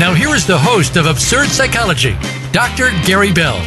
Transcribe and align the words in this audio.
Now, 0.00 0.14
here 0.14 0.34
is 0.34 0.46
the 0.46 0.56
host 0.56 0.96
of 0.96 1.04
Absurd 1.04 1.48
Psychology, 1.48 2.16
Dr. 2.52 2.88
Gary 3.04 3.30
Bell. 3.30 3.60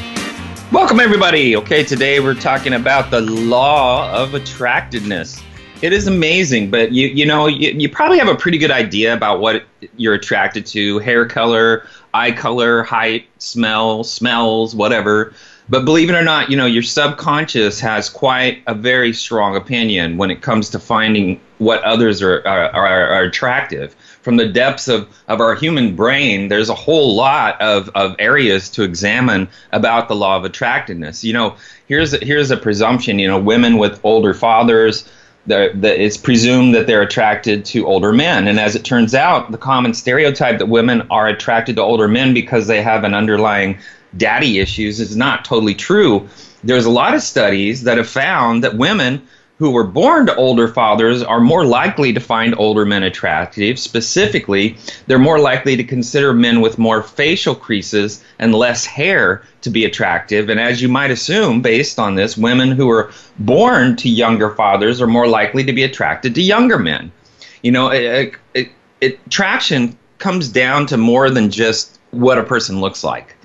Welcome, 0.72 1.00
everybody. 1.00 1.56
Okay, 1.56 1.84
today 1.84 2.20
we're 2.20 2.34
talking 2.34 2.74
about 2.74 3.12
the 3.12 3.22
law 3.22 4.12
of 4.12 4.34
attractiveness. 4.34 5.44
It 5.84 5.94
is 5.94 6.08
amazing, 6.08 6.72
but 6.72 6.92
you 6.92 7.08
you 7.10 7.28
know 7.28 7.46
you, 7.46 7.70
you 7.74 7.88
probably 7.88 8.18
have 8.18 8.30
a 8.30 8.36
pretty 8.36 8.58
good 8.58 8.72
idea 8.72 9.14
about 9.14 9.42
what 9.42 9.66
you're 9.96 10.16
attracted 10.16 10.66
to: 10.66 10.98
hair 10.98 11.28
color, 11.28 11.86
eye 12.16 12.32
color, 12.32 12.82
height, 12.82 13.28
smell, 13.38 14.04
smells, 14.04 14.74
whatever. 14.74 15.36
But 15.70 15.86
believe 15.86 16.10
it 16.10 16.16
or 16.16 16.24
not, 16.24 16.50
you 16.50 16.58
know 16.58 16.66
your 16.66 16.82
subconscious 16.82 17.80
has 17.80 18.10
quite 18.10 18.64
a 18.66 18.74
very 18.74 19.14
strong 19.14 19.56
opinion 19.56 20.18
when 20.18 20.32
it 20.32 20.42
comes 20.42 20.72
to 20.72 20.80
finding 20.80 21.40
what 21.60 21.84
others 21.84 22.24
are 22.24 22.40
are, 22.48 22.72
are, 22.72 23.08
are 23.10 23.22
attractive 23.22 23.96
from 24.24 24.38
the 24.38 24.48
depths 24.48 24.88
of, 24.88 25.08
of 25.28 25.42
our 25.42 25.54
human 25.54 25.96
brain, 25.96 26.48
there's 26.48 26.70
a 26.70 26.74
whole 26.74 27.14
lot 27.14 27.62
of, 27.62 27.90
of 27.94 28.16
areas 28.20 28.70
to 28.70 28.84
examine 28.84 29.50
about 29.74 30.08
the 30.08 30.16
law 30.16 30.38
of 30.38 30.46
attractiveness. 30.46 31.26
You 31.26 31.34
know, 31.34 31.58
here's 31.88 32.14
a, 32.14 32.24
here's 32.26 32.50
a 32.50 32.58
presumption. 32.58 33.20
You 33.20 33.28
know, 33.28 33.40
women 33.40 33.78
with 33.78 34.00
older 34.04 34.34
fathers, 34.34 35.08
the, 35.46 35.72
the, 35.76 36.02
it's 36.02 36.16
presumed 36.16 36.74
that 36.74 36.88
they're 36.88 37.02
attracted 37.02 37.66
to 37.66 37.86
older 37.86 38.14
men. 38.14 38.48
And 38.48 38.62
as 38.62 38.76
it 38.76 38.86
turns 38.86 39.14
out, 39.14 39.52
the 39.52 39.58
common 39.58 39.94
stereotype 39.94 40.58
that 40.60 40.70
women 40.70 41.06
are 41.12 41.28
attracted 41.28 41.76
to 41.76 41.82
older 41.82 42.08
men 42.08 42.34
because 42.34 42.66
they 42.68 42.82
have 42.82 43.04
an 43.04 43.14
underlying 43.14 43.78
daddy 44.16 44.60
issues 44.60 45.02
is 45.02 45.18
not 45.18 45.44
totally 45.44 45.76
true. 45.76 46.30
There's 46.64 46.86
a 46.86 46.90
lot 46.90 47.14
of 47.14 47.22
studies 47.22 47.84
that 47.84 47.98
have 47.98 48.08
found 48.08 48.64
that 48.64 48.78
women 48.78 49.28
who 49.64 49.72
were 49.72 49.86
born 49.86 50.26
to 50.26 50.36
older 50.36 50.68
fathers 50.68 51.24
are 51.24 51.40
more 51.40 51.64
likely 51.64 52.12
to 52.12 52.20
find 52.20 52.54
older 52.58 52.84
men 52.86 53.02
attractive. 53.02 53.80
Specifically, 53.80 54.76
they're 55.08 55.18
more 55.18 55.40
likely 55.40 55.78
to 55.78 55.86
consider 55.86 56.34
men 56.34 56.60
with 56.60 56.78
more 56.78 57.02
facial 57.02 57.56
creases 57.56 58.22
and 58.40 58.54
less 58.54 58.84
hair 58.84 59.42
to 59.62 59.70
be 59.70 59.86
attractive. 59.86 60.50
And 60.50 60.60
as 60.60 60.82
you 60.82 60.90
might 60.90 61.12
assume, 61.12 61.62
based 61.62 61.98
on 61.98 62.16
this, 62.16 62.36
women 62.36 62.72
who 62.72 62.90
are 62.90 63.14
born 63.40 63.96
to 63.96 64.10
younger 64.10 64.50
fathers 64.50 65.02
are 65.02 65.08
more 65.08 65.28
likely 65.28 65.64
to 65.64 65.72
be 65.72 65.84
attracted 65.84 66.36
to 66.36 66.42
younger 66.42 66.78
men. 66.78 67.14
You 67.62 67.72
know, 67.72 67.88
it, 67.88 68.34
it, 68.54 68.70
it, 69.00 69.20
attraction 69.28 69.98
comes 70.18 70.50
down 70.50 70.88
to 70.88 70.98
more 70.98 71.30
than 71.30 71.50
just 71.50 72.02
what 72.12 72.38
a 72.38 72.44
person 72.44 72.82
looks 72.82 73.02
like. 73.02 73.38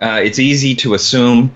Uh, 0.00 0.20
it's 0.24 0.40
easy 0.40 0.74
to 0.74 0.94
assume 0.94 1.54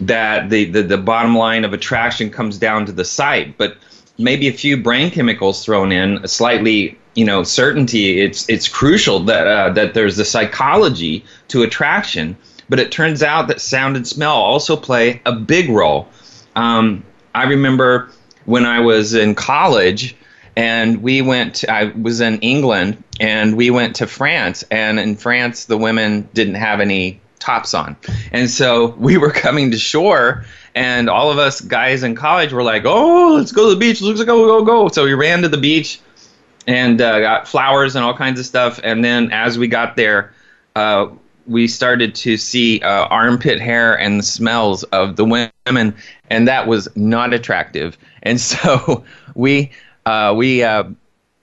that 0.00 0.50
the, 0.50 0.64
the, 0.66 0.82
the 0.82 0.98
bottom 0.98 1.36
line 1.36 1.64
of 1.64 1.72
attraction 1.72 2.30
comes 2.30 2.58
down 2.58 2.86
to 2.86 2.92
the 2.92 3.04
sight, 3.04 3.58
but 3.58 3.76
maybe 4.18 4.48
a 4.48 4.52
few 4.52 4.76
brain 4.76 5.10
chemicals 5.10 5.64
thrown 5.64 5.92
in, 5.92 6.18
a 6.18 6.28
slightly 6.28 6.98
you 7.14 7.24
know 7.24 7.42
certainty. 7.42 8.20
It's 8.20 8.48
it's 8.48 8.68
crucial 8.68 9.20
that 9.20 9.46
uh, 9.46 9.70
that 9.70 9.94
there's 9.94 10.16
the 10.16 10.24
psychology 10.24 11.24
to 11.48 11.62
attraction, 11.62 12.36
but 12.68 12.78
it 12.78 12.92
turns 12.92 13.22
out 13.22 13.48
that 13.48 13.60
sound 13.60 13.96
and 13.96 14.06
smell 14.06 14.36
also 14.36 14.76
play 14.76 15.20
a 15.26 15.32
big 15.32 15.68
role. 15.68 16.08
Um, 16.54 17.04
I 17.34 17.44
remember 17.44 18.10
when 18.44 18.64
I 18.64 18.80
was 18.80 19.14
in 19.14 19.34
college 19.34 20.16
and 20.58 21.02
we 21.02 21.22
went 21.22 21.64
i 21.68 21.84
was 21.84 22.20
in 22.20 22.36
england 22.40 23.02
and 23.20 23.56
we 23.56 23.70
went 23.70 23.94
to 23.94 24.08
france 24.08 24.64
and 24.72 24.98
in 24.98 25.14
france 25.14 25.66
the 25.66 25.78
women 25.78 26.28
didn't 26.34 26.56
have 26.56 26.80
any 26.80 27.20
tops 27.38 27.74
on. 27.74 27.96
And 28.32 28.50
so 28.50 28.88
we 28.98 29.16
were 29.16 29.30
coming 29.30 29.70
to 29.70 29.78
shore, 29.78 30.44
and 30.74 31.08
all 31.08 31.30
of 31.30 31.38
us 31.38 31.60
guys 31.60 32.02
in 32.02 32.14
college 32.14 32.52
were 32.52 32.62
like, 32.62 32.84
"Oh, 32.84 33.34
let's 33.36 33.52
go 33.52 33.68
to 33.68 33.74
the 33.74 33.80
beach! 33.80 34.00
Let's 34.00 34.22
go, 34.24 34.46
go, 34.46 34.64
go!" 34.64 34.88
So 34.88 35.04
we 35.04 35.14
ran 35.14 35.42
to 35.42 35.48
the 35.48 35.58
beach 35.58 36.00
and 36.66 37.00
uh, 37.00 37.20
got 37.20 37.48
flowers 37.48 37.96
and 37.96 38.04
all 38.04 38.14
kinds 38.14 38.38
of 38.38 38.46
stuff. 38.46 38.78
And 38.84 39.02
then 39.02 39.32
as 39.32 39.58
we 39.58 39.68
got 39.68 39.96
there, 39.96 40.34
uh, 40.76 41.08
we 41.46 41.66
started 41.66 42.14
to 42.14 42.36
see 42.36 42.80
uh, 42.80 43.06
armpit 43.06 43.58
hair 43.58 43.98
and 43.98 44.18
the 44.18 44.24
smells 44.24 44.84
of 44.84 45.16
the 45.16 45.24
women, 45.24 45.94
and 46.30 46.46
that 46.46 46.66
was 46.66 46.88
not 46.94 47.32
attractive. 47.32 47.96
And 48.22 48.40
so 48.52 49.04
we 49.34 49.70
uh, 50.06 50.34
we 50.36 50.62
uh, 50.62 50.84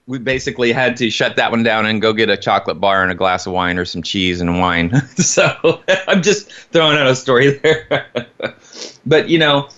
we 0.06 0.18
basically 0.18 0.70
had 0.72 0.96
to 0.96 1.10
shut 1.10 1.36
that 1.36 1.50
one 1.50 1.64
down 1.64 1.84
and 1.84 2.00
go 2.00 2.12
get 2.12 2.30
a 2.30 2.36
chocolate 2.36 2.80
bar 2.80 3.02
and 3.02 3.10
a 3.10 3.14
glass 3.14 3.46
of 3.46 3.52
wine 3.52 3.76
or 3.76 3.84
some 3.84 4.02
cheese 4.02 4.40
and 4.40 4.60
wine. 4.60 4.94
so 5.16 5.82
I'm 6.08 6.22
just 6.22 6.50
throwing 6.50 6.96
out 6.96 7.08
a 7.08 7.16
story 7.16 7.58
there. 7.58 8.06
but 9.06 9.28
you 9.28 9.38
know, 9.38 9.68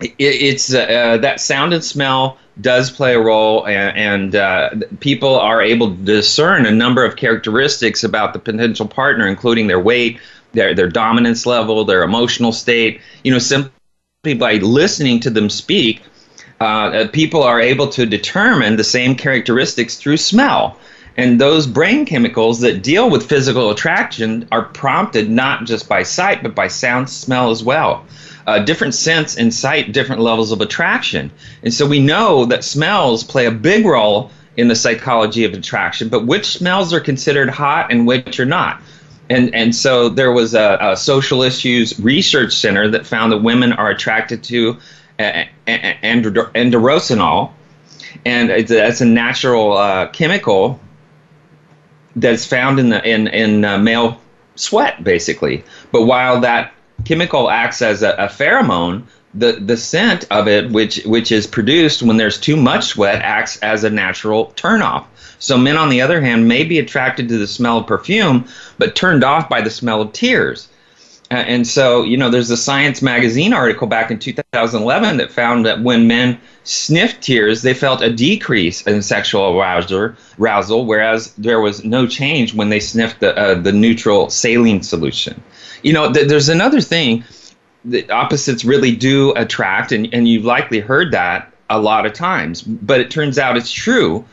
it, 0.00 0.14
it's 0.18 0.74
uh, 0.74 1.18
that 1.18 1.40
sound 1.40 1.72
and 1.72 1.84
smell 1.84 2.38
does 2.60 2.90
play 2.90 3.14
a 3.14 3.20
role, 3.20 3.66
and, 3.66 3.96
and 3.96 4.36
uh, 4.36 4.70
people 5.00 5.36
are 5.36 5.60
able 5.60 5.90
to 5.90 6.02
discern 6.02 6.64
a 6.64 6.70
number 6.70 7.04
of 7.04 7.16
characteristics 7.16 8.02
about 8.02 8.32
the 8.32 8.38
potential 8.38 8.88
partner, 8.88 9.28
including 9.28 9.66
their 9.66 9.80
weight, 9.80 10.18
their 10.52 10.74
their 10.74 10.88
dominance 10.88 11.46
level, 11.46 11.84
their 11.84 12.02
emotional 12.02 12.52
state. 12.52 13.00
You 13.24 13.32
know, 13.32 13.38
simply 13.38 13.70
by 14.34 14.54
listening 14.54 15.20
to 15.20 15.30
them 15.30 15.48
speak 15.50 16.02
uh, 16.60 17.06
people 17.12 17.42
are 17.42 17.60
able 17.60 17.88
to 17.88 18.06
determine 18.06 18.76
the 18.76 18.84
same 18.84 19.14
characteristics 19.14 19.96
through 19.96 20.16
smell. 20.16 20.78
And 21.16 21.40
those 21.40 21.66
brain 21.66 22.04
chemicals 22.04 22.60
that 22.60 22.82
deal 22.82 23.08
with 23.08 23.28
physical 23.28 23.70
attraction 23.70 24.46
are 24.52 24.62
prompted 24.62 25.30
not 25.30 25.64
just 25.64 25.88
by 25.88 26.02
sight, 26.02 26.42
but 26.42 26.54
by 26.54 26.68
sound, 26.68 27.08
smell 27.08 27.50
as 27.50 27.62
well. 27.64 28.04
Uh, 28.46 28.60
different 28.60 28.94
sense 28.94 29.36
incite 29.36 29.92
different 29.92 30.20
levels 30.20 30.52
of 30.52 30.60
attraction. 30.60 31.30
And 31.62 31.72
so 31.72 31.86
we 31.86 32.00
know 32.00 32.44
that 32.46 32.64
smells 32.64 33.24
play 33.24 33.46
a 33.46 33.50
big 33.50 33.86
role 33.86 34.30
in 34.56 34.68
the 34.68 34.76
psychology 34.76 35.44
of 35.44 35.52
attraction, 35.52 36.08
but 36.08 36.26
which 36.26 36.46
smells 36.46 36.92
are 36.92 37.00
considered 37.00 37.48
hot 37.50 37.90
and 37.90 38.06
which 38.06 38.38
are 38.38 38.46
not. 38.46 38.80
And, 39.28 39.54
and 39.54 39.74
so 39.74 40.08
there 40.08 40.30
was 40.32 40.54
a, 40.54 40.78
a 40.80 40.96
social 40.96 41.42
issues 41.42 41.98
research 41.98 42.54
center 42.54 42.88
that 42.90 43.06
found 43.06 43.32
that 43.32 43.38
women 43.38 43.72
are 43.72 43.90
attracted 43.90 44.44
to 44.44 44.78
androstenol, 45.66 47.50
and 48.24 48.50
it's 48.50 48.70
a, 48.70 48.86
it's 48.86 49.00
a 49.00 49.06
natural 49.06 49.76
uh, 49.76 50.08
chemical 50.08 50.80
that's 52.14 52.46
found 52.46 52.78
in 52.78 52.88
the 52.88 53.06
in 53.08 53.28
in 53.28 53.64
uh, 53.64 53.78
male 53.78 54.20
sweat, 54.54 55.04
basically. 55.04 55.64
But 55.92 56.02
while 56.02 56.40
that 56.40 56.72
chemical 57.04 57.50
acts 57.50 57.82
as 57.82 58.02
a, 58.02 58.12
a 58.12 58.26
pheromone, 58.26 59.04
the 59.34 59.52
the 59.52 59.76
scent 59.76 60.24
of 60.30 60.48
it, 60.48 60.70
which 60.70 61.02
which 61.04 61.30
is 61.30 61.46
produced 61.46 62.02
when 62.02 62.16
there's 62.16 62.38
too 62.38 62.56
much 62.56 62.84
sweat, 62.86 63.22
acts 63.22 63.58
as 63.58 63.84
a 63.84 63.90
natural 63.90 64.52
turnoff. 64.56 65.04
So 65.38 65.58
men, 65.58 65.76
on 65.76 65.90
the 65.90 66.00
other 66.00 66.20
hand, 66.22 66.48
may 66.48 66.64
be 66.64 66.78
attracted 66.78 67.28
to 67.28 67.38
the 67.38 67.46
smell 67.46 67.78
of 67.78 67.86
perfume, 67.86 68.46
but 68.78 68.96
turned 68.96 69.22
off 69.22 69.48
by 69.48 69.60
the 69.60 69.70
smell 69.70 70.00
of 70.00 70.12
tears. 70.12 70.68
And 71.30 71.66
so, 71.66 72.04
you 72.04 72.16
know, 72.16 72.30
there's 72.30 72.50
a 72.50 72.56
Science 72.56 73.02
magazine 73.02 73.52
article 73.52 73.88
back 73.88 74.12
in 74.12 74.18
2011 74.18 75.16
that 75.16 75.32
found 75.32 75.66
that 75.66 75.82
when 75.82 76.06
men 76.06 76.38
sniffed 76.62 77.20
tears, 77.20 77.62
they 77.62 77.74
felt 77.74 78.00
a 78.00 78.12
decrease 78.12 78.82
in 78.82 79.02
sexual 79.02 79.58
arousal, 79.58 80.86
whereas 80.86 81.34
there 81.34 81.60
was 81.60 81.84
no 81.84 82.06
change 82.06 82.54
when 82.54 82.68
they 82.68 82.78
sniffed 82.78 83.20
the, 83.20 83.36
uh, 83.36 83.54
the 83.54 83.72
neutral 83.72 84.30
saline 84.30 84.82
solution. 84.82 85.42
You 85.82 85.94
know, 85.94 86.12
th- 86.12 86.28
there's 86.28 86.48
another 86.48 86.80
thing 86.80 87.24
the 87.84 88.08
opposites 88.10 88.64
really 88.64 88.94
do 88.94 89.32
attract, 89.34 89.92
and, 89.92 90.12
and 90.12 90.28
you've 90.28 90.44
likely 90.44 90.80
heard 90.80 91.12
that 91.12 91.52
a 91.70 91.80
lot 91.80 92.06
of 92.06 92.12
times, 92.12 92.62
but 92.62 93.00
it 93.00 93.10
turns 93.10 93.38
out 93.38 93.56
it's 93.56 93.72
true. 93.72 94.24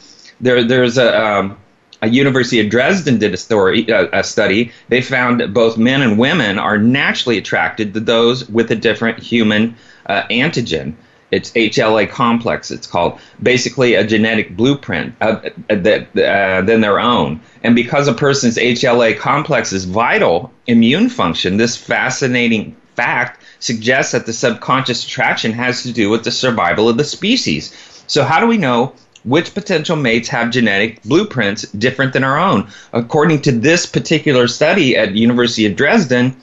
There, 0.42 0.64
there's 0.64 0.98
a, 0.98 1.20
um, 1.20 1.58
a 2.04 2.10
University 2.10 2.60
of 2.60 2.70
Dresden 2.70 3.18
did 3.18 3.34
a 3.34 3.38
story, 3.38 3.90
uh, 3.90 4.08
a 4.12 4.26
study. 4.26 4.74
They 4.90 5.02
found 5.02 5.40
that 5.40 5.54
both 5.54 5.78
men 5.78 6.02
and 6.02 6.20
women 6.20 6.60
are 6.60 6.78
naturally 6.78 7.38
attracted 7.38 7.94
to 7.94 8.02
those 8.02 8.48
with 8.50 8.70
a 8.72 8.76
different 8.76 9.20
human 9.20 9.76
uh, 10.06 10.24
antigen. 10.24 10.96
It's 11.32 11.52
HLA 11.52 12.10
complex. 12.10 12.72
It's 12.72 12.86
called 12.86 13.20
basically 13.42 13.96
a 13.96 14.06
genetic 14.06 14.56
blueprint 14.58 15.16
uh, 15.22 15.50
that 15.70 16.10
uh, 16.18 16.62
than 16.62 16.82
their 16.82 17.00
own. 17.00 17.40
And 17.64 17.74
because 17.74 18.10
a 18.10 18.14
person's 18.14 18.58
HLA 18.58 19.18
complex 19.18 19.72
is 19.72 19.86
vital 19.86 20.52
immune 20.68 21.08
function, 21.08 21.56
this 21.56 21.78
fascinating 21.78 22.76
fact 22.96 23.42
suggests 23.60 24.12
that 24.12 24.26
the 24.26 24.34
subconscious 24.34 25.06
attraction 25.06 25.54
has 25.54 25.84
to 25.84 25.94
do 25.94 26.10
with 26.10 26.26
the 26.26 26.32
survival 26.32 26.90
of 26.90 26.98
the 26.98 27.06
species. 27.06 27.74
So 28.08 28.26
how 28.26 28.42
do 28.42 28.46
we 28.46 28.58
know 28.58 28.94
which 29.24 29.54
potential 29.54 29.96
mates 29.96 30.28
have 30.30 30.52
genetic 30.52 31.02
blueprints 31.04 31.64
different 31.72 32.14
than 32.14 32.24
our 32.24 32.38
own. 32.38 32.68
According 32.92 33.42
to 33.44 33.52
this 33.52 33.86
particular 33.86 34.48
study 34.48 34.98
at 34.98 35.16
University 35.16 35.66
of 35.66 35.76
Dresden, 35.76 36.36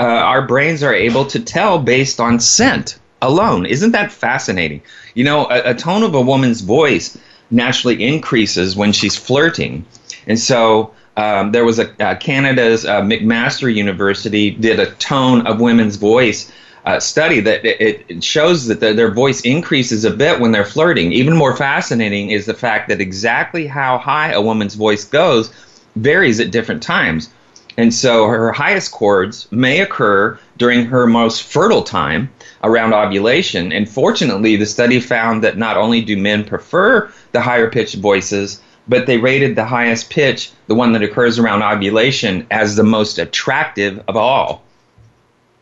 uh, 0.00 0.02
our 0.02 0.46
brains 0.46 0.82
are 0.82 0.94
able 0.94 1.26
to 1.26 1.40
tell 1.40 1.78
based 1.78 2.20
on 2.20 2.40
scent 2.40 2.98
alone. 3.22 3.66
Isn't 3.66 3.92
that 3.92 4.12
fascinating? 4.12 4.82
You 5.14 5.24
know, 5.24 5.46
a, 5.46 5.70
a 5.70 5.74
tone 5.74 6.02
of 6.02 6.14
a 6.14 6.20
woman's 6.20 6.60
voice 6.60 7.16
naturally 7.50 8.02
increases 8.02 8.76
when 8.76 8.92
she's 8.92 9.16
flirting. 9.16 9.84
And 10.26 10.38
so 10.38 10.92
um, 11.16 11.52
there 11.52 11.64
was 11.64 11.78
a 11.78 12.04
uh, 12.04 12.16
Canada's 12.16 12.84
uh, 12.84 13.02
McMaster 13.02 13.72
University 13.72 14.50
did 14.50 14.80
a 14.80 14.90
tone 14.92 15.46
of 15.46 15.60
women's 15.60 15.96
voice 15.96 16.50
uh, 16.84 17.00
study 17.00 17.40
that 17.40 17.64
it, 17.64 18.04
it 18.08 18.24
shows 18.24 18.66
that 18.66 18.80
the, 18.80 18.92
their 18.92 19.10
voice 19.10 19.40
increases 19.40 20.04
a 20.04 20.10
bit 20.10 20.40
when 20.40 20.52
they're 20.52 20.64
flirting. 20.64 21.12
Even 21.12 21.36
more 21.36 21.56
fascinating 21.56 22.30
is 22.30 22.46
the 22.46 22.54
fact 22.54 22.88
that 22.88 23.00
exactly 23.00 23.66
how 23.66 23.98
high 23.98 24.32
a 24.32 24.42
woman's 24.42 24.74
voice 24.74 25.04
goes 25.04 25.50
varies 25.96 26.40
at 26.40 26.50
different 26.50 26.82
times. 26.82 27.30
And 27.76 27.92
so 27.92 28.28
her 28.28 28.52
highest 28.52 28.92
chords 28.92 29.50
may 29.50 29.80
occur 29.80 30.38
during 30.58 30.84
her 30.86 31.06
most 31.06 31.42
fertile 31.42 31.82
time 31.82 32.30
around 32.62 32.92
ovulation. 32.92 33.72
And 33.72 33.88
fortunately, 33.88 34.56
the 34.56 34.66
study 34.66 35.00
found 35.00 35.42
that 35.42 35.58
not 35.58 35.76
only 35.76 36.00
do 36.00 36.16
men 36.16 36.44
prefer 36.44 37.10
the 37.32 37.40
higher 37.40 37.70
pitched 37.70 37.96
voices, 37.96 38.60
but 38.86 39.06
they 39.06 39.16
rated 39.16 39.56
the 39.56 39.64
highest 39.64 40.10
pitch, 40.10 40.52
the 40.66 40.74
one 40.74 40.92
that 40.92 41.02
occurs 41.02 41.38
around 41.38 41.62
ovulation, 41.62 42.46
as 42.50 42.76
the 42.76 42.84
most 42.84 43.18
attractive 43.18 44.00
of 44.06 44.16
all. 44.16 44.62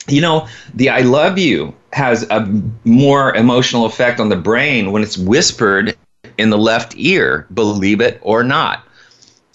You 0.09 0.21
know, 0.21 0.49
the 0.75 0.91
I 0.91 1.01
love 1.01 1.39
you 1.39 1.75
has 1.93 2.29
a 2.31 2.47
more 2.85 3.35
emotional 3.35 3.87
effect 3.87 4.19
on 4.21 4.29
the 4.29 4.37
brain 4.37 4.93
when 4.93 5.03
it's 5.03 5.17
whispered 5.17 5.97
in 6.39 6.51
the 6.51 6.59
left 6.59 6.95
ear, 6.97 7.47
believe 7.53 8.01
it 8.01 8.19
or 8.23 8.43
not. 8.43 8.85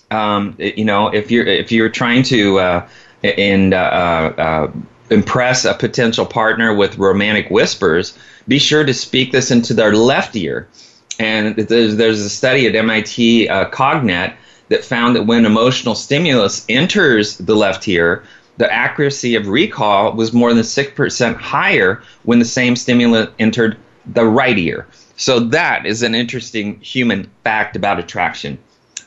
Um, 0.09 0.55
you 0.57 0.85
know, 0.85 1.09
if 1.09 1.31
you're 1.31 1.45
if 1.45 1.71
you're 1.71 1.89
trying 1.89 2.23
to 2.23 2.59
uh, 2.59 2.89
and 3.23 3.73
uh, 3.73 4.33
uh, 4.37 4.71
impress 5.09 5.65
a 5.65 5.73
potential 5.73 6.25
partner 6.25 6.73
with 6.73 6.97
romantic 6.97 7.49
whispers, 7.49 8.17
be 8.47 8.59
sure 8.59 8.83
to 8.83 8.93
speak 8.93 9.31
this 9.31 9.51
into 9.51 9.73
their 9.73 9.95
left 9.95 10.35
ear. 10.35 10.67
And 11.19 11.55
there's, 11.55 11.95
there's 11.95 12.21
a 12.21 12.29
study 12.29 12.67
at 12.67 12.75
MIT 12.75 13.49
uh, 13.49 13.69
Cognet 13.69 14.35
that 14.69 14.83
found 14.83 15.15
that 15.15 15.25
when 15.25 15.45
emotional 15.45 15.95
stimulus 15.95 16.65
enters 16.69 17.37
the 17.37 17.55
left 17.55 17.87
ear, 17.87 18.23
the 18.57 18.71
accuracy 18.71 19.35
of 19.35 19.47
recall 19.47 20.13
was 20.13 20.33
more 20.33 20.53
than 20.53 20.63
6% 20.63 21.35
higher 21.35 22.01
when 22.23 22.39
the 22.39 22.45
same 22.45 22.75
stimulus 22.75 23.29
entered 23.39 23.77
the 24.05 24.25
right 24.25 24.57
ear. 24.57 24.87
So 25.15 25.39
that 25.39 25.85
is 25.85 26.03
an 26.03 26.15
interesting 26.15 26.79
human 26.79 27.29
fact 27.43 27.75
about 27.75 27.99
attraction. 27.99 28.57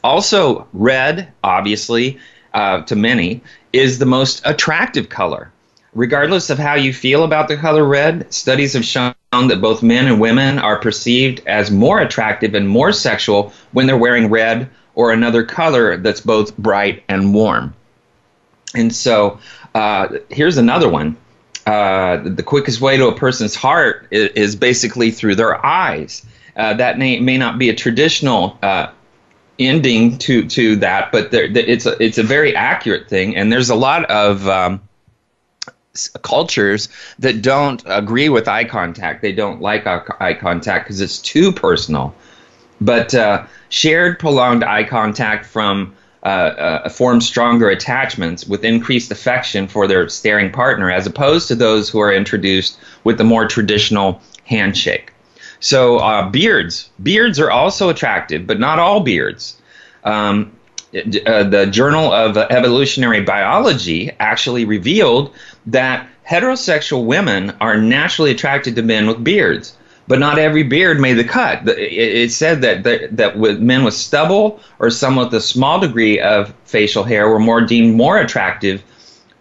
Also, 0.02 0.66
red, 0.72 1.32
obviously, 1.44 2.18
uh, 2.54 2.82
to 2.82 2.96
many, 2.96 3.42
is 3.72 3.98
the 3.98 4.06
most 4.06 4.42
attractive 4.44 5.08
color. 5.08 5.52
Regardless 5.92 6.50
of 6.50 6.58
how 6.58 6.74
you 6.74 6.92
feel 6.92 7.24
about 7.24 7.48
the 7.48 7.56
color 7.56 7.84
red, 7.84 8.32
studies 8.32 8.72
have 8.74 8.84
shown 8.84 9.14
that 9.32 9.60
both 9.60 9.82
men 9.82 10.06
and 10.06 10.20
women 10.20 10.58
are 10.58 10.78
perceived 10.78 11.42
as 11.46 11.70
more 11.70 12.00
attractive 12.00 12.54
and 12.54 12.68
more 12.68 12.92
sexual 12.92 13.52
when 13.72 13.86
they're 13.86 13.96
wearing 13.96 14.30
red 14.30 14.68
or 14.94 15.12
another 15.12 15.44
color 15.44 15.96
that's 15.96 16.20
both 16.20 16.56
bright 16.56 17.02
and 17.08 17.34
warm. 17.34 17.74
And 18.74 18.94
so 18.94 19.38
uh, 19.74 20.18
here's 20.30 20.58
another 20.58 20.88
one. 20.88 21.16
Uh, 21.66 22.16
the 22.16 22.42
quickest 22.42 22.80
way 22.80 22.96
to 22.96 23.08
a 23.08 23.14
person's 23.14 23.54
heart 23.54 24.06
is, 24.10 24.28
is 24.30 24.56
basically 24.56 25.10
through 25.10 25.34
their 25.34 25.64
eyes. 25.64 26.24
Uh, 26.56 26.74
that 26.74 26.98
may, 26.98 27.20
may 27.20 27.38
not 27.38 27.58
be 27.58 27.68
a 27.68 27.74
traditional 27.74 28.58
uh, 28.62 28.90
ending 29.58 30.18
to 30.18 30.48
to 30.48 30.76
that, 30.76 31.12
but 31.12 31.30
there, 31.30 31.44
it's 31.44 31.86
a, 31.86 32.02
it's 32.02 32.18
a 32.18 32.22
very 32.22 32.56
accurate 32.56 33.08
thing. 33.08 33.36
And 33.36 33.52
there's 33.52 33.70
a 33.70 33.74
lot 33.74 34.04
of 34.06 34.48
um, 34.48 34.80
cultures 36.22 36.88
that 37.18 37.42
don't 37.42 37.82
agree 37.86 38.28
with 38.28 38.48
eye 38.48 38.64
contact. 38.64 39.22
They 39.22 39.32
don't 39.32 39.60
like 39.60 39.86
eye 39.86 40.34
contact 40.34 40.86
because 40.86 41.00
it's 41.00 41.18
too 41.18 41.52
personal. 41.52 42.14
But 42.80 43.14
uh, 43.14 43.46
shared 43.68 44.18
prolonged 44.18 44.64
eye 44.64 44.84
contact 44.84 45.44
from 45.44 45.94
uh, 46.22 46.26
uh, 46.26 46.88
form 46.88 47.20
stronger 47.20 47.70
attachments 47.70 48.46
with 48.46 48.64
increased 48.64 49.10
affection 49.10 49.66
for 49.66 49.86
their 49.86 50.08
staring 50.08 50.52
partner, 50.52 50.90
as 50.90 51.06
opposed 51.06 51.48
to 51.48 51.54
those 51.54 51.88
who 51.88 51.98
are 51.98 52.12
introduced 52.12 52.78
with 53.04 53.16
the 53.16 53.24
more 53.24 53.46
traditional 53.46 54.20
handshake. 54.44 55.12
So 55.60 55.98
uh, 55.98 56.28
beards, 56.28 56.90
beards 57.02 57.38
are 57.40 57.50
also 57.50 57.88
attractive, 57.88 58.46
but 58.46 58.60
not 58.60 58.78
all 58.78 59.00
beards. 59.00 59.56
Um, 60.04 60.52
uh, 60.92 61.44
the 61.44 61.68
Journal 61.70 62.12
of 62.12 62.36
Evolutionary 62.36 63.22
Biology 63.22 64.10
actually 64.18 64.64
revealed 64.64 65.32
that 65.66 66.08
heterosexual 66.28 67.04
women 67.04 67.56
are 67.60 67.76
naturally 67.76 68.30
attracted 68.30 68.76
to 68.76 68.82
men 68.82 69.06
with 69.06 69.22
beards, 69.22 69.76
but 70.10 70.18
not 70.18 70.40
every 70.40 70.64
beard 70.64 70.98
made 70.98 71.14
the 71.14 71.22
cut. 71.22 71.62
It, 71.68 72.32
said 72.32 72.62
that 72.62 72.82
that, 72.82 73.16
that 73.16 73.38
with 73.38 73.60
men 73.60 73.84
with 73.84 73.94
stubble 73.94 74.58
or 74.80 74.90
some 74.90 75.14
with 75.14 75.32
a 75.32 75.40
small 75.40 75.78
degree 75.78 76.18
of 76.18 76.52
facial 76.64 77.04
hair 77.04 77.28
were 77.28 77.38
more 77.38 77.60
deemed 77.60 77.94
more 77.94 78.18
attractive 78.18 78.82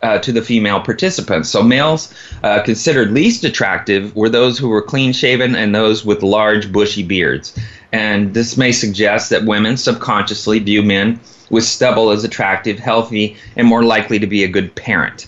uh, 0.04 0.19
to 0.19 0.31
the 0.31 0.44
female 0.44 0.80
participants. 0.80 1.50
So 1.50 1.63
males 1.63 2.13
uh, 2.44 2.62
considered 2.62 3.10
least 3.10 3.44
attractive 3.44 4.16
were 4.16 4.30
those 4.30 4.60
who 4.60 4.69
were 4.69 4.83
clean 4.83 5.12
shaven 5.12 5.56
and 5.56 5.74
those 5.74 6.06
with 6.06 6.21
large 6.21 6.72
bushy 6.72 7.01
beards. 7.01 7.57
And 7.92 8.36
this 8.36 8.56
may 8.56 8.72
suggest 8.72 9.31
that 9.31 9.45
women 9.45 9.75
subconsciously 9.75 10.60
view 10.60 10.83
men 10.83 11.19
with 11.50 11.63
stubble 11.63 12.12
as 12.12 12.24
attractive, 12.24 12.77
healthy, 12.77 13.38
and 13.56 13.65
more 13.65 13.83
likely 13.83 14.19
to 14.19 14.27
be 14.27 14.44
a 14.44 14.48
good 14.48 14.75
parent. 14.75 15.27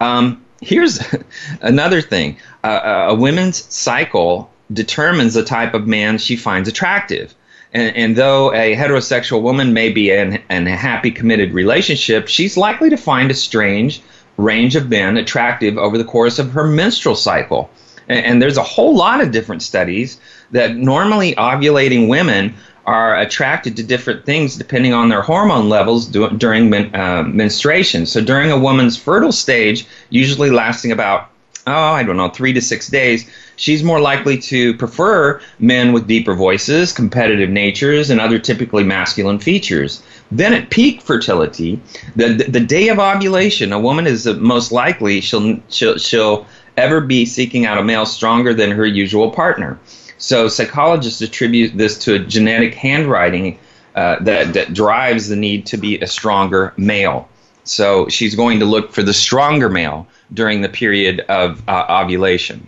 Um, 0.00 0.42
here's 0.62 0.98
another 1.60 2.00
thing 2.00 2.38
uh, 2.64 3.08
a 3.10 3.14
woman's 3.14 3.64
cycle 3.74 4.48
determines 4.72 5.34
the 5.34 5.44
type 5.44 5.74
of 5.74 5.86
man 5.86 6.18
she 6.18 6.36
finds 6.36 6.68
attractive. 6.68 7.34
And, 7.72 7.96
and, 7.96 8.16
though 8.16 8.52
a 8.52 8.76
heterosexual 8.76 9.40
woman 9.40 9.72
may 9.72 9.90
be 9.90 10.10
in, 10.10 10.42
in 10.50 10.66
a 10.66 10.76
happy, 10.76 11.10
committed 11.10 11.54
relationship, 11.54 12.28
she's 12.28 12.56
likely 12.56 12.90
to 12.90 12.98
find 12.98 13.30
a 13.30 13.34
strange 13.34 14.02
range 14.36 14.76
of 14.76 14.90
men 14.90 15.16
attractive 15.16 15.78
over 15.78 15.96
the 15.96 16.04
course 16.04 16.38
of 16.38 16.52
her 16.52 16.66
menstrual 16.66 17.16
cycle. 17.16 17.70
And, 18.08 18.26
and 18.26 18.42
there's 18.42 18.58
a 18.58 18.62
whole 18.62 18.94
lot 18.94 19.22
of 19.22 19.30
different 19.30 19.62
studies 19.62 20.20
that 20.50 20.76
normally 20.76 21.34
ovulating 21.36 22.08
women 22.08 22.54
are 22.84 23.16
attracted 23.18 23.76
to 23.76 23.82
different 23.82 24.26
things 24.26 24.56
depending 24.56 24.92
on 24.92 25.08
their 25.08 25.22
hormone 25.22 25.68
levels 25.68 26.06
do, 26.06 26.28
during 26.30 26.68
men, 26.68 26.94
uh, 26.94 27.22
menstruation. 27.22 28.06
So 28.06 28.20
during 28.20 28.50
a 28.50 28.58
woman's 28.58 28.96
fertile 28.96 29.32
stage, 29.32 29.86
usually 30.10 30.50
lasting 30.50 30.92
about 30.92 31.30
oh, 31.66 31.72
I 31.72 32.02
don't 32.02 32.16
know, 32.16 32.28
three 32.28 32.52
to 32.52 32.60
six 32.60 32.88
days, 32.88 33.30
she's 33.56 33.82
more 33.82 34.00
likely 34.00 34.38
to 34.38 34.76
prefer 34.76 35.40
men 35.58 35.92
with 35.92 36.06
deeper 36.06 36.34
voices, 36.34 36.92
competitive 36.92 37.50
natures, 37.50 38.10
and 38.10 38.20
other 38.20 38.38
typically 38.38 38.84
masculine 38.84 39.38
features. 39.38 40.02
Then 40.30 40.54
at 40.54 40.70
peak 40.70 41.02
fertility, 41.02 41.80
the, 42.16 42.34
the 42.48 42.60
day 42.60 42.88
of 42.88 42.98
ovulation, 42.98 43.72
a 43.72 43.80
woman 43.80 44.06
is 44.06 44.26
most 44.26 44.72
likely 44.72 45.20
she'll, 45.20 45.60
she'll, 45.68 45.98
she'll 45.98 46.46
ever 46.76 47.00
be 47.00 47.24
seeking 47.24 47.66
out 47.66 47.78
a 47.78 47.84
male 47.84 48.06
stronger 48.06 48.54
than 48.54 48.70
her 48.70 48.86
usual 48.86 49.30
partner. 49.30 49.78
So 50.18 50.48
psychologists 50.48 51.20
attribute 51.20 51.76
this 51.76 51.98
to 52.04 52.14
a 52.14 52.18
genetic 52.18 52.74
handwriting 52.74 53.58
uh, 53.94 54.16
that, 54.20 54.54
that 54.54 54.72
drives 54.72 55.28
the 55.28 55.36
need 55.36 55.66
to 55.66 55.76
be 55.76 56.00
a 56.00 56.06
stronger 56.06 56.72
male. 56.76 57.28
So 57.64 58.08
she's 58.08 58.34
going 58.34 58.58
to 58.60 58.64
look 58.64 58.92
for 58.92 59.02
the 59.02 59.12
stronger 59.12 59.68
male 59.68 60.06
during 60.34 60.60
the 60.60 60.68
period 60.68 61.20
of 61.28 61.62
uh, 61.68 61.86
ovulation. 61.88 62.66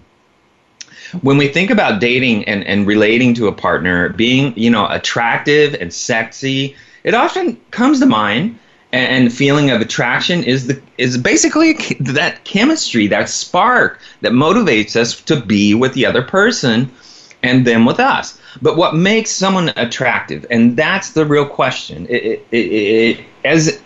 When 1.23 1.37
we 1.37 1.49
think 1.49 1.71
about 1.71 2.01
dating 2.01 2.45
and, 2.45 2.65
and 2.67 2.87
relating 2.87 3.35
to 3.35 3.47
a 3.47 3.53
partner, 3.53 4.09
being 4.11 4.53
you 4.57 4.71
know 4.71 4.89
attractive 4.89 5.75
and 5.75 5.93
sexy, 5.93 6.77
it 7.05 7.15
often 7.15 7.61
comes 7.71 8.01
to 8.01 8.07
mind. 8.07 8.59
And, 8.93 9.27
the 9.27 9.31
feeling 9.31 9.71
of 9.71 9.81
attraction 9.81 10.45
is 10.45 10.69
the 10.69 10.81
is 10.99 11.19
basically 11.19 11.73
that 11.99 12.45
chemistry, 12.45 13.09
that 13.09 13.29
spark 13.29 13.99
that 14.21 14.31
motivates 14.31 14.95
us 14.95 15.21
to 15.23 15.41
be 15.41 15.75
with 15.75 15.95
the 15.95 16.07
other 16.07 16.23
person, 16.23 16.93
and 17.43 17.67
them 17.67 17.85
with 17.85 18.01
us. 18.01 18.39
But 18.63 18.77
what 18.77 18.95
makes 18.95 19.31
someone 19.31 19.73
attractive, 19.77 20.47
and 20.51 20.77
that's 20.77 21.11
the 21.11 21.27
real 21.27 21.47
question. 21.47 22.07
It, 22.09 22.47
it, 22.53 22.57
it, 22.57 23.25
as 23.45 23.83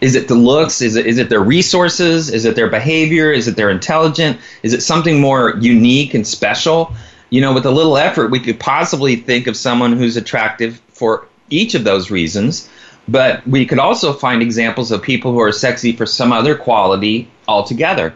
is 0.00 0.14
it 0.14 0.28
the 0.28 0.34
looks? 0.34 0.80
Is 0.82 0.96
it 0.96 1.06
is 1.06 1.18
it 1.18 1.28
their 1.28 1.42
resources? 1.42 2.30
Is 2.30 2.44
it 2.44 2.56
their 2.56 2.68
behavior? 2.68 3.32
Is 3.32 3.48
it 3.48 3.56
their 3.56 3.70
intelligent? 3.70 4.38
Is 4.62 4.72
it 4.72 4.82
something 4.82 5.20
more 5.20 5.56
unique 5.60 6.14
and 6.14 6.26
special? 6.26 6.92
You 7.30 7.40
know, 7.40 7.52
with 7.52 7.66
a 7.66 7.70
little 7.70 7.96
effort, 7.96 8.30
we 8.30 8.40
could 8.40 8.58
possibly 8.58 9.16
think 9.16 9.46
of 9.46 9.56
someone 9.56 9.92
who's 9.92 10.16
attractive 10.16 10.80
for 10.88 11.26
each 11.50 11.74
of 11.74 11.84
those 11.84 12.10
reasons. 12.10 12.68
But 13.06 13.46
we 13.46 13.64
could 13.64 13.78
also 13.78 14.12
find 14.12 14.42
examples 14.42 14.90
of 14.90 15.02
people 15.02 15.32
who 15.32 15.40
are 15.40 15.52
sexy 15.52 15.92
for 15.92 16.04
some 16.04 16.30
other 16.32 16.54
quality 16.54 17.30
altogether. 17.46 18.14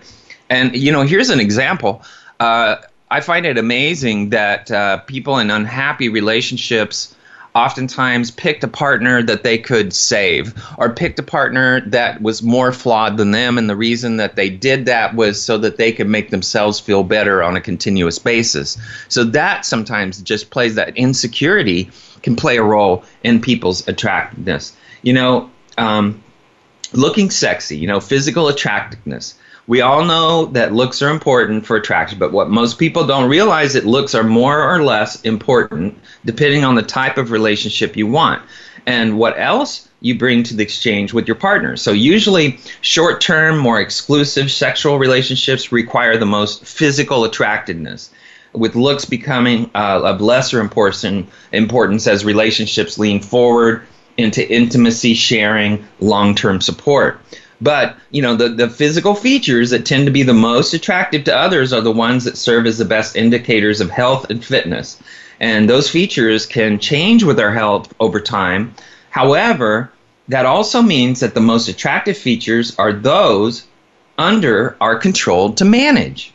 And 0.50 0.76
you 0.76 0.92
know, 0.92 1.02
here's 1.02 1.30
an 1.30 1.40
example. 1.40 2.02
Uh, 2.38 2.76
I 3.10 3.20
find 3.20 3.46
it 3.46 3.58
amazing 3.58 4.30
that 4.30 4.70
uh, 4.70 4.98
people 4.98 5.38
in 5.38 5.50
unhappy 5.50 6.08
relationships 6.08 7.14
oftentimes 7.54 8.30
picked 8.30 8.64
a 8.64 8.68
partner 8.68 9.22
that 9.22 9.42
they 9.42 9.58
could 9.58 9.92
save 9.92 10.54
or 10.78 10.90
picked 10.90 11.18
a 11.18 11.22
partner 11.22 11.80
that 11.82 12.22
was 12.22 12.42
more 12.42 12.72
flawed 12.72 13.16
than 13.16 13.30
them 13.30 13.58
and 13.58 13.68
the 13.68 13.76
reason 13.76 14.16
that 14.16 14.36
they 14.36 14.48
did 14.48 14.86
that 14.86 15.14
was 15.14 15.42
so 15.42 15.58
that 15.58 15.76
they 15.76 15.92
could 15.92 16.08
make 16.08 16.30
themselves 16.30 16.80
feel 16.80 17.02
better 17.02 17.42
on 17.42 17.56
a 17.56 17.60
continuous 17.60 18.18
basis. 18.18 18.78
So 19.08 19.24
that 19.24 19.66
sometimes 19.66 20.22
just 20.22 20.50
plays 20.50 20.76
that 20.76 20.96
insecurity 20.96 21.90
can 22.22 22.36
play 22.36 22.56
a 22.56 22.62
role 22.62 23.04
in 23.22 23.40
people's 23.40 23.86
attractiveness. 23.86 24.74
You 25.02 25.12
know 25.12 25.50
um, 25.78 26.22
looking 26.92 27.30
sexy 27.30 27.76
you 27.76 27.86
know 27.86 28.00
physical 28.00 28.48
attractiveness 28.48 29.34
we 29.66 29.80
all 29.80 30.04
know 30.04 30.46
that 30.46 30.72
looks 30.72 31.02
are 31.02 31.10
important 31.10 31.64
for 31.64 31.76
attraction, 31.76 32.18
but 32.18 32.32
what 32.32 32.50
most 32.50 32.78
people 32.78 33.06
don't 33.06 33.28
realize 33.28 33.74
is 33.74 33.82
that 33.82 33.86
looks 33.86 34.14
are 34.14 34.24
more 34.24 34.68
or 34.68 34.82
less 34.82 35.20
important 35.22 35.98
depending 36.24 36.64
on 36.64 36.74
the 36.74 36.82
type 36.82 37.16
of 37.16 37.30
relationship 37.30 37.96
you 37.96 38.06
want 38.06 38.42
and 38.86 39.16
what 39.18 39.38
else 39.38 39.88
you 40.00 40.18
bring 40.18 40.42
to 40.42 40.54
the 40.54 40.62
exchange 40.62 41.12
with 41.12 41.28
your 41.28 41.36
partner. 41.36 41.76
So 41.76 41.92
usually 41.92 42.58
short-term, 42.80 43.56
more 43.56 43.80
exclusive 43.80 44.50
sexual 44.50 44.98
relationships 44.98 45.70
require 45.70 46.16
the 46.16 46.26
most 46.26 46.64
physical 46.64 47.24
attractiveness 47.24 48.10
with 48.52 48.74
looks 48.74 49.04
becoming 49.04 49.70
uh, 49.74 50.02
of 50.02 50.20
lesser 50.20 50.60
important, 50.60 51.28
importance 51.52 52.06
as 52.06 52.24
relationships 52.24 52.98
lean 52.98 53.20
forward 53.20 53.82
into 54.18 54.46
intimacy, 54.52 55.14
sharing, 55.14 55.86
long-term 56.00 56.60
support. 56.60 57.20
But 57.62 57.96
you 58.10 58.22
know 58.22 58.34
the, 58.34 58.48
the 58.48 58.68
physical 58.68 59.14
features 59.14 59.70
that 59.70 59.86
tend 59.86 60.06
to 60.06 60.12
be 60.12 60.24
the 60.24 60.34
most 60.34 60.74
attractive 60.74 61.22
to 61.24 61.36
others 61.36 61.72
are 61.72 61.80
the 61.80 61.92
ones 61.92 62.24
that 62.24 62.36
serve 62.36 62.66
as 62.66 62.78
the 62.78 62.84
best 62.84 63.14
indicators 63.14 63.80
of 63.80 63.88
health 63.88 64.28
and 64.30 64.44
fitness. 64.44 65.00
And 65.38 65.70
those 65.70 65.88
features 65.88 66.44
can 66.44 66.80
change 66.80 67.22
with 67.22 67.38
our 67.38 67.52
health 67.52 67.94
over 68.00 68.20
time. 68.20 68.74
However, 69.10 69.92
that 70.28 70.44
also 70.44 70.82
means 70.82 71.20
that 71.20 71.34
the 71.34 71.40
most 71.40 71.68
attractive 71.68 72.18
features 72.18 72.74
are 72.78 72.92
those 72.92 73.64
under 74.18 74.76
our 74.80 74.96
control 74.96 75.52
to 75.54 75.64
manage. 75.64 76.32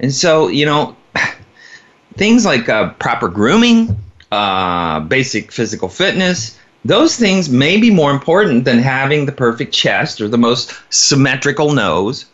And 0.00 0.12
so, 0.12 0.48
you 0.48 0.66
know, 0.66 0.96
things 2.14 2.44
like 2.44 2.68
uh, 2.68 2.90
proper 2.94 3.28
grooming, 3.28 3.96
uh, 4.30 5.00
basic 5.00 5.50
physical 5.50 5.88
fitness, 5.88 6.58
those 6.84 7.16
things 7.16 7.48
may 7.48 7.76
be 7.78 7.90
more 7.90 8.10
important 8.10 8.64
than 8.64 8.78
having 8.78 9.26
the 9.26 9.32
perfect 9.32 9.72
chest 9.72 10.20
or 10.20 10.28
the 10.28 10.38
most 10.38 10.72
symmetrical 10.90 11.72
nose. 11.72 12.26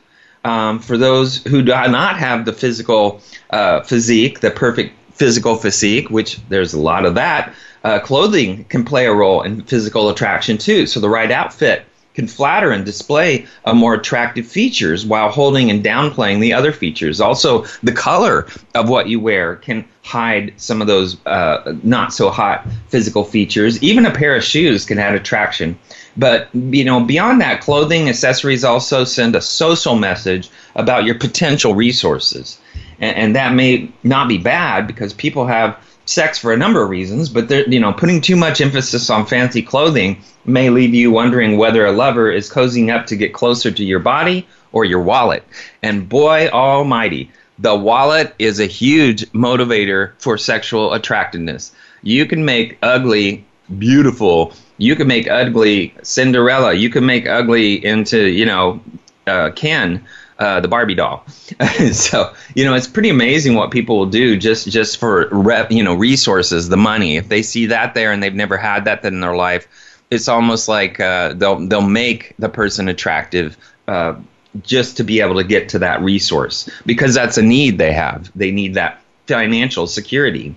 Um, 0.44 0.78
for 0.78 0.98
those 0.98 1.42
who 1.44 1.62
do 1.62 1.72
not 1.72 2.18
have 2.18 2.44
the 2.44 2.52
physical 2.52 3.22
uh, 3.50 3.80
physique, 3.82 4.40
the 4.40 4.50
perfect 4.50 4.94
physical 5.12 5.56
physique, 5.56 6.10
which 6.10 6.38
there's 6.48 6.74
a 6.74 6.80
lot 6.80 7.06
of 7.06 7.14
that, 7.14 7.54
uh, 7.84 8.00
clothing 8.00 8.64
can 8.64 8.84
play 8.84 9.06
a 9.06 9.14
role 9.14 9.42
in 9.42 9.62
physical 9.62 10.10
attraction 10.10 10.58
too. 10.58 10.86
So 10.86 11.00
the 11.00 11.08
right 11.08 11.30
outfit 11.30 11.86
can 12.14 12.28
flatter 12.28 12.70
and 12.70 12.84
display 12.84 13.46
a 13.64 13.74
more 13.74 13.94
attractive 13.94 14.46
features 14.46 15.04
while 15.04 15.30
holding 15.30 15.70
and 15.70 15.84
downplaying 15.84 16.40
the 16.40 16.52
other 16.52 16.72
features. 16.72 17.20
Also, 17.20 17.64
the 17.82 17.92
color 17.92 18.46
of 18.74 18.88
what 18.88 19.08
you 19.08 19.20
wear 19.20 19.56
can 19.56 19.84
hide 20.04 20.52
some 20.56 20.80
of 20.80 20.86
those 20.86 21.16
uh, 21.26 21.74
not 21.82 22.12
so 22.12 22.30
hot 22.30 22.66
physical 22.88 23.24
features. 23.24 23.82
Even 23.82 24.04
a 24.04 24.12
pair 24.12 24.36
of 24.36 24.44
shoes 24.44 24.84
can 24.84 24.98
add 24.98 25.14
attraction. 25.14 25.78
But 26.16 26.48
you 26.54 26.84
know, 26.84 27.00
beyond 27.00 27.40
that, 27.40 27.62
clothing 27.62 28.08
accessories 28.08 28.64
also 28.64 29.04
send 29.04 29.34
a 29.34 29.40
social 29.40 29.96
message 29.96 30.50
about 30.76 31.04
your 31.04 31.18
potential 31.18 31.74
resources, 31.74 32.60
and, 33.00 33.16
and 33.16 33.36
that 33.36 33.54
may 33.54 33.90
not 34.02 34.28
be 34.28 34.38
bad 34.38 34.86
because 34.86 35.12
people 35.12 35.46
have 35.46 35.76
sex 36.06 36.38
for 36.38 36.52
a 36.52 36.56
number 36.56 36.82
of 36.82 36.90
reasons, 36.90 37.30
but 37.30 37.50
you 37.68 37.80
know, 37.80 37.92
putting 37.92 38.20
too 38.20 38.36
much 38.36 38.60
emphasis 38.60 39.08
on 39.08 39.24
fancy 39.26 39.62
clothing 39.62 40.20
may 40.44 40.68
leave 40.68 40.94
you 40.94 41.10
wondering 41.10 41.56
whether 41.56 41.86
a 41.86 41.92
lover 41.92 42.30
is 42.30 42.50
cozying 42.50 42.94
up 42.94 43.06
to 43.06 43.16
get 43.16 43.32
closer 43.32 43.70
to 43.70 43.82
your 43.82 44.00
body 44.00 44.46
or 44.72 44.84
your 44.84 45.00
wallet. 45.00 45.42
And 45.82 46.06
boy 46.06 46.48
almighty, 46.48 47.30
the 47.58 47.74
wallet 47.74 48.34
is 48.38 48.60
a 48.60 48.66
huge 48.66 49.30
motivator 49.32 50.12
for 50.18 50.36
sexual 50.38 50.92
attractiveness. 50.92 51.72
You 52.02 52.26
can 52.26 52.44
make 52.44 52.78
ugly 52.82 53.44
beautiful. 53.78 54.52
You 54.78 54.96
can 54.96 55.06
make 55.06 55.28
ugly 55.28 55.94
Cinderella. 56.02 56.74
You 56.74 56.90
can 56.90 57.06
make 57.06 57.28
ugly 57.28 57.84
into, 57.84 58.26
you 58.26 58.44
know, 58.44 58.80
uh, 59.26 59.50
Ken 59.54 60.04
uh, 60.38 60.60
the 60.60 60.68
Barbie 60.68 60.94
doll. 60.94 61.24
so 61.92 62.34
you 62.54 62.64
know, 62.64 62.74
it's 62.74 62.88
pretty 62.88 63.08
amazing 63.08 63.54
what 63.54 63.70
people 63.70 63.98
will 63.98 64.06
do 64.06 64.36
just 64.36 64.68
just 64.68 64.98
for 64.98 65.28
rep, 65.30 65.70
you 65.70 65.82
know 65.82 65.94
resources, 65.94 66.68
the 66.68 66.76
money. 66.76 67.16
If 67.16 67.28
they 67.28 67.42
see 67.42 67.66
that 67.66 67.94
there 67.94 68.12
and 68.12 68.22
they've 68.22 68.34
never 68.34 68.56
had 68.56 68.84
that 68.86 69.04
in 69.04 69.20
their 69.20 69.36
life, 69.36 69.68
it's 70.10 70.28
almost 70.28 70.68
like 70.68 71.00
uh, 71.00 71.34
they'll 71.34 71.66
they'll 71.66 71.82
make 71.82 72.34
the 72.38 72.48
person 72.48 72.88
attractive. 72.88 73.56
Uh, 73.86 74.14
just 74.62 74.96
to 74.96 75.04
be 75.04 75.20
able 75.20 75.34
to 75.34 75.44
get 75.44 75.68
to 75.70 75.78
that 75.80 76.00
resource 76.02 76.68
because 76.86 77.14
that's 77.14 77.38
a 77.38 77.42
need 77.42 77.78
they 77.78 77.92
have. 77.92 78.30
They 78.36 78.50
need 78.50 78.74
that 78.74 79.00
financial 79.26 79.86
security. 79.86 80.54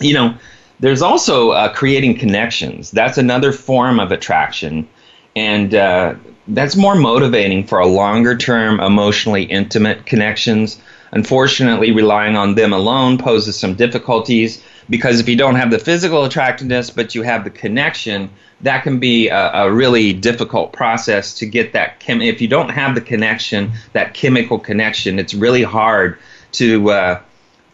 You 0.00 0.14
know, 0.14 0.34
there's 0.80 1.02
also 1.02 1.50
uh, 1.50 1.72
creating 1.72 2.18
connections. 2.18 2.90
That's 2.90 3.18
another 3.18 3.52
form 3.52 4.00
of 4.00 4.10
attraction. 4.10 4.88
And 5.36 5.74
uh, 5.74 6.14
that's 6.48 6.76
more 6.76 6.94
motivating 6.94 7.66
for 7.66 7.78
a 7.78 7.86
longer 7.86 8.36
term, 8.36 8.80
emotionally 8.80 9.44
intimate 9.44 10.06
connections. 10.06 10.80
Unfortunately, 11.12 11.92
relying 11.92 12.36
on 12.36 12.56
them 12.56 12.72
alone 12.72 13.18
poses 13.18 13.56
some 13.56 13.74
difficulties 13.74 14.62
because 14.90 15.20
if 15.20 15.28
you 15.28 15.36
don't 15.36 15.54
have 15.54 15.70
the 15.70 15.78
physical 15.78 16.24
attractiveness 16.24 16.90
but 16.90 17.14
you 17.14 17.22
have 17.22 17.44
the 17.44 17.50
connection, 17.50 18.28
that 18.64 18.82
can 18.82 18.98
be 18.98 19.28
a, 19.28 19.52
a 19.52 19.72
really 19.72 20.12
difficult 20.12 20.72
process 20.72 21.34
to 21.34 21.46
get 21.46 21.72
that. 21.74 22.00
Chem- 22.00 22.22
if 22.22 22.40
you 22.40 22.48
don't 22.48 22.70
have 22.70 22.94
the 22.94 23.00
connection, 23.00 23.72
that 23.92 24.14
chemical 24.14 24.58
connection, 24.58 25.18
it's 25.18 25.34
really 25.34 25.62
hard 25.62 26.18
to 26.52 26.90
uh, 26.90 27.20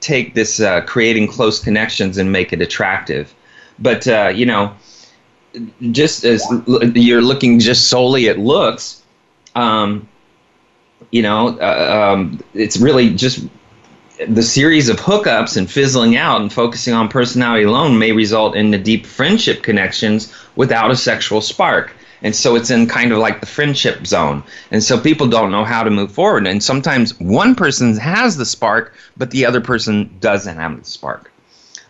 take 0.01 0.35
this 0.35 0.61
uh, 0.61 0.81
creating 0.83 1.29
close 1.29 1.61
connections 1.61 2.19
and 2.19 2.33
make 2.33 2.53
it 2.53 2.61
attractive. 2.61 3.33
But 3.79 4.07
uh, 4.09 4.33
you 4.35 4.47
know, 4.47 4.75
just 5.93 6.25
as 6.25 6.45
you're 6.95 7.23
looking 7.23 7.61
just 7.61 7.89
solely 7.89 8.29
at 8.29 8.39
looks, 8.39 9.03
um, 9.55 10.09
you 11.13 11.23
know, 11.23 11.57
uh, 11.61 12.15
um, 12.15 12.41
it's 12.53 12.79
really 12.79 13.15
just 13.15 13.47
the 14.29 14.43
series 14.43 14.89
of 14.89 14.99
hookups 14.99 15.57
and 15.57 15.71
fizzling 15.71 16.17
out 16.17 16.41
and 16.41 16.53
focusing 16.53 16.93
on 16.93 17.09
personality 17.09 17.65
alone 17.65 17.99
may 17.99 18.13
result 18.13 18.55
in 18.55 18.71
the 18.71 18.79
deep 18.79 19.07
friendship 19.07 19.63
connections 19.63 20.35
without 20.57 20.91
a 20.91 20.97
sexual 20.97 21.41
spark. 21.41 21.95
And 22.23 22.37
so 22.37 22.55
it's 22.55 22.71
in 22.71 22.87
kind 22.87 23.13
of 23.13 23.19
like 23.19 23.41
the 23.41 23.47
friendship 23.47 24.07
zone. 24.07 24.43
And 24.71 24.83
so 24.83 25.01
people 25.01 25.27
don't 25.27 25.51
know 25.51 25.65
how 25.65 25.83
to 25.83 25.91
move 25.91 26.13
forward. 26.13 26.47
And 26.47 26.63
sometimes 26.63 27.19
one 27.19 27.55
person 27.55 27.97
has 27.97 28.37
the 28.37 28.45
spark, 28.45 28.95
but 29.17 29.31
the 29.31 29.47
other 29.47 29.61
person 29.61 30.15
doesn't 30.21 30.57
have 30.57 30.79
the 30.79 30.85
spark. 30.85 31.33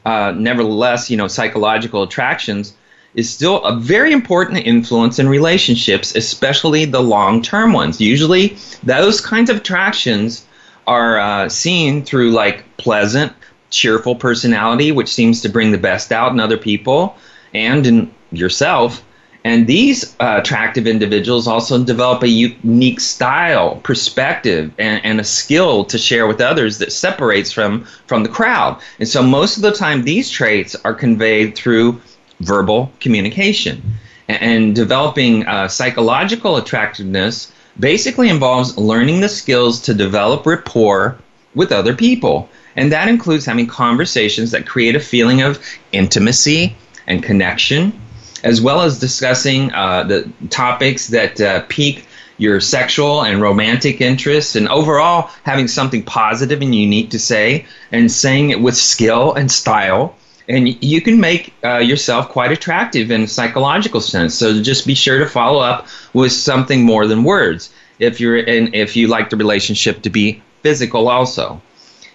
Uh, 0.05 0.33
nevertheless, 0.37 1.11
you 1.11 1.17
know, 1.17 1.27
psychological 1.27 2.05
attractions 2.05 2.75
is 3.15 3.29
still 3.29 3.63
a 3.65 3.75
very 3.75 4.13
important 4.13 4.65
influence 4.65 5.19
in 5.19 5.29
relationships, 5.29 6.15
especially 6.15 6.85
the 6.85 7.03
long 7.03 7.43
term 7.43 7.73
ones. 7.73 8.01
Usually, 8.01 8.57
those 8.85 9.21
kinds 9.21 9.51
of 9.51 9.57
attractions 9.57 10.47
are 10.87 11.19
uh, 11.19 11.49
seen 11.49 12.05
through 12.05 12.31
like 12.33 12.65
pleasant, 12.77 13.33
cheerful 13.71 14.17
personality, 14.17 14.93
which 14.93 15.13
seems 15.13 15.41
to 15.43 15.49
bring 15.49 15.71
the 15.71 15.79
best 15.79 16.13
out 16.13 16.33
in 16.33 16.41
other 16.41 16.59
people 16.59 17.17
and 17.55 17.87
in 17.87 18.11
yourself. 18.33 19.03
And 19.43 19.67
these 19.67 20.15
uh, 20.21 20.41
attractive 20.43 20.87
individuals 20.87 21.47
also 21.49 21.83
develop 21.83 22.23
a 22.23 22.29
unique 22.29 23.01
style, 23.01 23.77
perspective, 23.77 24.71
and, 24.79 25.03
and, 25.03 25.19
a 25.19 25.25
skill 25.25 25.85
to 25.87 25.97
share 25.97 26.27
with 26.27 26.43
others 26.43 26.77
that 26.79 26.93
separates 26.93 27.51
from 27.51 27.87
from 28.07 28.23
the 28.23 28.29
crowd. 28.29 28.79
And 28.99 29.09
so 29.09 29.23
most 29.23 29.57
of 29.57 29.63
the 29.63 29.73
time, 29.73 30.03
these 30.03 30.29
traits 30.29 30.77
are 30.85 30.93
conveyed 30.93 31.55
through 31.55 32.03
verbal 32.41 32.93
communication. 33.01 33.83
And 34.29 34.77
developing 34.77 35.47
uh, 35.47 35.69
psychological 35.69 36.57
attractiveness 36.57 37.51
basically 37.81 38.29
involves 38.29 38.77
learning 38.77 39.21
the 39.21 39.29
skills 39.29 39.81
to 39.83 39.95
develop 39.95 40.47
rapport 40.47 41.19
with 41.55 41.73
other 41.73 41.95
people. 41.95 42.49
And 42.77 42.93
that 42.93 43.09
includes 43.09 43.47
having 43.47 43.67
conversations 43.67 44.53
that 44.53 44.67
create 44.67 44.95
a 44.95 45.01
feeling 45.01 45.43
of 45.43 45.59
intimacy 45.93 46.77
and 47.07 47.23
connection, 47.23 48.01
as 48.45 48.61
well 48.61 48.83
as 48.83 49.01
discussing 49.01 49.73
uh, 49.73 50.05
the 50.05 50.33
topics 50.51 51.09
that 51.09 51.41
uh, 51.41 51.63
pique 51.69 52.07
your 52.39 52.61
sexual 52.61 53.23
and 53.23 53.43
romantic 53.43 54.01
interests, 54.01 54.57
and 54.57 54.69
overall 54.69 55.31
having 55.43 55.69
something 55.69 56.03
positive 56.03 56.63
and 56.63 56.75
unique 56.75 57.11
to 57.11 57.19
say, 57.19 57.67
and 57.93 58.11
saying 58.11 58.51
it 58.51 58.61
with 58.61 58.77
skill 58.77 59.35
and 59.35 59.51
style 59.51 60.17
and 60.51 60.83
you 60.83 61.01
can 61.01 61.21
make 61.21 61.55
uh, 61.65 61.79
yourself 61.79 62.29
quite 62.29 62.51
attractive 62.51 63.13
in 63.13 63.23
a 63.23 63.29
psychological 63.29 64.01
sense. 64.01 64.35
So 64.35 64.61
just 64.61 64.85
be 64.85 64.97
sure 64.97 65.21
to 65.21 65.27
follow 65.27 65.61
up 65.61 65.87
with 66.13 66.33
something 66.33 66.85
more 66.85 67.07
than 67.07 67.23
words. 67.23 67.73
If 68.01 68.21
you're 68.21 68.39
in, 68.39 68.75
if 68.75 68.97
you 68.97 69.07
like 69.07 69.31
the 69.31 69.37
relationship 69.37 70.03
to 70.03 70.11
be 70.11 70.43
physical, 70.63 71.09
also, 71.09 71.63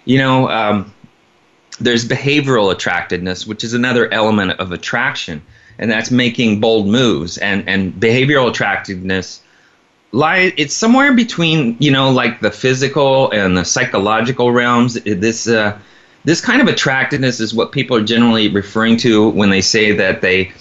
you 0.04 0.18
know, 0.18 0.50
um, 0.50 0.94
there's 1.80 2.06
behavioral 2.06 2.74
attractiveness, 2.74 3.48
which 3.48 3.64
is 3.64 3.74
another 3.74 4.12
element 4.14 4.60
of 4.60 4.74
attraction, 4.74 5.42
and 5.80 5.90
that's 5.90 6.12
making 6.12 6.60
bold 6.60 6.88
moves. 6.88 7.38
And 7.38 7.68
and 7.70 7.94
behavioral 7.94 8.50
attractiveness 8.50 9.42
lie 10.12 10.54
it's 10.58 10.74
somewhere 10.74 11.14
between 11.14 11.76
you 11.80 11.92
know 11.92 12.10
like 12.12 12.40
the 12.42 12.52
physical 12.52 13.32
and 13.32 13.56
the 13.56 13.64
psychological 13.64 14.52
realms. 14.52 14.96
This 14.96 15.48
uh, 15.48 15.80
this 16.26 16.42
kind 16.42 16.62
of 16.62 16.68
attractiveness 16.68 17.40
is 17.40 17.54
what 17.54 17.72
people 17.72 17.96
are 17.96 18.04
generally 18.04 18.50
referring 18.50 18.98
to 18.98 19.30
when 19.30 19.50
they 19.50 19.62
say 19.62 19.92
that 19.94 20.22
they 20.22 20.52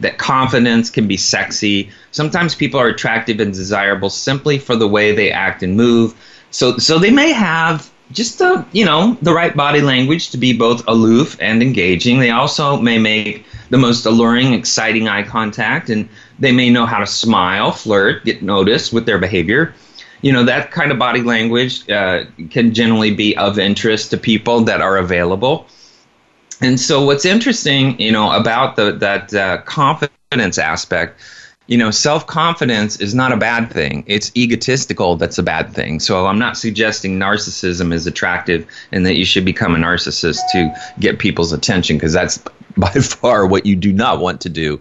that 0.00 0.18
confidence 0.18 0.90
can 0.90 1.06
be 1.06 1.16
sexy. 1.16 1.90
Sometimes 2.10 2.54
people 2.54 2.80
are 2.80 2.88
attractive 2.88 3.40
and 3.40 3.52
desirable 3.52 4.10
simply 4.10 4.58
for 4.58 4.76
the 4.76 4.88
way 4.88 5.12
they 5.12 5.30
act 5.30 5.62
and 5.62 5.76
move. 5.76 6.14
So 6.50 6.78
so 6.78 6.98
they 6.98 7.10
may 7.10 7.32
have 7.32 7.90
just 8.12 8.38
the 8.38 8.64
you 8.72 8.84
know 8.84 9.16
the 9.22 9.32
right 9.32 9.56
body 9.56 9.80
language 9.80 10.30
to 10.30 10.38
be 10.38 10.52
both 10.52 10.86
aloof 10.86 11.36
and 11.40 11.62
engaging. 11.62 12.20
They 12.20 12.30
also 12.30 12.76
may 12.76 12.98
make 12.98 13.46
the 13.70 13.78
most 13.78 14.04
alluring, 14.06 14.52
exciting 14.52 15.08
eye 15.08 15.22
contact, 15.22 15.88
and 15.88 16.08
they 16.38 16.52
may 16.52 16.70
know 16.70 16.86
how 16.86 16.98
to 16.98 17.06
smile, 17.06 17.72
flirt, 17.72 18.24
get 18.24 18.42
noticed 18.42 18.92
with 18.92 19.06
their 19.06 19.18
behavior. 19.18 19.74
You 20.24 20.32
know 20.32 20.44
that 20.44 20.70
kind 20.70 20.90
of 20.90 20.98
body 20.98 21.22
language 21.22 21.88
uh, 21.90 22.24
can 22.50 22.72
generally 22.72 23.14
be 23.14 23.36
of 23.36 23.58
interest 23.58 24.10
to 24.10 24.16
people 24.16 24.62
that 24.62 24.80
are 24.80 24.96
available. 24.96 25.66
And 26.60 26.80
so, 26.80 27.04
what's 27.04 27.24
interesting, 27.24 28.00
you 28.00 28.12
know, 28.12 28.32
about 28.32 28.76
the 28.76 28.92
that 28.92 29.34
uh, 29.34 29.58
confidence 29.62 30.58
aspect 30.58 31.20
you 31.66 31.78
know, 31.78 31.90
self 31.90 32.26
confidence 32.26 33.00
is 33.00 33.14
not 33.14 33.32
a 33.32 33.36
bad 33.36 33.70
thing. 33.70 34.04
It's 34.06 34.30
egotistical 34.36 35.16
that's 35.16 35.38
a 35.38 35.42
bad 35.42 35.72
thing. 35.72 35.98
So 35.98 36.26
I'm 36.26 36.38
not 36.38 36.56
suggesting 36.56 37.18
narcissism 37.18 37.92
is 37.92 38.06
attractive 38.06 38.66
and 38.92 39.06
that 39.06 39.16
you 39.16 39.24
should 39.24 39.44
become 39.44 39.74
a 39.74 39.78
narcissist 39.78 40.40
to 40.52 40.74
get 41.00 41.18
people's 41.18 41.52
attention 41.52 41.96
because 41.96 42.12
that's 42.12 42.38
by 42.76 42.90
far 42.90 43.46
what 43.46 43.66
you 43.66 43.76
do 43.76 43.92
not 43.92 44.20
want 44.20 44.40
to 44.42 44.48
do. 44.48 44.80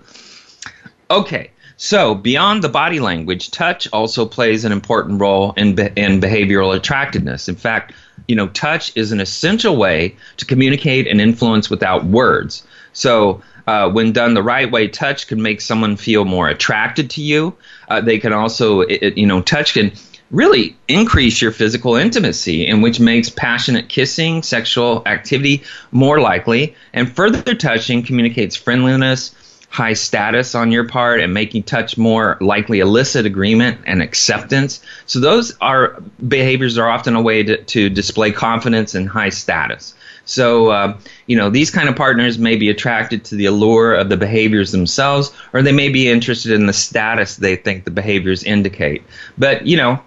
Okay, 1.10 1.52
so 1.77 2.15
beyond 2.15 2.63
the 2.63 2.70
body 2.70 3.00
language, 3.00 3.51
touch 3.51 3.88
also 3.92 4.25
plays 4.25 4.65
an 4.65 4.72
important 4.72 5.20
role 5.20 5.53
in, 5.53 5.75
be- 5.75 5.89
in 5.96 6.22
behavioral 6.22 6.75
attractiveness. 6.75 7.50
In 7.50 7.56
fact, 7.56 7.94
you 8.27 8.36
know, 8.36 8.48
touch 8.50 8.96
is 8.96 9.12
an 9.12 9.20
essential 9.20 9.75
way 9.75 10.15
to 10.38 10.46
communicate 10.46 11.08
and 11.08 11.20
influence 11.20 11.70
without 11.70 12.06
words. 12.06 12.65
So, 12.94 13.42
uh, 13.65 13.89
when 13.89 14.12
done 14.12 14.34
the 14.34 14.44
right 14.44 14.70
way, 14.70 14.88
touch 14.88 15.27
can 15.27 15.42
make 15.42 15.62
someone 15.62 15.96
feel 15.96 16.25
more 16.25 16.50
attracted 16.50 17.10
to 17.12 17.22
you. 17.22 17.56
Uh, 17.88 18.01
they 18.01 18.20
can 18.20 18.34
also, 18.34 18.82
it, 18.82 19.18
you 19.18 19.25
know, 19.25 19.42
touch 19.42 19.74
can 19.74 19.94
really 20.32 20.75
increase 20.88 21.42
your 21.42 21.51
physical 21.51 21.96
intimacy, 21.96 22.68
and 22.68 22.84
which 22.84 23.00
makes 23.00 23.30
passionate 23.30 23.88
kissing, 23.88 24.44
sexual 24.44 25.03
activity 25.06 25.63
more 25.92 26.20
likely. 26.20 26.75
And 26.92 27.15
further 27.15 27.53
touching 27.53 28.03
communicates 28.03 28.56
friendliness, 28.56 29.34
high 29.74 29.94
status 29.94 30.53
on 30.53 30.72
your 30.72 30.88
part, 30.88 31.20
and 31.20 31.34
making 31.34 31.63
touch 31.63 31.98
more 31.98 32.38
likely 32.39 32.80
elicit 32.80 33.25
agreement 33.25 33.80
and 33.88 34.03
acceptance. 34.03 34.80
So 35.08 35.20
those 35.20 35.58
are 35.62 36.00
behaviors 36.27 36.77
are 36.77 36.88
often 36.88 37.15
a 37.15 37.22
way 37.22 37.42
to, 37.42 37.58
to 37.58 37.89
display 37.89 38.32
confidence 38.32 38.94
and 38.94 39.10
high 39.10 39.32
status. 39.32 39.96
So, 40.25 40.70
uh, 40.70 40.98
you 41.25 41.36
know, 41.36 41.50
these 41.50 41.72
kind 41.72 41.89
of 41.89 41.96
partners 41.96 42.38
may 42.38 42.56
be 42.56 42.70
attracted 42.70 43.25
to 43.25 43.36
the 43.36 43.48
allure 43.48 43.96
of 43.96 44.10
the 44.10 44.15
behaviors 44.15 44.72
themselves, 44.72 45.34
or 45.53 45.63
they 45.63 45.72
may 45.72 45.89
be 45.89 46.08
interested 46.08 46.51
in 46.51 46.68
the 46.68 46.74
status 46.74 47.38
they 47.38 47.56
think 47.56 47.84
the 47.84 47.92
behaviors 47.92 48.44
indicate. 48.44 49.01
But, 49.39 49.65
you 49.65 49.75
know, 49.75 50.00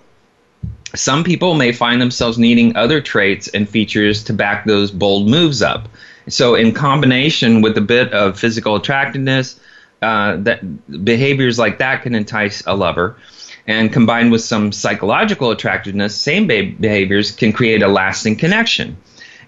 some 0.95 1.25
people 1.25 1.55
may 1.55 1.73
find 1.73 2.01
themselves 2.01 2.39
needing 2.39 2.77
other 2.77 3.01
traits 3.01 3.49
and 3.49 3.69
features 3.69 4.23
to 4.25 4.33
back 4.33 4.65
those 4.65 4.93
bold 4.93 5.29
moves 5.29 5.61
up. 5.61 5.89
So, 6.29 6.55
in 6.55 6.73
combination 6.73 7.63
with 7.63 7.79
a 7.79 7.81
bit 7.81 8.13
of 8.13 8.39
physical 8.39 8.77
attractiveness, 8.77 9.61
uh, 10.03 10.37
that 10.39 11.05
behaviors 11.05 11.59
like 11.59 11.79
that 11.79 12.03
can 12.03 12.15
entice 12.15 12.63
a 12.67 12.75
lover 12.75 13.17
and 13.67 13.93
combined 13.93 14.31
with 14.31 14.43
some 14.43 14.73
psychological 14.73 15.51
attractiveness, 15.51 16.15
same 16.15 16.47
behaviors 16.47 17.33
can 17.33 17.53
create 17.53 17.83
a 17.83 17.89
lasting 17.89 18.37
connection. 18.37 18.97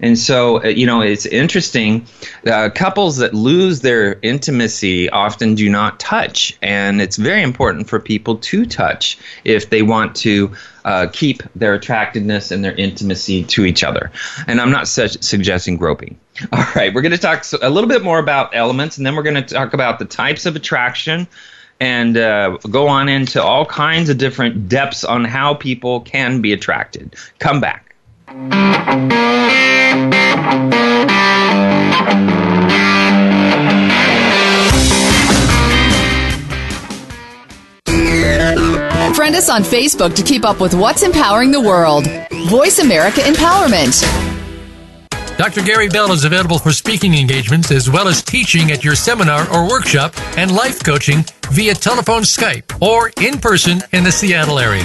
And 0.00 0.18
so, 0.18 0.62
uh, 0.62 0.68
you 0.68 0.86
know, 0.86 1.00
it's 1.00 1.26
interesting. 1.26 2.06
Uh, 2.46 2.70
couples 2.74 3.16
that 3.18 3.34
lose 3.34 3.80
their 3.80 4.18
intimacy 4.22 5.08
often 5.10 5.54
do 5.54 5.68
not 5.68 5.98
touch. 5.98 6.56
And 6.62 7.00
it's 7.00 7.16
very 7.16 7.42
important 7.42 7.88
for 7.88 7.98
people 7.98 8.36
to 8.36 8.66
touch 8.66 9.18
if 9.44 9.70
they 9.70 9.82
want 9.82 10.14
to 10.16 10.52
uh, 10.84 11.08
keep 11.12 11.42
their 11.54 11.74
attractiveness 11.74 12.50
and 12.50 12.64
their 12.64 12.74
intimacy 12.74 13.44
to 13.44 13.64
each 13.64 13.84
other. 13.84 14.10
And 14.46 14.60
I'm 14.60 14.70
not 14.70 14.88
su- 14.88 15.08
suggesting 15.08 15.76
groping. 15.76 16.18
All 16.52 16.64
right, 16.76 16.94
we're 16.94 17.02
going 17.02 17.12
to 17.12 17.18
talk 17.18 17.44
a 17.60 17.68
little 17.68 17.88
bit 17.88 18.04
more 18.04 18.18
about 18.18 18.54
elements, 18.54 18.96
and 18.96 19.04
then 19.04 19.16
we're 19.16 19.24
going 19.24 19.34
to 19.34 19.42
talk 19.42 19.74
about 19.74 19.98
the 19.98 20.04
types 20.04 20.46
of 20.46 20.54
attraction 20.54 21.26
and 21.80 22.16
uh, 22.16 22.56
go 22.70 22.88
on 22.88 23.08
into 23.08 23.42
all 23.42 23.64
kinds 23.64 24.08
of 24.08 24.18
different 24.18 24.68
depths 24.68 25.04
on 25.04 25.24
how 25.24 25.54
people 25.54 26.00
can 26.00 26.40
be 26.40 26.52
attracted. 26.52 27.14
Come 27.38 27.60
back. 27.60 27.94
Friend 39.14 39.34
us 39.34 39.48
on 39.48 39.62
Facebook 39.62 40.14
to 40.14 40.22
keep 40.22 40.44
up 40.44 40.60
with 40.60 40.74
what's 40.74 41.02
empowering 41.02 41.50
the 41.50 41.60
world. 41.60 42.06
Voice 42.48 42.78
America 42.78 43.20
Empowerment. 43.20 44.02
Dr. 45.36 45.62
Gary 45.62 45.88
Bell 45.88 46.12
is 46.12 46.24
available 46.24 46.58
for 46.58 46.72
speaking 46.72 47.14
engagements 47.14 47.70
as 47.70 47.88
well 47.88 48.08
as 48.08 48.22
teaching 48.22 48.72
at 48.72 48.82
your 48.82 48.96
seminar 48.96 49.48
or 49.52 49.68
workshop 49.68 50.12
and 50.36 50.50
life 50.50 50.82
coaching 50.82 51.24
via 51.50 51.74
telephone, 51.74 52.22
Skype, 52.22 52.82
or 52.82 53.12
in 53.20 53.38
person 53.38 53.80
in 53.92 54.02
the 54.02 54.10
Seattle 54.10 54.58
area. 54.58 54.84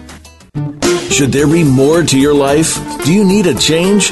Should 1.11 1.31
there 1.31 1.47
be 1.47 1.63
more 1.63 2.03
to 2.03 2.19
your 2.19 2.33
life? 2.33 2.75
Do 3.05 3.13
you 3.13 3.23
need 3.23 3.47
a 3.47 3.53
change? 3.53 4.11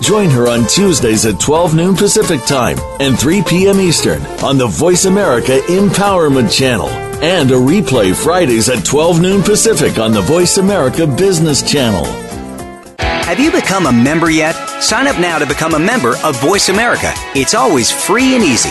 Join 0.00 0.30
her 0.30 0.48
on 0.48 0.66
Tuesdays 0.66 1.26
at 1.26 1.40
12 1.40 1.74
noon 1.74 1.96
Pacific 1.96 2.44
Time 2.44 2.78
and 3.00 3.18
3 3.18 3.42
p.m. 3.42 3.80
Eastern 3.80 4.22
on 4.42 4.58
the 4.58 4.66
Voice 4.66 5.04
America 5.06 5.58
Empowerment 5.68 6.52
Channel 6.52 6.88
and 7.22 7.50
a 7.50 7.54
replay 7.54 8.14
Fridays 8.14 8.68
at 8.68 8.84
12 8.84 9.20
noon 9.20 9.42
Pacific 9.42 9.98
on 9.98 10.12
the 10.12 10.20
Voice 10.20 10.58
America 10.58 11.06
Business 11.06 11.62
Channel. 11.62 12.04
Have 12.98 13.40
you 13.40 13.50
become 13.50 13.86
a 13.86 13.92
member 13.92 14.30
yet? 14.30 14.52
Sign 14.80 15.06
up 15.08 15.18
now 15.18 15.38
to 15.38 15.46
become 15.46 15.74
a 15.74 15.78
member 15.78 16.16
of 16.22 16.40
Voice 16.40 16.68
America. 16.68 17.12
It's 17.34 17.54
always 17.54 17.90
free 17.90 18.34
and 18.36 18.44
easy. 18.44 18.70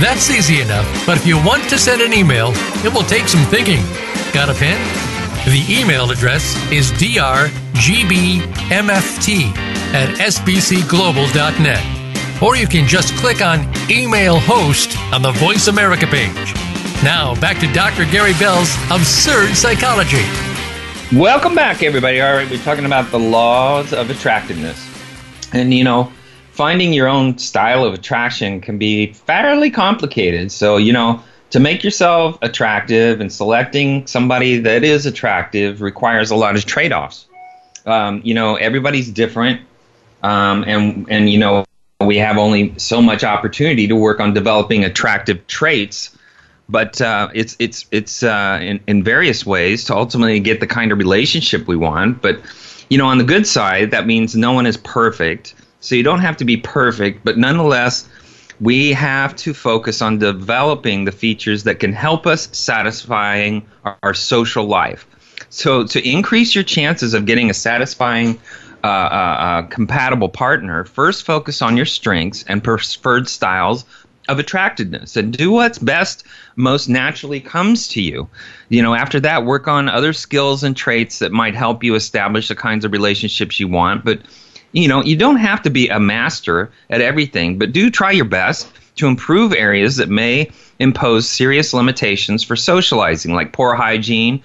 that's 0.00 0.28
easy 0.30 0.60
enough, 0.60 0.86
but 1.06 1.16
if 1.16 1.24
you 1.26 1.36
want 1.42 1.68
to 1.70 1.78
send 1.78 2.02
an 2.02 2.12
email, 2.12 2.52
it 2.84 2.92
will 2.92 3.04
take 3.04 3.28
some 3.28 3.44
thinking. 3.46 3.80
Got 4.32 4.48
a 4.48 4.54
pen? 4.54 4.78
The 5.46 5.64
email 5.68 6.10
address 6.10 6.56
is 6.72 6.90
drgbmft 6.92 7.52
at 9.94 10.08
sbcglobal.net. 10.18 12.42
Or 12.42 12.56
you 12.56 12.66
can 12.66 12.88
just 12.88 13.14
click 13.16 13.40
on 13.40 13.72
Email 13.88 14.40
Host 14.40 14.98
on 15.12 15.22
the 15.22 15.30
Voice 15.32 15.68
America 15.68 16.06
page. 16.06 16.52
Now, 17.04 17.36
back 17.40 17.60
to 17.60 17.72
Dr. 17.72 18.04
Gary 18.10 18.32
Bell's 18.38 18.74
Absurd 18.90 19.54
Psychology. 19.54 20.24
Welcome 21.16 21.54
back, 21.54 21.84
everybody. 21.84 22.20
All 22.20 22.34
right, 22.34 22.50
we're 22.50 22.58
talking 22.58 22.86
about 22.86 23.12
the 23.12 23.20
laws 23.20 23.92
of 23.92 24.10
attractiveness. 24.10 24.84
And, 25.52 25.72
you 25.72 25.84
know, 25.84 26.10
finding 26.54 26.92
your 26.92 27.08
own 27.08 27.36
style 27.36 27.84
of 27.84 27.94
attraction 27.94 28.60
can 28.60 28.78
be 28.78 29.12
fairly 29.12 29.70
complicated. 29.70 30.52
So, 30.52 30.76
you 30.76 30.92
know, 30.92 31.20
to 31.50 31.58
make 31.58 31.82
yourself 31.82 32.38
attractive 32.42 33.20
and 33.20 33.32
selecting 33.32 34.06
somebody 34.06 34.58
that 34.58 34.84
is 34.84 35.04
attractive 35.04 35.82
requires 35.82 36.30
a 36.30 36.36
lot 36.36 36.54
of 36.56 36.64
trade 36.64 36.92
offs. 36.92 37.26
Um, 37.86 38.20
you 38.24 38.34
know, 38.34 38.54
everybody's 38.54 39.10
different. 39.10 39.62
Um, 40.22 40.64
and, 40.64 41.06
and, 41.10 41.28
you 41.28 41.38
know, 41.38 41.64
we 42.00 42.18
have 42.18 42.38
only 42.38 42.74
so 42.78 43.02
much 43.02 43.24
opportunity 43.24 43.88
to 43.88 43.96
work 43.96 44.20
on 44.20 44.32
developing 44.32 44.84
attractive 44.84 45.46
traits 45.48 46.16
but 46.68 46.98
uh, 47.00 47.28
it's 47.34 47.56
it's 47.58 47.86
it's 47.90 48.22
uh, 48.22 48.58
in 48.62 48.80
in 48.86 49.04
various 49.04 49.44
ways 49.44 49.84
to 49.84 49.94
ultimately 49.94 50.40
get 50.40 50.60
the 50.60 50.66
kind 50.66 50.92
of 50.92 50.98
relationship 50.98 51.66
we 51.66 51.76
want. 51.76 52.22
But 52.22 52.40
you 52.88 52.96
know, 52.96 53.06
on 53.06 53.18
the 53.18 53.24
good 53.24 53.46
side, 53.46 53.90
that 53.90 54.06
means 54.06 54.34
no 54.34 54.52
one 54.52 54.64
is 54.64 54.78
perfect, 54.78 55.54
so 55.84 55.94
you 55.94 56.02
don't 56.02 56.20
have 56.20 56.38
to 56.38 56.46
be 56.46 56.56
perfect. 56.56 57.24
But 57.24 57.36
nonetheless, 57.36 58.08
we 58.58 58.92
have 58.94 59.36
to 59.36 59.52
focus 59.52 60.00
on 60.00 60.18
developing 60.18 61.04
the 61.04 61.12
features 61.12 61.64
that 61.64 61.78
can 61.78 61.92
help 61.92 62.26
us 62.26 62.48
satisfying 62.52 63.66
our, 63.84 63.98
our 64.02 64.14
social 64.14 64.64
life. 64.64 65.06
So 65.50 65.86
to 65.86 66.08
increase 66.08 66.54
your 66.54 66.64
chances 66.64 67.12
of 67.12 67.26
getting 67.26 67.50
a 67.50 67.54
satisfying 67.54 68.40
uh, 68.82 68.86
uh, 68.86 68.90
uh, 68.90 69.62
compatible 69.62 70.30
partner, 70.30 70.86
first 70.86 71.26
focus 71.26 71.60
on 71.60 71.76
your 71.76 71.86
strengths 71.86 72.44
and 72.44 72.64
preferred 72.64 73.28
styles 73.28 73.84
of 74.28 74.38
attractiveness 74.38 75.18
and 75.18 75.36
do 75.36 75.50
what's 75.50 75.78
best 75.78 76.24
most 76.56 76.88
naturally 76.88 77.40
comes 77.40 77.86
to 77.88 78.00
you 78.00 78.26
you 78.70 78.80
know 78.80 78.94
after 78.94 79.20
that 79.20 79.44
work 79.44 79.68
on 79.68 79.86
other 79.86 80.14
skills 80.14 80.64
and 80.64 80.78
traits 80.78 81.18
that 81.18 81.30
might 81.30 81.54
help 81.54 81.84
you 81.84 81.94
establish 81.94 82.48
the 82.48 82.54
kinds 82.54 82.86
of 82.86 82.92
relationships 82.92 83.60
you 83.60 83.68
want 83.68 84.02
but 84.02 84.18
you 84.74 84.88
know 84.88 85.02
you 85.02 85.16
don't 85.16 85.36
have 85.36 85.62
to 85.62 85.70
be 85.70 85.88
a 85.88 85.98
master 85.98 86.70
at 86.90 87.00
everything 87.00 87.58
but 87.58 87.72
do 87.72 87.90
try 87.90 88.10
your 88.10 88.26
best 88.26 88.70
to 88.96 89.06
improve 89.06 89.52
areas 89.54 89.96
that 89.96 90.08
may 90.08 90.50
impose 90.78 91.28
serious 91.28 91.72
limitations 91.72 92.44
for 92.44 92.56
socializing 92.56 93.32
like 93.32 93.52
poor 93.52 93.74
hygiene 93.74 94.42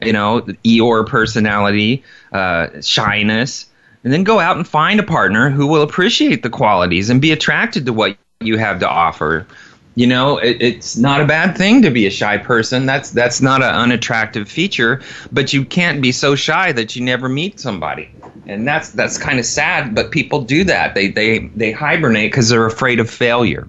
you 0.00 0.12
know 0.12 0.42
eeyore 0.64 1.04
personality 1.06 2.04
uh, 2.32 2.68
shyness 2.80 3.66
and 4.04 4.12
then 4.12 4.24
go 4.24 4.38
out 4.38 4.56
and 4.56 4.66
find 4.66 5.00
a 5.00 5.04
partner 5.04 5.50
who 5.50 5.66
will 5.66 5.82
appreciate 5.82 6.42
the 6.42 6.50
qualities 6.50 7.10
and 7.10 7.20
be 7.20 7.32
attracted 7.32 7.86
to 7.86 7.92
what 7.92 8.16
you 8.40 8.56
have 8.56 8.80
to 8.80 8.88
offer. 8.88 9.46
You 9.96 10.06
know, 10.06 10.38
it, 10.38 10.56
it's 10.60 10.96
not 10.96 11.20
a 11.20 11.26
bad 11.26 11.58
thing 11.58 11.82
to 11.82 11.90
be 11.90 12.06
a 12.06 12.10
shy 12.10 12.38
person. 12.38 12.86
That's 12.86 13.10
that's 13.10 13.40
not 13.40 13.62
an 13.62 13.74
unattractive 13.74 14.48
feature, 14.48 15.02
but 15.32 15.52
you 15.52 15.64
can't 15.64 16.00
be 16.00 16.12
so 16.12 16.34
shy 16.36 16.72
that 16.72 16.94
you 16.94 17.02
never 17.02 17.28
meet 17.28 17.58
somebody. 17.58 18.08
And 18.46 18.66
that's 18.66 18.90
that's 18.90 19.18
kind 19.18 19.38
of 19.38 19.44
sad, 19.44 19.94
but 19.94 20.10
people 20.10 20.42
do 20.42 20.64
that. 20.64 20.94
They 20.94 21.08
they 21.08 21.38
they 21.56 21.72
hibernate 21.72 22.30
because 22.30 22.48
they're 22.48 22.66
afraid 22.66 23.00
of 23.00 23.10
failure. 23.10 23.68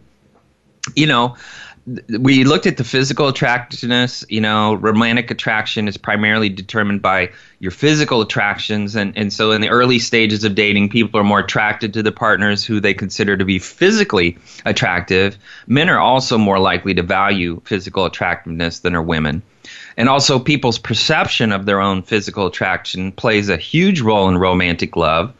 You 0.95 1.07
know, 1.07 1.37
we 2.19 2.43
looked 2.43 2.67
at 2.67 2.77
the 2.77 2.83
physical 2.83 3.27
attractiveness. 3.27 4.23
You 4.29 4.41
know, 4.41 4.75
romantic 4.75 5.31
attraction 5.31 5.87
is 5.87 5.97
primarily 5.97 6.49
determined 6.49 7.01
by 7.01 7.31
your 7.59 7.71
physical 7.71 8.21
attractions, 8.21 8.95
and 8.95 9.17
and 9.17 9.33
so 9.33 9.51
in 9.51 9.61
the 9.61 9.69
early 9.69 9.99
stages 9.99 10.43
of 10.43 10.55
dating, 10.55 10.89
people 10.89 11.19
are 11.19 11.23
more 11.23 11.39
attracted 11.39 11.93
to 11.93 12.03
the 12.03 12.11
partners 12.11 12.63
who 12.63 12.79
they 12.79 12.93
consider 12.93 13.35
to 13.35 13.45
be 13.45 13.59
physically 13.59 14.37
attractive. 14.65 15.37
Men 15.67 15.89
are 15.89 15.99
also 15.99 16.37
more 16.37 16.59
likely 16.59 16.93
to 16.93 17.03
value 17.03 17.61
physical 17.65 18.05
attractiveness 18.05 18.79
than 18.79 18.95
are 18.95 19.01
women. 19.01 19.41
And 19.97 20.07
also, 20.07 20.39
people's 20.39 20.79
perception 20.79 21.51
of 21.51 21.65
their 21.65 21.81
own 21.81 22.03
physical 22.03 22.47
attraction 22.47 23.11
plays 23.11 23.49
a 23.49 23.57
huge 23.57 24.01
role 24.01 24.29
in 24.29 24.37
romantic 24.37 24.95
love. 24.95 25.33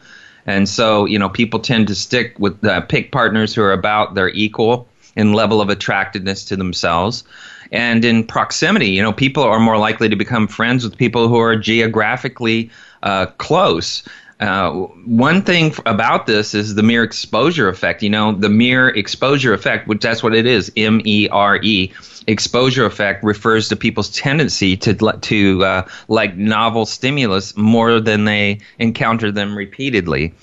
And 0.46 0.68
so, 0.68 1.06
you 1.06 1.20
know, 1.20 1.30
people 1.30 1.60
tend 1.60 1.88
to 1.88 1.96
stick 1.96 2.36
with 2.40 2.64
uh, 2.66 2.82
pick 2.82 3.12
partners 3.12 3.54
who 3.54 3.62
are 3.62 3.74
about 3.74 4.16
their 4.16 4.30
equal 4.30 4.88
in 5.16 5.34
level 5.34 5.62
of 5.62 5.70
attractiveness 5.70 6.46
to 6.46 6.56
themselves 6.56 7.24
and 7.72 8.04
in 8.04 8.24
proximity. 8.24 8.90
You 8.90 9.02
know, 9.02 9.14
people 9.14 9.44
are 9.44 9.60
more 9.60 9.78
likely 9.78 10.10
to 10.10 10.16
become 10.16 10.48
friends 10.48 10.84
with 10.84 10.98
people 10.98 11.28
who 11.28 11.40
are 11.40 11.56
geographically 11.56 12.70
uh, 13.04 13.28
close. 13.38 14.04
Uh, 14.40 14.72
one 15.06 15.44
thing 15.44 15.72
about 15.86 16.26
this 16.26 16.56
is 16.56 16.74
the 16.74 16.82
mere 16.82 17.04
exposure 17.04 17.70
effect. 17.70 18.02
You 18.02 18.10
know, 18.10 18.32
the 18.32 18.50
mere 18.50 18.90
exposure 18.90 19.54
effect, 19.54 19.88
which 19.88 20.02
that's 20.02 20.24
what 20.24 20.34
it 20.34 20.48
is, 20.48 20.72
M 20.76 21.00
E 21.06 21.28
R 21.30 21.58
E. 21.62 21.94
Exposure 22.28 22.86
effect 22.86 23.24
refers 23.24 23.70
to 23.70 23.76
people's 23.76 24.10
tendency 24.10 24.76
to 24.78 24.94
to 25.22 25.64
uh, 25.64 25.88
like 26.08 26.36
novel 26.38 26.86
stimulus 26.86 27.56
more 27.56 28.00
than 28.00 28.26
they 28.26 28.60
encounter 28.80 29.32
them 29.32 29.56
repeatedly. 29.56 30.34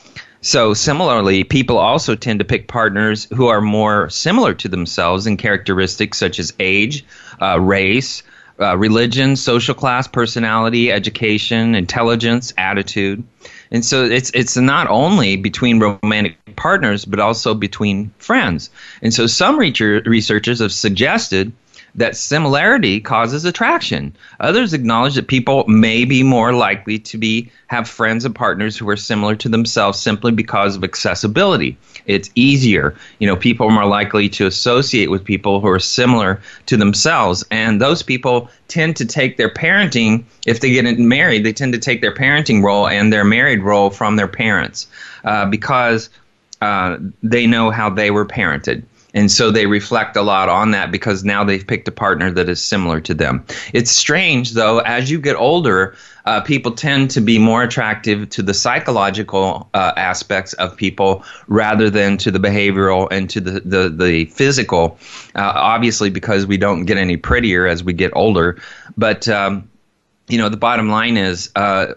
So, 0.48 0.72
similarly, 0.72 1.44
people 1.44 1.76
also 1.76 2.14
tend 2.14 2.38
to 2.38 2.44
pick 2.46 2.68
partners 2.68 3.26
who 3.34 3.48
are 3.48 3.60
more 3.60 4.08
similar 4.08 4.54
to 4.54 4.68
themselves 4.68 5.26
in 5.26 5.36
characteristics 5.36 6.16
such 6.16 6.38
as 6.38 6.54
age, 6.58 7.04
uh, 7.38 7.60
race, 7.60 8.22
uh, 8.58 8.74
religion, 8.78 9.36
social 9.36 9.74
class, 9.74 10.08
personality, 10.08 10.90
education, 10.90 11.74
intelligence, 11.74 12.54
attitude. 12.56 13.24
And 13.70 13.84
so 13.84 14.06
it's 14.06 14.30
it's 14.30 14.56
not 14.56 14.88
only 14.88 15.36
between 15.36 15.80
romantic 15.80 16.38
partners, 16.56 17.04
but 17.04 17.20
also 17.20 17.52
between 17.52 18.14
friends. 18.16 18.70
And 19.02 19.12
so 19.12 19.26
some 19.26 19.58
researchers 19.58 20.60
have 20.60 20.72
suggested 20.72 21.52
that 21.98 22.16
similarity 22.16 23.00
causes 23.00 23.44
attraction. 23.44 24.14
Others 24.38 24.72
acknowledge 24.72 25.16
that 25.16 25.26
people 25.26 25.64
may 25.66 26.04
be 26.04 26.22
more 26.22 26.52
likely 26.52 26.98
to 27.00 27.18
be 27.18 27.50
have 27.66 27.88
friends 27.88 28.24
and 28.24 28.34
partners 28.34 28.76
who 28.76 28.88
are 28.88 28.96
similar 28.96 29.34
to 29.34 29.48
themselves 29.48 29.98
simply 29.98 30.30
because 30.30 30.76
of 30.76 30.84
accessibility. 30.84 31.76
It's 32.06 32.30
easier. 32.36 32.94
You 33.18 33.26
know, 33.26 33.36
people 33.36 33.66
are 33.66 33.72
more 33.72 33.84
likely 33.84 34.28
to 34.30 34.46
associate 34.46 35.10
with 35.10 35.24
people 35.24 35.60
who 35.60 35.68
are 35.68 35.80
similar 35.80 36.40
to 36.66 36.76
themselves, 36.76 37.44
and 37.50 37.82
those 37.82 38.02
people 38.02 38.48
tend 38.68 38.94
to 38.96 39.04
take 39.04 39.36
their 39.36 39.50
parenting. 39.50 40.24
If 40.46 40.60
they 40.60 40.70
get 40.70 40.98
married, 40.98 41.44
they 41.44 41.52
tend 41.52 41.72
to 41.72 41.80
take 41.80 42.00
their 42.00 42.14
parenting 42.14 42.62
role 42.62 42.86
and 42.86 43.12
their 43.12 43.24
married 43.24 43.62
role 43.62 43.90
from 43.90 44.14
their 44.14 44.28
parents 44.28 44.86
uh, 45.24 45.46
because 45.46 46.10
uh, 46.62 46.96
they 47.24 47.46
know 47.46 47.70
how 47.70 47.90
they 47.90 48.12
were 48.12 48.24
parented. 48.24 48.84
And 49.18 49.32
so 49.32 49.50
they 49.50 49.66
reflect 49.66 50.14
a 50.14 50.22
lot 50.22 50.48
on 50.48 50.70
that 50.70 50.92
because 50.92 51.24
now 51.24 51.42
they've 51.42 51.66
picked 51.66 51.88
a 51.88 51.90
partner 51.90 52.30
that 52.30 52.48
is 52.48 52.62
similar 52.62 53.00
to 53.00 53.14
them. 53.14 53.44
It's 53.72 53.90
strange, 53.90 54.52
though, 54.52 54.78
as 54.78 55.10
you 55.10 55.20
get 55.20 55.34
older, 55.34 55.96
uh, 56.24 56.40
people 56.42 56.70
tend 56.70 57.10
to 57.10 57.20
be 57.20 57.36
more 57.36 57.64
attractive 57.64 58.30
to 58.30 58.42
the 58.42 58.54
psychological 58.54 59.68
uh, 59.74 59.92
aspects 59.96 60.52
of 60.52 60.76
people 60.76 61.24
rather 61.48 61.90
than 61.90 62.16
to 62.18 62.30
the 62.30 62.38
behavioral 62.38 63.08
and 63.10 63.28
to 63.30 63.40
the, 63.40 63.58
the, 63.58 63.88
the 63.88 64.26
physical, 64.26 64.96
uh, 65.34 65.52
obviously, 65.52 66.10
because 66.10 66.46
we 66.46 66.56
don't 66.56 66.84
get 66.84 66.96
any 66.96 67.16
prettier 67.16 67.66
as 67.66 67.82
we 67.82 67.92
get 67.92 68.12
older. 68.14 68.62
But, 68.96 69.26
um, 69.26 69.68
you 70.28 70.38
know, 70.38 70.48
the 70.48 70.56
bottom 70.56 70.90
line 70.90 71.16
is 71.16 71.50
uh, 71.56 71.94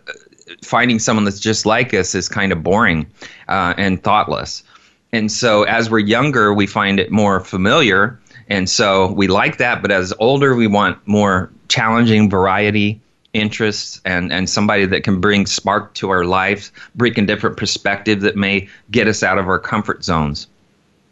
finding 0.64 0.98
someone 0.98 1.26
that's 1.26 1.40
just 1.40 1.68
like 1.68 1.94
us 1.94 2.16
is 2.16 2.28
kind 2.28 2.52
of 2.52 2.64
boring 2.64 3.06
uh, 3.48 3.76
and 3.78 4.02
thoughtless. 4.02 4.64
And 5.13 5.32
so 5.32 5.63
as 5.63 5.89
we're 5.89 6.00
younger, 6.00 6.54
we 6.54 6.67
find 6.67 7.00
it 7.00 7.12
more 7.12 7.39
familiar. 7.39 8.19
And 8.47 8.69
so 8.69 9.12
we 9.12 9.28
like 9.28 9.58
that. 9.58 9.82
But 9.82 9.91
as 9.91 10.13
older, 10.19 10.56
we 10.56 10.67
want 10.67 11.06
more 11.08 11.52
challenging 11.67 12.30
variety, 12.30 13.02
interests, 13.34 14.02
and, 14.06 14.32
and 14.32 14.50
somebody 14.50 14.86
that 14.86 15.04
can 15.04 15.21
bring 15.21 15.45
spark 15.45 15.93
to 15.95 16.10
our 16.10 16.24
lives, 16.24 16.71
bring 16.95 17.17
a 17.19 17.26
different 17.26 17.58
perspective 17.58 18.21
that 18.21 18.36
may 18.36 18.69
get 18.89 19.08
us 19.08 19.24
out 19.24 19.38
of 19.38 19.47
our 19.47 19.60
comfort 19.60 20.04
zones. 20.04 20.47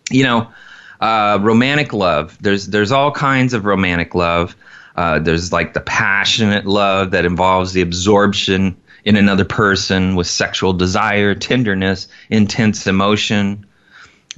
You 0.10 0.24
know, 0.24 0.52
uh, 1.00 1.40
romantic 1.42 1.94
love. 1.94 2.38
There's 2.42 2.68
there's 2.68 2.92
all 2.92 3.12
kinds 3.12 3.54
of 3.54 3.66
romantic 3.66 4.16
love. 4.16 4.56
Uh, 4.96 5.20
there's 5.20 5.54
like 5.54 5.74
the 5.74 5.82
passionate 5.82 6.66
love 6.66 7.12
that 7.12 7.26
involves 7.26 7.72
the 7.74 7.82
absorption 7.82 8.76
in 9.06 9.16
another 9.16 9.46
person 9.46 10.16
with 10.16 10.28
sexual 10.28 10.74
desire, 10.74 11.36
tenderness, 11.36 12.08
intense 12.30 12.86
emotion. 12.86 13.66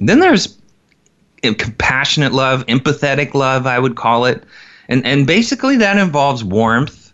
And 0.02 0.10
then 0.10 0.20
there's 0.20 0.58
compassionate 1.44 2.34
love, 2.34 2.66
empathetic 2.66 3.36
love, 3.36 3.68
I 3.68 3.78
would 3.78 3.96
call 3.96 4.26
it. 4.26 4.44
And, 4.90 5.06
and 5.06 5.28
basically, 5.28 5.78
that 5.78 5.98
involves 5.98 6.44
warmth, 6.44 7.14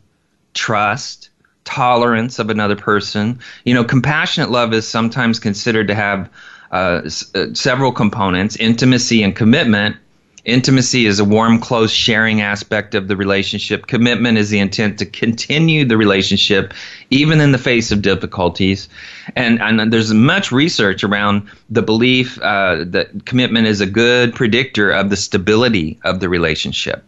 trust, 0.54 1.30
tolerance 1.66 2.40
of 2.40 2.50
another 2.50 2.78
person. 2.78 3.40
You 3.66 3.74
know, 3.74 3.84
compassionate 3.84 4.52
love 4.52 4.74
is 4.74 4.88
sometimes 4.88 5.38
considered 5.38 5.90
to 5.90 5.96
have 5.96 6.30
uh, 6.72 7.02
s- 7.04 7.30
uh, 7.36 7.54
several 7.54 7.92
components 7.92 8.56
intimacy 8.56 9.22
and 9.22 9.36
commitment. 9.36 9.98
Intimacy 10.48 11.06
is 11.06 11.20
a 11.20 11.26
warm, 11.26 11.60
close 11.60 11.92
sharing 11.92 12.40
aspect 12.40 12.96
of 12.96 13.10
the 13.10 13.18
relationship. 13.18 13.88
Commitment 13.88 14.38
is 14.38 14.50
the 14.50 14.60
intent 14.60 14.98
to 15.00 15.06
continue 15.06 15.84
the 15.84 15.98
relationship 15.98 16.74
even 17.10 17.42
in 17.42 17.52
the 17.52 17.58
face 17.58 17.92
of 17.92 18.02
difficulties. 18.02 18.88
And, 19.36 19.62
and 19.62 19.92
there's 19.92 20.14
much 20.14 20.54
research 20.54 21.04
around 21.04 21.50
the 21.70 21.82
belief 21.82 22.40
uh, 22.42 22.86
that 22.88 23.26
commitment 23.26 23.68
is 23.68 23.82
a 23.82 23.86
good 23.86 24.34
predictor 24.36 24.90
of 24.90 25.10
the 25.10 25.18
stability 25.18 26.00
of 26.06 26.22
the 26.22 26.30
relationship. 26.30 27.04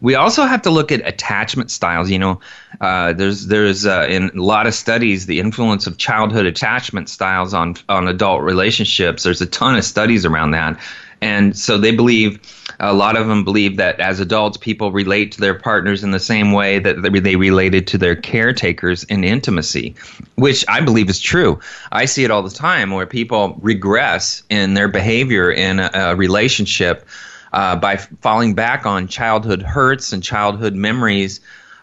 We 0.00 0.14
also 0.14 0.44
have 0.44 0.62
to 0.62 0.70
look 0.70 0.92
at 0.92 1.04
attachment 1.04 1.72
styles. 1.72 2.10
You 2.10 2.20
know, 2.20 2.40
uh, 2.80 3.12
there's 3.12 3.46
there's 3.46 3.86
uh, 3.86 4.06
in 4.08 4.30
a 4.38 4.42
lot 4.42 4.68
of 4.68 4.74
studies 4.74 5.26
the 5.26 5.40
influence 5.40 5.86
of 5.86 5.96
childhood 5.96 6.46
attachment 6.46 7.08
styles 7.08 7.54
on 7.54 7.76
on 7.88 8.06
adult 8.06 8.42
relationships. 8.42 9.22
There's 9.22 9.40
a 9.40 9.46
ton 9.46 9.76
of 9.76 9.84
studies 9.84 10.26
around 10.26 10.50
that, 10.50 10.78
and 11.22 11.56
so 11.56 11.78
they 11.78 11.96
believe 11.96 12.38
a 12.80 12.94
lot 12.94 13.16
of 13.16 13.26
them 13.26 13.44
believe 13.44 13.76
that 13.76 13.98
as 13.98 14.20
adults, 14.20 14.56
people 14.56 14.92
relate 14.92 15.32
to 15.32 15.40
their 15.40 15.54
partners 15.54 16.04
in 16.04 16.12
the 16.12 16.20
same 16.20 16.52
way 16.52 16.78
that 16.78 17.02
they 17.02 17.36
related 17.36 17.86
to 17.88 17.98
their 17.98 18.14
caretakers 18.14 19.02
in 19.04 19.24
intimacy, 19.24 19.94
which 20.36 20.64
I 20.68 20.80
believe 20.80 21.10
is 21.10 21.20
true. 21.20 21.58
I 21.90 22.04
see 22.04 22.24
it 22.24 22.30
all 22.30 22.42
the 22.42 22.50
time 22.50 22.92
where 22.92 23.06
people 23.06 23.58
regress 23.60 24.44
in 24.48 24.74
their 24.74 24.88
behavior 24.88 25.50
in 25.50 25.80
a, 25.80 25.90
a 25.92 26.16
relationship 26.16 27.06
uh, 27.52 27.74
by 27.76 27.96
falling 27.96 28.54
back 28.54 28.86
on 28.86 29.08
childhood 29.08 29.62
hurts 29.62 30.12
and 30.12 30.22
childhood 30.22 30.74
memories. 30.74 31.40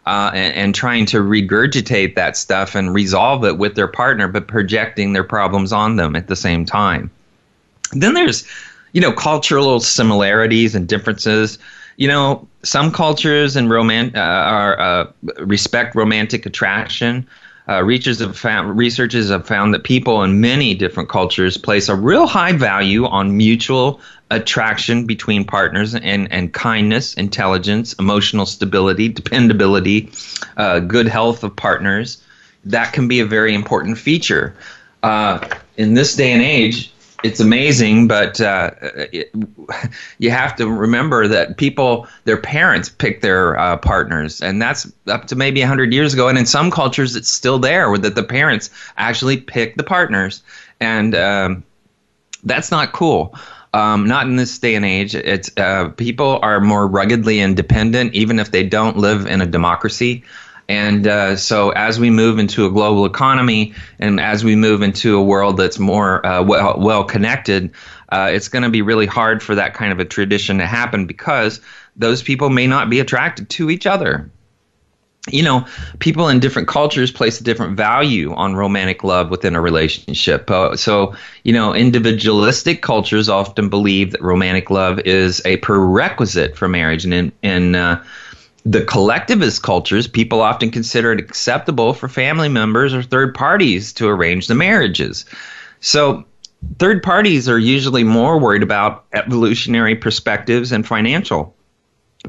Uh, 0.07 0.29
and, 0.35 0.55
and, 0.55 0.75
trying 0.75 1.03
to 1.03 1.17
regurgitate 1.17 2.13
that 2.13 2.37
stuff 2.37 2.75
and 2.75 2.93
resolve 2.93 3.43
it 3.43 3.57
with 3.57 3.73
their 3.73 3.87
partner, 3.87 4.27
but 4.27 4.47
projecting 4.47 5.13
their 5.13 5.23
problems 5.23 5.73
on 5.73 5.95
them 5.95 6.15
at 6.15 6.27
the 6.27 6.35
same 6.35 6.63
time. 6.63 7.09
Then 7.91 8.13
there's 8.13 8.47
you 8.95 9.01
know, 9.01 9.11
cultural 9.11 9.81
similarities 9.81 10.73
and 10.73 10.87
differences. 10.87 11.59
You 11.97 12.07
know, 12.07 12.47
some 12.63 12.93
cultures 12.93 13.57
and 13.57 13.69
roman- 13.69 14.15
uh, 14.15 14.19
are 14.19 14.79
uh, 14.79 15.11
respect 15.39 15.95
romantic 15.95 16.45
attraction. 16.45 17.27
Uh, 17.67 17.83
researchers 17.83 18.19
have 18.19 18.37
found 18.37 18.77
researchers 18.77 19.29
have 19.29 19.45
found 19.45 19.73
that 19.73 19.83
people 19.83 20.23
in 20.23 20.39
many 20.39 20.73
different 20.75 21.09
cultures 21.09 21.57
place 21.57 21.89
a 21.89 21.95
real 21.95 22.25
high 22.25 22.53
value 22.53 23.05
on 23.05 23.35
mutual 23.35 23.99
attraction 24.31 25.05
between 25.05 25.43
partners 25.43 25.93
and, 25.93 26.31
and 26.31 26.53
kindness, 26.53 27.15
intelligence, 27.15 27.93
emotional 27.99 28.45
stability, 28.45 29.09
dependability, 29.09 30.09
uh, 30.55 30.79
good 30.79 31.07
health 31.07 31.43
of 31.43 31.53
partners. 31.53 32.23
That 32.63 32.93
can 32.93 33.09
be 33.09 33.19
a 33.19 33.25
very 33.25 33.53
important 33.53 33.97
feature. 33.97 34.55
Uh, 35.03 35.45
in 35.75 35.95
this 35.95 36.15
day 36.15 36.31
and 36.31 36.41
age, 36.41 36.93
it's 37.25 37.39
amazing, 37.39 38.07
but 38.07 38.39
uh, 38.39 38.69
it, 39.11 39.33
you 40.19 40.29
have 40.29 40.55
to 40.57 40.69
remember 40.69 41.27
that 41.27 41.57
people, 41.57 42.07
their 42.25 42.37
parents 42.37 42.87
pick 42.87 43.21
their 43.21 43.57
uh, 43.57 43.77
partners, 43.77 44.41
and 44.41 44.61
that's 44.61 44.91
up 45.07 45.25
to 45.25 45.35
maybe 45.35 45.59
100 45.59 45.91
years 45.91 46.13
ago. 46.13 46.27
And 46.27 46.37
in 46.37 46.45
some 46.45 46.69
cultures, 46.69 47.15
it's 47.15 47.31
still 47.31 47.57
there 47.57 47.97
that 47.97 48.13
the 48.13 48.23
parents 48.23 48.69
actually 48.97 49.37
pick 49.37 49.75
the 49.75 49.83
partners, 49.83 50.43
and 50.79 51.15
um, 51.15 51.63
that's 52.43 52.69
not 52.69 52.93
cool. 52.93 53.35
Um, 53.73 54.07
not 54.07 54.27
in 54.27 54.35
this 54.35 54.57
day 54.59 54.75
and 54.75 54.85
age. 54.85 55.15
It's 55.15 55.49
uh, 55.57 55.89
people 55.89 56.39
are 56.43 56.61
more 56.61 56.87
ruggedly 56.87 57.39
independent, 57.39 58.13
even 58.13 58.39
if 58.39 58.51
they 58.51 58.63
don't 58.63 58.97
live 58.97 59.25
in 59.25 59.41
a 59.41 59.47
democracy. 59.47 60.23
And 60.67 61.05
uh, 61.05 61.35
so, 61.35 61.69
as 61.71 61.99
we 61.99 62.09
move 62.09 62.39
into 62.39 62.65
a 62.65 62.71
global 62.71 63.05
economy 63.05 63.73
and 63.99 64.19
as 64.19 64.43
we 64.43 64.55
move 64.55 64.81
into 64.81 65.15
a 65.15 65.23
world 65.23 65.57
that's 65.57 65.77
more 65.77 66.25
uh, 66.25 66.41
well, 66.43 66.79
well 66.79 67.03
connected, 67.03 67.71
uh, 68.09 68.29
it's 68.31 68.47
going 68.47 68.63
to 68.63 68.69
be 68.69 68.81
really 68.81 69.05
hard 69.05 69.43
for 69.43 69.55
that 69.55 69.73
kind 69.73 69.91
of 69.91 69.99
a 69.99 70.05
tradition 70.05 70.57
to 70.57 70.65
happen 70.65 71.05
because 71.05 71.61
those 71.95 72.23
people 72.23 72.49
may 72.49 72.67
not 72.67 72.89
be 72.89 72.99
attracted 72.99 73.49
to 73.49 73.69
each 73.69 73.85
other. 73.85 74.29
You 75.31 75.41
know, 75.41 75.65
people 75.97 76.29
in 76.29 76.39
different 76.39 76.67
cultures 76.67 77.11
place 77.11 77.41
a 77.41 77.43
different 77.43 77.77
value 77.77 78.33
on 78.35 78.55
romantic 78.55 79.03
love 79.03 79.31
within 79.31 79.55
a 79.55 79.61
relationship. 79.61 80.51
Uh, 80.51 80.75
so, 80.75 81.15
you 81.43 81.51
know, 81.51 81.73
individualistic 81.73 82.83
cultures 82.83 83.27
often 83.27 83.69
believe 83.69 84.11
that 84.11 84.21
romantic 84.21 84.69
love 84.69 84.99
is 84.99 85.41
a 85.43 85.57
prerequisite 85.57 86.55
for 86.55 86.67
marriage. 86.67 87.05
And 87.05 87.13
in, 87.13 87.31
in 87.41 87.75
uh, 87.75 88.03
the 88.65 88.83
collectivist 88.83 89.61
cultures, 89.61 90.07
people 90.07 90.41
often 90.41 90.71
consider 90.71 91.11
it 91.11 91.19
acceptable 91.19 91.93
for 91.93 92.09
family 92.09 92.49
members 92.49 92.93
or 92.93 93.03
third 93.03 93.35
parties 93.35 93.93
to 93.93 94.07
arrange 94.07 94.47
the 94.47 94.55
marriages. 94.55 95.25
So, 95.81 96.25
third 96.79 97.03
parties 97.03 97.47
are 97.47 97.59
usually 97.59 98.03
more 98.03 98.39
worried 98.39 98.63
about 98.63 99.05
evolutionary 99.13 99.95
perspectives 99.95 100.71
and 100.71 100.85
financial 100.85 101.55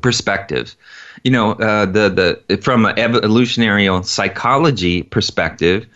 perspectives. 0.03 0.77
You 1.25 1.31
know, 1.31 1.53
uh, 1.53 1.87
the 1.87 2.42
the 2.49 2.59
from 2.59 2.85
an 2.85 2.99
evolutionary 2.99 3.88
psychology 4.05 5.03
perspective, 5.05 5.87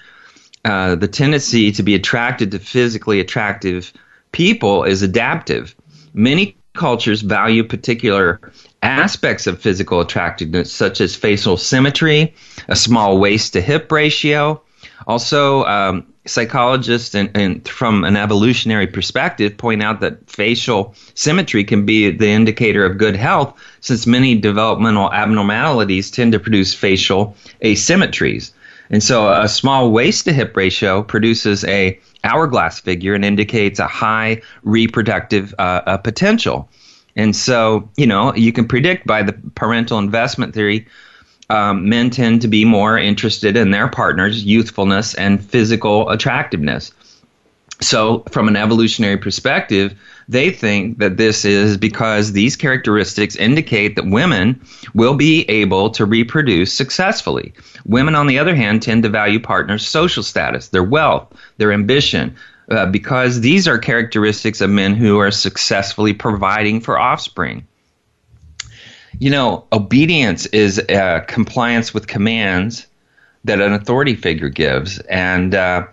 uh, 0.64 0.94
the 0.94 1.08
tendency 1.08 1.70
to 1.72 1.82
be 1.82 1.94
attracted 1.94 2.50
to 2.52 2.58
physically 2.58 3.20
attractive 3.20 3.92
people 4.32 4.84
is 4.84 5.02
adaptive. 5.02 5.76
Many 6.14 6.56
cultures 6.80 7.20
value 7.20 7.62
particular 7.62 8.40
aspects 8.82 9.46
of 9.46 9.60
physical 9.60 10.00
attractiveness, 10.00 10.72
such 10.72 10.98
as 11.02 11.14
facial 11.14 11.58
symmetry, 11.58 12.34
a 12.68 12.74
small 12.74 13.18
waist 13.18 13.52
to 13.52 13.60
hip 13.60 13.92
ratio. 13.92 14.60
Also, 15.06 15.64
um, 15.64 16.06
psychologists 16.26 17.14
and, 17.14 17.30
and, 17.34 17.68
from 17.68 18.04
an 18.04 18.16
evolutionary 18.16 18.86
perspective 18.86 19.56
point 19.58 19.82
out 19.82 20.00
that 20.00 20.18
facial 20.30 20.94
symmetry 21.14 21.64
can 21.64 21.84
be 21.84 22.10
the 22.10 22.28
indicator 22.28 22.86
of 22.86 22.96
good 22.96 23.16
health, 23.16 23.54
since 23.80 24.06
many 24.06 24.34
developmental 24.34 25.12
abnormalities 25.12 26.10
tend 26.10 26.32
to 26.32 26.40
produce 26.40 26.72
facial 26.72 27.36
asymmetries. 27.62 28.52
And 28.90 29.02
so, 29.02 29.32
a 29.32 29.48
small 29.48 29.92
waist 29.92 30.24
to 30.24 30.32
hip 30.32 30.56
ratio 30.56 31.02
produces 31.02 31.64
a 31.64 31.98
hourglass 32.24 32.80
figure 32.80 33.14
and 33.14 33.24
indicates 33.24 33.78
a 33.78 33.86
high 33.86 34.42
reproductive 34.62 35.54
uh, 35.58 35.96
potential. 35.98 36.68
And 37.16 37.34
so, 37.34 37.88
you 37.96 38.06
know, 38.06 38.34
you 38.34 38.52
can 38.52 38.66
predict 38.66 39.06
by 39.06 39.22
the 39.22 39.32
parental 39.54 39.98
investment 39.98 40.54
theory, 40.54 40.86
um, 41.50 41.88
men 41.88 42.10
tend 42.10 42.42
to 42.42 42.48
be 42.48 42.64
more 42.64 42.96
interested 42.96 43.56
in 43.56 43.72
their 43.72 43.88
partner's 43.88 44.44
youthfulness 44.44 45.14
and 45.14 45.44
physical 45.44 46.08
attractiveness. 46.08 46.92
So, 47.80 48.24
from 48.30 48.48
an 48.48 48.56
evolutionary 48.56 49.16
perspective, 49.16 49.94
they 50.30 50.52
think 50.52 50.98
that 50.98 51.16
this 51.16 51.44
is 51.44 51.76
because 51.76 52.32
these 52.32 52.54
characteristics 52.54 53.34
indicate 53.34 53.96
that 53.96 54.06
women 54.06 54.60
will 54.94 55.14
be 55.14 55.42
able 55.50 55.90
to 55.90 56.04
reproduce 56.04 56.72
successfully. 56.72 57.52
Women, 57.84 58.14
on 58.14 58.28
the 58.28 58.38
other 58.38 58.54
hand, 58.54 58.80
tend 58.80 59.02
to 59.02 59.08
value 59.08 59.40
partners' 59.40 59.86
social 59.86 60.22
status, 60.22 60.68
their 60.68 60.84
wealth, 60.84 61.34
their 61.56 61.72
ambition, 61.72 62.36
uh, 62.70 62.86
because 62.86 63.40
these 63.40 63.66
are 63.66 63.76
characteristics 63.76 64.60
of 64.60 64.70
men 64.70 64.94
who 64.94 65.18
are 65.18 65.32
successfully 65.32 66.12
providing 66.12 66.80
for 66.80 66.96
offspring. 66.96 67.66
You 69.18 69.30
know, 69.30 69.66
obedience 69.72 70.46
is 70.46 70.78
uh, 70.78 71.24
compliance 71.26 71.92
with 71.92 72.06
commands 72.06 72.86
that 73.42 73.60
an 73.60 73.72
authority 73.72 74.14
figure 74.14 74.48
gives, 74.48 75.00
and 75.00 75.56
uh, 75.56 75.86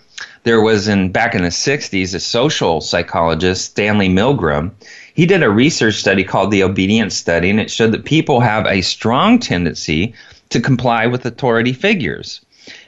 there 0.48 0.62
was 0.62 0.88
in 0.88 1.12
back 1.12 1.36
in 1.36 1.44
the 1.44 1.50
60s 1.50 2.16
a 2.16 2.20
social 2.20 2.80
psychologist 2.80 3.66
stanley 3.72 4.08
milgram 4.08 4.72
he 5.14 5.26
did 5.26 5.44
a 5.44 5.50
research 5.50 5.96
study 5.96 6.24
called 6.24 6.52
the 6.52 6.64
obedience 6.64 7.16
study 7.16 7.50
and 7.50 7.60
it 7.60 7.70
showed 7.70 7.92
that 7.92 8.06
people 8.06 8.40
have 8.40 8.66
a 8.66 8.82
strong 8.82 9.38
tendency 9.38 10.14
to 10.50 10.62
comply 10.62 11.06
with 11.06 11.26
authority 11.26 11.74
figures 11.74 12.40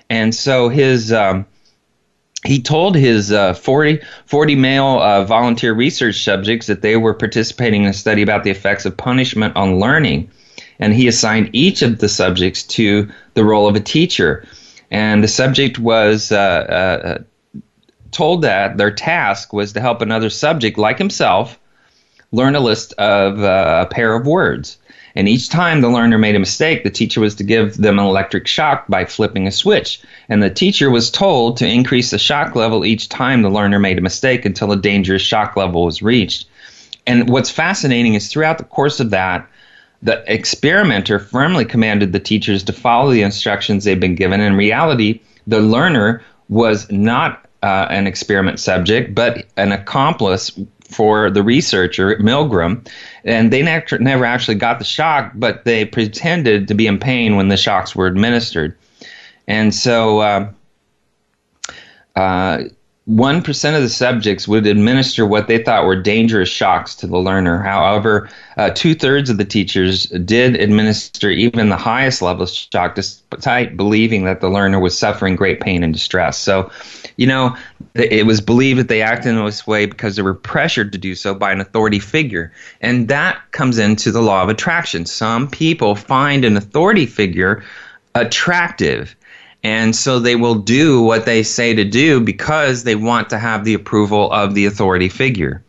and 0.09 0.33
so 0.33 0.69
his 0.69 1.11
um, 1.11 1.45
he 2.45 2.61
told 2.61 2.95
his 2.95 3.33
uh, 3.33 3.53
40, 3.53 3.99
40 4.25 4.55
male 4.55 4.99
uh, 4.99 5.25
volunteer 5.25 5.73
research 5.73 6.23
subjects 6.23 6.67
that 6.67 6.81
they 6.81 6.95
were 6.95 7.13
participating 7.13 7.83
in 7.83 7.89
a 7.89 7.93
study 7.93 8.21
about 8.21 8.45
the 8.45 8.49
effects 8.49 8.85
of 8.85 8.95
punishment 8.95 9.53
on 9.57 9.77
learning. 9.77 10.31
And 10.79 10.93
he 10.93 11.09
assigned 11.09 11.49
each 11.51 11.81
of 11.81 11.99
the 11.99 12.07
subjects 12.07 12.63
to 12.63 13.09
the 13.33 13.43
role 13.43 13.67
of 13.67 13.75
a 13.75 13.81
teacher. 13.81 14.45
And 14.89 15.21
the 15.21 15.27
subject 15.27 15.79
was 15.79 16.31
uh, 16.31 16.37
uh 16.37 17.23
told 18.11 18.41
that 18.41 18.77
their 18.77 18.91
task 18.91 19.53
was 19.53 19.73
to 19.73 19.81
help 19.81 20.01
another 20.01 20.29
subject 20.29 20.77
like 20.77 20.97
himself 20.97 21.59
learn 22.31 22.55
a 22.55 22.59
list 22.59 22.93
of 22.93 23.39
uh, 23.43 23.85
a 23.87 23.93
pair 23.93 24.15
of 24.15 24.27
words. 24.27 24.77
And 25.15 25.27
each 25.27 25.49
time 25.49 25.81
the 25.81 25.89
learner 25.89 26.17
made 26.17 26.35
a 26.35 26.39
mistake, 26.39 26.83
the 26.83 26.89
teacher 26.89 27.19
was 27.19 27.35
to 27.35 27.43
give 27.43 27.77
them 27.77 27.97
an 27.97 28.05
electric 28.05 28.47
shock 28.47 28.87
by 28.87 29.05
flipping 29.05 29.47
a 29.47 29.51
switch. 29.51 30.01
And 30.29 30.41
the 30.41 30.49
teacher 30.49 30.89
was 30.89 31.09
told 31.09 31.57
to 31.57 31.67
increase 31.67 32.11
the 32.11 32.19
shock 32.19 32.55
level 32.55 32.85
each 32.85 33.09
time 33.09 33.41
the 33.41 33.49
learner 33.49 33.79
made 33.79 33.97
a 33.97 34.01
mistake 34.01 34.45
until 34.45 34.71
a 34.71 34.77
dangerous 34.77 35.21
shock 35.21 35.55
level 35.55 35.83
was 35.85 36.01
reached. 36.01 36.47
and 37.07 37.27
what's 37.29 37.49
fascinating 37.49 38.13
is 38.13 38.27
throughout 38.27 38.59
the 38.59 38.63
course 38.63 38.99
of 38.99 39.09
that, 39.09 39.47
the 40.03 40.23
experimenter 40.31 41.17
firmly 41.19 41.65
commanded 41.65 42.13
the 42.13 42.19
teachers 42.19 42.63
to 42.63 42.73
follow 42.73 43.11
the 43.11 43.23
instructions 43.23 43.83
they've 43.83 43.99
been 43.99 44.15
given. 44.15 44.39
In 44.39 44.55
reality, 44.55 45.19
the 45.47 45.59
learner 45.59 46.21
was 46.49 46.89
not 46.91 47.48
uh, 47.63 47.87
an 47.89 48.07
experiment 48.07 48.59
subject, 48.59 49.13
but 49.13 49.45
an 49.57 49.71
accomplice 49.71 50.51
for 50.89 51.29
the 51.29 51.43
researcher, 51.43 52.15
Milgram. 52.17 52.85
And 53.23 53.53
they 53.53 53.61
ne- 53.61 53.83
never 53.99 54.25
actually 54.25 54.55
got 54.55 54.79
the 54.79 54.85
shock, 54.85 55.31
but 55.35 55.63
they 55.65 55.85
pretended 55.85 56.67
to 56.67 56.73
be 56.73 56.87
in 56.87 56.99
pain 56.99 57.35
when 57.35 57.49
the 57.49 57.57
shocks 57.57 57.95
were 57.95 58.07
administered. 58.07 58.75
And 59.47 59.73
so, 59.73 60.19
uh, 60.19 60.51
uh, 62.15 62.63
1% 63.09 63.75
of 63.75 63.81
the 63.81 63.89
subjects 63.89 64.47
would 64.47 64.67
administer 64.67 65.25
what 65.25 65.47
they 65.47 65.63
thought 65.63 65.85
were 65.85 65.99
dangerous 65.99 66.47
shocks 66.47 66.93
to 66.93 67.07
the 67.07 67.17
learner. 67.17 67.57
However, 67.57 68.29
uh, 68.55 68.69
two 68.69 68.93
thirds 68.93 69.31
of 69.31 69.37
the 69.37 69.45
teachers 69.45 70.05
did 70.05 70.55
administer 70.55 71.31
even 71.31 71.69
the 71.69 71.75
highest 71.75 72.21
level 72.21 72.43
of 72.43 72.49
shock, 72.49 72.93
despite 72.93 73.75
believing 73.75 74.25
that 74.25 74.41
the 74.41 74.49
learner 74.49 74.79
was 74.79 74.95
suffering 74.95 75.35
great 75.35 75.59
pain 75.59 75.81
and 75.81 75.91
distress. 75.91 76.37
So, 76.37 76.71
you 77.17 77.25
know, 77.25 77.57
it 77.95 78.27
was 78.27 78.41
believed 78.41 78.79
that 78.79 78.89
they 78.89 79.01
acted 79.01 79.29
in 79.29 79.43
this 79.43 79.65
way 79.65 79.87
because 79.87 80.15
they 80.15 80.21
were 80.21 80.35
pressured 80.35 80.91
to 80.91 80.99
do 80.99 81.15
so 81.15 81.33
by 81.33 81.51
an 81.51 81.61
authority 81.61 81.99
figure. 81.99 82.51
And 82.79 83.07
that 83.07 83.39
comes 83.51 83.79
into 83.79 84.11
the 84.11 84.21
law 84.21 84.43
of 84.43 84.49
attraction. 84.49 85.07
Some 85.07 85.49
people 85.49 85.95
find 85.95 86.45
an 86.45 86.55
authority 86.55 87.07
figure 87.07 87.63
attractive 88.13 89.15
and 89.63 89.95
so 89.95 90.19
they 90.19 90.35
will 90.35 90.55
do 90.55 91.01
what 91.01 91.25
they 91.25 91.43
say 91.43 91.73
to 91.73 91.83
do 91.83 92.19
because 92.19 92.83
they 92.83 92.95
want 92.95 93.29
to 93.29 93.39
have 93.39 93.65
the 93.65 93.73
approval 93.73 94.31
of 94.31 94.55
the 94.55 94.65
authority 94.65 95.09
figure. 95.09 95.63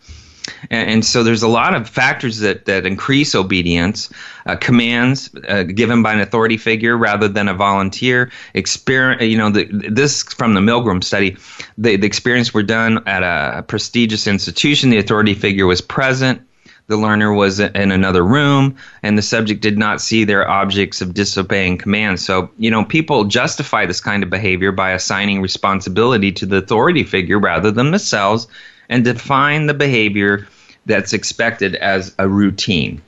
And, 0.71 0.91
and 0.91 1.05
so 1.05 1.23
there's 1.23 1.43
a 1.43 1.49
lot 1.49 1.75
of 1.75 1.89
factors 1.89 2.39
that, 2.39 2.67
that 2.67 2.87
increase 2.87 3.35
obedience. 3.35 4.13
Uh, 4.47 4.57
commands 4.57 5.31
uh, 5.49 5.65
given 5.65 6.03
by 6.03 6.13
an 6.13 6.21
authority 6.21 6.57
figure 6.57 6.97
rather 6.97 7.29
than 7.29 7.49
a 7.49 7.55
volunteer. 7.55 8.31
Exper- 8.55 9.29
you 9.29 9.37
know, 9.37 9.51
the, 9.51 9.65
this 9.91 10.23
from 10.23 10.55
the 10.55 10.61
Milgram 10.61 11.05
study. 11.05 11.37
The, 11.77 11.97
the 11.97 12.07
experience 12.07 12.55
were 12.55 12.63
done 12.63 13.07
at 13.07 13.23
a 13.23 13.63
prestigious 13.63 14.27
institution. 14.27 14.91
The 14.91 14.99
authority 14.99 15.35
figure 15.35 15.67
was 15.67 15.81
present 15.81 16.43
the 16.91 16.97
learner 16.97 17.33
was 17.33 17.61
in 17.61 17.93
another 17.93 18.25
room 18.25 18.77
and 19.05 19.17
the 19.17 19.23
subject 19.23 19.63
did 19.63 19.79
not 19.79 20.01
see 20.01 20.25
their 20.25 20.47
objects 20.49 21.01
of 21.01 21.15
disobeying 21.15 21.79
commands. 21.79 22.23
So, 22.25 22.51
you 22.59 22.69
know, 22.69 22.85
people 22.85 23.25
justify 23.25 23.87
this 23.87 24.01
kind 24.01 24.25
of 24.25 24.29
behavior 24.29 24.73
by 24.73 24.91
assigning 24.91 25.41
responsibility 25.41 26.33
to 26.33 26.47
the 26.47 26.57
authority 26.57 27.05
figure 27.05 27.39
rather 27.39 27.71
than 27.71 27.93
themselves 27.93 28.49
and 28.89 29.05
define 29.05 29.67
the 29.67 29.75
behavior 29.75 30.49
that's 30.85 31.13
expected 31.13 31.77
as 31.77 32.13
a 32.19 32.29
routine. 32.29 33.01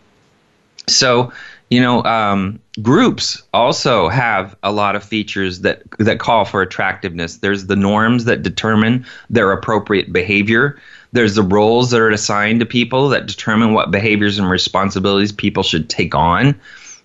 So, 0.87 1.33
you 1.69 1.81
know, 1.81 2.05
um, 2.05 2.61
groups 2.83 3.43
also 3.53 4.09
have 4.09 4.55
a 4.63 4.71
lot 4.71 4.95
of 4.95 5.03
features 5.03 5.63
that 5.63 5.83
that 5.99 6.21
call 6.21 6.45
for 6.45 6.63
attractiveness. 6.63 7.39
There's 7.39 7.67
the 7.67 7.77
norms 7.77 8.27
that 8.27 8.43
determine 8.43 9.05
their 9.29 9.51
appropriate 9.51 10.13
behavior. 10.13 10.79
There's 11.13 11.35
the 11.35 11.43
roles 11.43 11.91
that 11.91 12.01
are 12.01 12.11
assigned 12.11 12.61
to 12.61 12.67
people 12.67 13.11
that 13.11 13.27
determine 13.27 13.75
what 13.75 13.91
behaviors 13.91 14.39
and 14.39 14.51
responsibilities 14.51 15.33
people 15.33 15.63
should 15.63 15.89
take 15.89 16.15
on. 16.15 16.59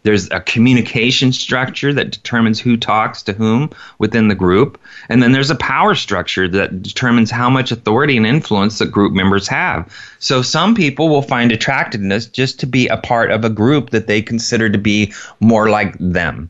There's 0.04 0.32
a 0.32 0.40
communication 0.40 1.34
structure 1.34 1.92
that 1.92 2.12
determines 2.12 2.62
who 2.62 2.78
talks 2.78 3.22
to 3.24 3.34
whom 3.34 3.70
within 4.00 4.30
the 4.30 4.36
group. 4.36 4.80
And 5.10 5.22
then 5.22 5.34
there's 5.34 5.50
a 5.50 5.56
power 5.56 5.96
structure 5.96 6.48
that 6.48 6.82
determines 6.82 7.30
how 7.30 7.50
much 7.50 7.72
authority 7.72 8.16
and 8.16 8.26
influence 8.26 8.80
the 8.80 8.86
group 8.86 9.12
members 9.12 9.50
have. 9.50 9.92
So 10.20 10.42
some 10.42 10.76
people 10.76 11.10
will 11.10 11.24
find 11.24 11.52
attractiveness 11.52 12.28
just 12.28 12.60
to 12.62 12.66
be 12.66 12.88
a 12.88 12.96
part 12.96 13.32
of 13.32 13.44
a 13.44 13.50
group 13.50 13.90
that 13.90 14.08
they 14.08 14.22
consider 14.22 14.70
to 14.70 14.78
be 14.78 15.14
more 15.42 15.70
like 15.70 15.98
them. 16.00 16.50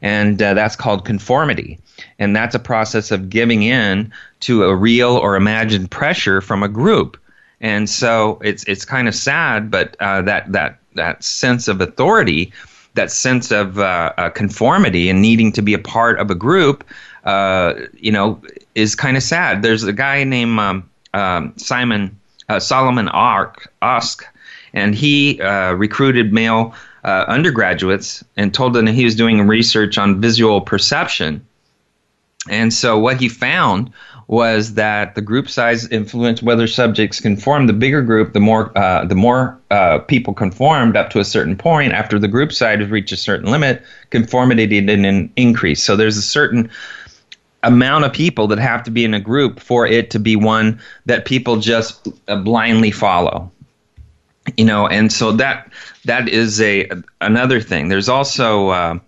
And 0.00 0.40
uh, 0.40 0.54
that's 0.54 0.76
called 0.76 1.04
conformity. 1.04 1.78
And 2.18 2.34
that's 2.34 2.54
a 2.54 2.58
process 2.58 3.10
of 3.10 3.28
giving 3.28 3.62
in 3.62 4.12
to 4.40 4.64
a 4.64 4.74
real 4.74 5.16
or 5.16 5.36
imagined 5.36 5.90
pressure 5.90 6.40
from 6.40 6.62
a 6.62 6.68
group. 6.68 7.16
And 7.60 7.88
so 7.88 8.38
it's 8.42 8.64
it's 8.64 8.84
kind 8.84 9.08
of 9.08 9.14
sad, 9.14 9.70
but 9.70 9.96
uh, 10.00 10.22
that 10.22 10.52
that 10.52 10.78
that 10.94 11.24
sense 11.24 11.66
of 11.66 11.80
authority, 11.80 12.52
that 12.94 13.10
sense 13.10 13.50
of 13.50 13.78
uh, 13.78 14.12
uh, 14.18 14.30
conformity 14.30 15.08
and 15.08 15.22
needing 15.22 15.50
to 15.52 15.62
be 15.62 15.72
a 15.72 15.78
part 15.78 16.18
of 16.18 16.30
a 16.30 16.34
group, 16.34 16.84
uh, 17.24 17.74
you 17.94 18.12
know, 18.12 18.40
is 18.74 18.94
kind 18.94 19.16
of 19.16 19.22
sad. 19.22 19.62
There's 19.62 19.82
a 19.84 19.92
guy 19.92 20.24
named 20.24 20.58
um, 20.58 20.90
um, 21.14 21.54
Simon 21.56 22.18
uh, 22.48 22.60
Solomon 22.60 23.08
Ark 23.08 23.72
Osk, 23.80 24.24
and 24.74 24.94
he 24.94 25.40
uh, 25.40 25.72
recruited 25.72 26.32
male 26.32 26.74
undergraduates 27.04 28.24
and 28.36 28.54
told 28.54 28.72
them 28.72 28.86
he 28.86 29.04
was 29.04 29.14
doing 29.14 29.46
research 29.46 29.98
on 29.98 30.22
visual 30.22 30.62
perception 30.62 31.46
and 32.48 32.72
so 32.72 32.98
what 32.98 33.20
he 33.20 33.28
found 33.28 33.90
was 34.26 34.74
that 34.74 35.14
the 35.14 35.20
group 35.20 35.48
size 35.48 35.86
influenced 35.88 36.42
whether 36.42 36.66
subjects 36.66 37.20
conformed. 37.20 37.68
The 37.68 37.74
bigger 37.74 38.02
group, 38.02 38.32
the 38.32 38.40
more 38.40 38.76
uh, 38.76 39.04
the 39.04 39.14
more 39.14 39.58
uh, 39.70 39.98
people 39.98 40.34
conformed 40.34 40.96
up 40.96 41.10
to 41.10 41.20
a 41.20 41.24
certain 41.24 41.56
point. 41.56 41.92
After 41.92 42.18
the 42.18 42.28
group 42.28 42.52
size 42.52 42.88
reached 42.88 43.12
a 43.12 43.16
certain 43.16 43.50
limit, 43.50 43.82
conformity 44.10 44.66
didn't 44.66 45.32
increase. 45.36 45.82
So 45.82 45.96
there's 45.96 46.16
a 46.16 46.22
certain 46.22 46.70
amount 47.62 48.04
of 48.04 48.12
people 48.12 48.46
that 48.48 48.58
have 48.58 48.82
to 48.84 48.90
be 48.90 49.04
in 49.04 49.14
a 49.14 49.20
group 49.20 49.58
for 49.58 49.86
it 49.86 50.10
to 50.10 50.18
be 50.18 50.36
one 50.36 50.80
that 51.06 51.24
people 51.24 51.56
just 51.58 52.08
uh, 52.28 52.36
blindly 52.36 52.90
follow. 52.90 53.50
You 54.58 54.66
know, 54.66 54.86
and 54.86 55.10
so 55.10 55.32
that 55.32 55.72
that 56.04 56.28
is 56.28 56.60
a 56.60 56.88
another 57.20 57.60
thing. 57.60 57.88
There's 57.88 58.10
also 58.10 58.68
uh, 58.68 58.98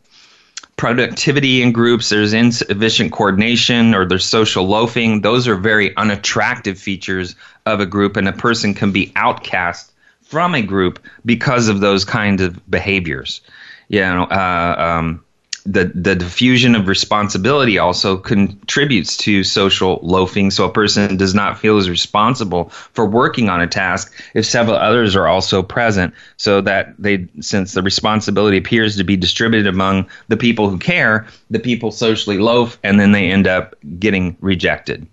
productivity 0.76 1.62
in 1.62 1.72
groups, 1.72 2.08
there's 2.08 2.32
insufficient 2.32 3.12
coordination, 3.12 3.94
or 3.94 4.04
there's 4.04 4.26
social 4.26 4.66
loafing. 4.66 5.22
Those 5.22 5.48
are 5.48 5.56
very 5.56 5.96
unattractive 5.96 6.78
features 6.78 7.34
of 7.64 7.80
a 7.80 7.86
group, 7.86 8.16
and 8.16 8.28
a 8.28 8.32
person 8.32 8.74
can 8.74 8.92
be 8.92 9.12
outcast 9.16 9.92
from 10.22 10.54
a 10.54 10.62
group 10.62 10.98
because 11.24 11.68
of 11.68 11.80
those 11.80 12.04
kinds 12.04 12.42
of 12.42 12.70
behaviors. 12.70 13.40
You 13.88 14.00
know, 14.00 14.24
uh, 14.24 14.74
um, 14.78 15.24
the 15.66 15.90
the 15.94 16.14
diffusion 16.14 16.74
of 16.74 16.86
responsibility 16.86 17.78
also 17.78 18.16
contributes 18.16 19.16
to 19.18 19.42
social 19.42 19.98
loafing. 20.02 20.50
So 20.50 20.64
a 20.64 20.72
person 20.72 21.16
does 21.16 21.34
not 21.34 21.58
feel 21.58 21.76
as 21.76 21.90
responsible 21.90 22.70
for 22.70 23.04
working 23.04 23.48
on 23.48 23.60
a 23.60 23.66
task 23.66 24.14
if 24.34 24.46
several 24.46 24.76
others 24.76 25.16
are 25.16 25.26
also 25.26 25.62
present. 25.62 26.14
So 26.36 26.60
that 26.60 26.94
they, 26.98 27.26
since 27.40 27.72
the 27.72 27.82
responsibility 27.82 28.56
appears 28.56 28.96
to 28.96 29.04
be 29.04 29.16
distributed 29.16 29.66
among 29.66 30.08
the 30.28 30.36
people 30.36 30.70
who 30.70 30.78
care, 30.78 31.26
the 31.50 31.58
people 31.58 31.90
socially 31.90 32.38
loaf, 32.38 32.78
and 32.82 33.00
then 33.00 33.12
they 33.12 33.30
end 33.30 33.46
up 33.46 33.74
getting 33.98 34.36
rejected. 34.40 35.06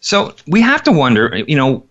So 0.00 0.34
we 0.46 0.60
have 0.60 0.82
to 0.84 0.92
wonder, 0.92 1.44
you 1.46 1.56
know, 1.56 1.84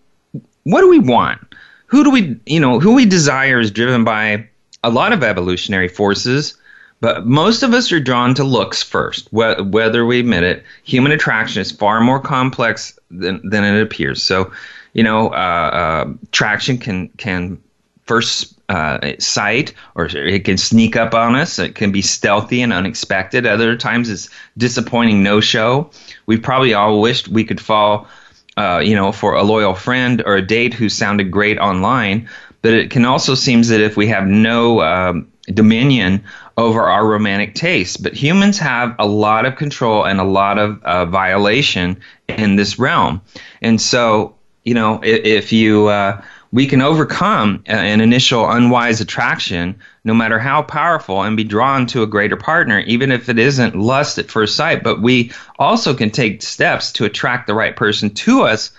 what 0.64 0.82
do 0.82 0.88
we 0.88 0.98
want? 0.98 1.40
Who 1.86 2.04
do 2.04 2.10
we, 2.10 2.38
you 2.44 2.60
know, 2.60 2.78
who 2.80 2.94
we 2.94 3.06
desire 3.06 3.58
is 3.60 3.70
driven 3.70 4.04
by 4.04 4.46
a 4.84 4.90
lot 4.90 5.12
of 5.12 5.22
evolutionary 5.22 5.88
forces 5.88 6.56
but 7.00 7.26
most 7.26 7.62
of 7.62 7.72
us 7.72 7.92
are 7.92 8.00
drawn 8.00 8.34
to 8.34 8.44
looks 8.44 8.82
first, 8.82 9.28
wh- 9.28 9.60
whether 9.70 10.04
we 10.04 10.20
admit 10.20 10.42
it. 10.42 10.64
Human 10.84 11.12
attraction 11.12 11.60
is 11.60 11.70
far 11.70 12.00
more 12.00 12.20
complex 12.20 12.98
than, 13.10 13.40
than 13.48 13.64
it 13.64 13.80
appears. 13.80 14.22
So, 14.22 14.52
you 14.94 15.02
know, 15.02 15.28
uh, 15.28 16.14
uh, 16.32 16.76
can 16.76 17.08
can 17.16 17.58
first 18.04 18.58
uh, 18.68 19.12
sight, 19.18 19.74
or 19.94 20.06
it 20.06 20.44
can 20.44 20.58
sneak 20.58 20.96
up 20.96 21.14
on 21.14 21.36
us. 21.36 21.58
It 21.58 21.74
can 21.74 21.92
be 21.92 22.02
stealthy 22.02 22.62
and 22.62 22.72
unexpected. 22.72 23.46
Other 23.46 23.76
times, 23.76 24.10
it's 24.10 24.28
disappointing 24.56 25.22
no-show. 25.22 25.90
We 26.26 26.38
probably 26.38 26.74
all 26.74 27.00
wished 27.00 27.28
we 27.28 27.44
could 27.44 27.60
fall, 27.60 28.08
uh, 28.56 28.80
you 28.82 28.94
know, 28.94 29.12
for 29.12 29.34
a 29.34 29.42
loyal 29.42 29.74
friend 29.74 30.22
or 30.26 30.36
a 30.36 30.42
date 30.42 30.74
who 30.74 30.88
sounded 30.88 31.30
great 31.30 31.58
online. 31.58 32.28
But 32.60 32.74
it 32.74 32.90
can 32.90 33.04
also 33.04 33.34
seem 33.34 33.62
that 33.62 33.80
if 33.80 33.96
we 33.96 34.08
have 34.08 34.26
no 34.26 34.80
um, 34.80 35.30
dominion 35.54 36.24
over 36.58 36.82
our 36.82 37.06
romantic 37.06 37.54
tastes. 37.54 37.96
But 37.96 38.14
humans 38.14 38.58
have 38.58 38.94
a 38.98 39.06
lot 39.06 39.46
of 39.46 39.56
control 39.56 40.04
and 40.04 40.20
a 40.20 40.24
lot 40.24 40.58
of 40.58 40.82
uh, 40.82 41.06
violation 41.06 41.98
in 42.28 42.56
this 42.56 42.78
realm. 42.78 43.22
And 43.62 43.80
so, 43.80 44.34
you 44.64 44.74
know, 44.74 45.00
if, 45.04 45.24
if 45.24 45.52
you, 45.52 45.86
uh, 45.86 46.20
we 46.50 46.66
can 46.66 46.82
overcome 46.82 47.62
an 47.66 48.00
initial 48.00 48.50
unwise 48.50 49.00
attraction, 49.00 49.78
no 50.02 50.14
matter 50.14 50.40
how 50.40 50.62
powerful, 50.62 51.22
and 51.22 51.36
be 51.36 51.44
drawn 51.44 51.86
to 51.86 52.02
a 52.02 52.06
greater 52.08 52.36
partner, 52.36 52.80
even 52.80 53.12
if 53.12 53.28
it 53.28 53.38
isn't 53.38 53.76
lust 53.76 54.18
at 54.18 54.30
first 54.30 54.56
sight. 54.56 54.82
But 54.82 55.00
we 55.00 55.30
also 55.60 55.94
can 55.94 56.10
take 56.10 56.42
steps 56.42 56.90
to 56.92 57.04
attract 57.04 57.46
the 57.46 57.54
right 57.54 57.76
person 57.76 58.10
to 58.10 58.42
us. 58.42 58.72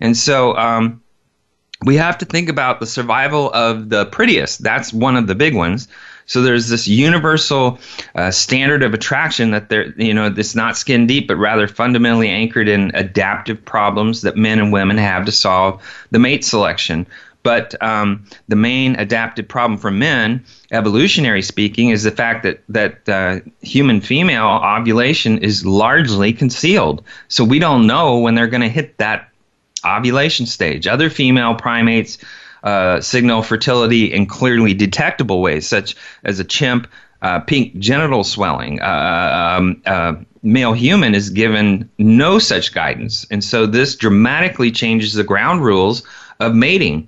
And 0.00 0.16
so, 0.16 0.56
um, 0.56 1.02
we 1.84 1.96
have 1.96 2.18
to 2.18 2.24
think 2.24 2.48
about 2.48 2.80
the 2.80 2.86
survival 2.86 3.52
of 3.52 3.90
the 3.90 4.06
prettiest. 4.06 4.62
That's 4.62 4.92
one 4.92 5.16
of 5.16 5.26
the 5.26 5.34
big 5.34 5.54
ones. 5.54 5.88
So 6.26 6.42
there's 6.42 6.68
this 6.68 6.86
universal 6.86 7.78
uh, 8.14 8.30
standard 8.30 8.82
of 8.82 8.94
attraction 8.94 9.52
that 9.52 9.68
there, 9.68 9.92
you 9.96 10.12
know, 10.12 10.32
it's 10.36 10.54
not 10.54 10.76
skin 10.76 11.06
deep, 11.06 11.28
but 11.28 11.36
rather 11.36 11.68
fundamentally 11.68 12.28
anchored 12.28 12.68
in 12.68 12.90
adaptive 12.94 13.64
problems 13.64 14.22
that 14.22 14.36
men 14.36 14.58
and 14.58 14.72
women 14.72 14.98
have 14.98 15.24
to 15.26 15.32
solve 15.32 15.82
the 16.10 16.18
mate 16.18 16.44
selection. 16.44 17.06
But 17.44 17.80
um, 17.80 18.24
the 18.48 18.56
main 18.56 18.96
adapted 18.96 19.48
problem 19.48 19.78
for 19.78 19.92
men, 19.92 20.44
evolutionary 20.72 21.42
speaking, 21.42 21.90
is 21.90 22.02
the 22.02 22.10
fact 22.10 22.42
that 22.42 22.60
that 22.68 23.08
uh, 23.08 23.38
human 23.62 24.00
female 24.00 24.60
ovulation 24.64 25.38
is 25.38 25.64
largely 25.64 26.32
concealed. 26.32 27.04
So 27.28 27.44
we 27.44 27.60
don't 27.60 27.86
know 27.86 28.18
when 28.18 28.34
they're 28.34 28.48
going 28.48 28.62
to 28.62 28.68
hit 28.68 28.98
that 28.98 29.28
ovulation 29.84 30.46
stage. 30.46 30.88
Other 30.88 31.08
female 31.08 31.54
primates 31.54 32.18
uh, 32.66 33.00
signal 33.00 33.42
fertility 33.42 34.12
in 34.12 34.26
clearly 34.26 34.74
detectable 34.74 35.40
ways, 35.40 35.68
such 35.68 35.94
as 36.24 36.40
a 36.40 36.44
chimp, 36.44 36.88
uh, 37.22 37.38
pink 37.38 37.78
genital 37.78 38.24
swelling. 38.24 38.80
Uh, 38.80 39.56
um, 39.58 39.80
uh, 39.86 40.14
male 40.42 40.72
human 40.72 41.14
is 41.14 41.30
given 41.30 41.88
no 41.98 42.40
such 42.40 42.74
guidance. 42.74 43.24
And 43.30 43.44
so 43.44 43.66
this 43.66 43.94
dramatically 43.94 44.72
changes 44.72 45.14
the 45.14 45.22
ground 45.22 45.64
rules 45.64 46.02
of 46.40 46.56
mating. 46.56 47.06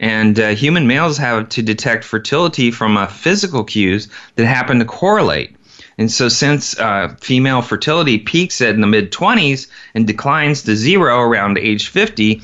And 0.00 0.40
uh, 0.40 0.48
human 0.54 0.86
males 0.86 1.18
have 1.18 1.50
to 1.50 1.62
detect 1.62 2.04
fertility 2.04 2.70
from 2.70 3.06
physical 3.08 3.62
cues 3.62 4.08
that 4.36 4.46
happen 4.46 4.78
to 4.78 4.86
correlate. 4.86 5.54
And 5.98 6.10
so, 6.10 6.28
since 6.28 6.78
uh, 6.78 7.14
female 7.20 7.60
fertility 7.60 8.18
peaks 8.18 8.60
in 8.60 8.80
the 8.80 8.86
mid 8.86 9.12
20s 9.12 9.68
and 9.94 10.06
declines 10.06 10.62
to 10.62 10.74
zero 10.74 11.20
around 11.20 11.58
age 11.58 11.88
50, 11.88 12.42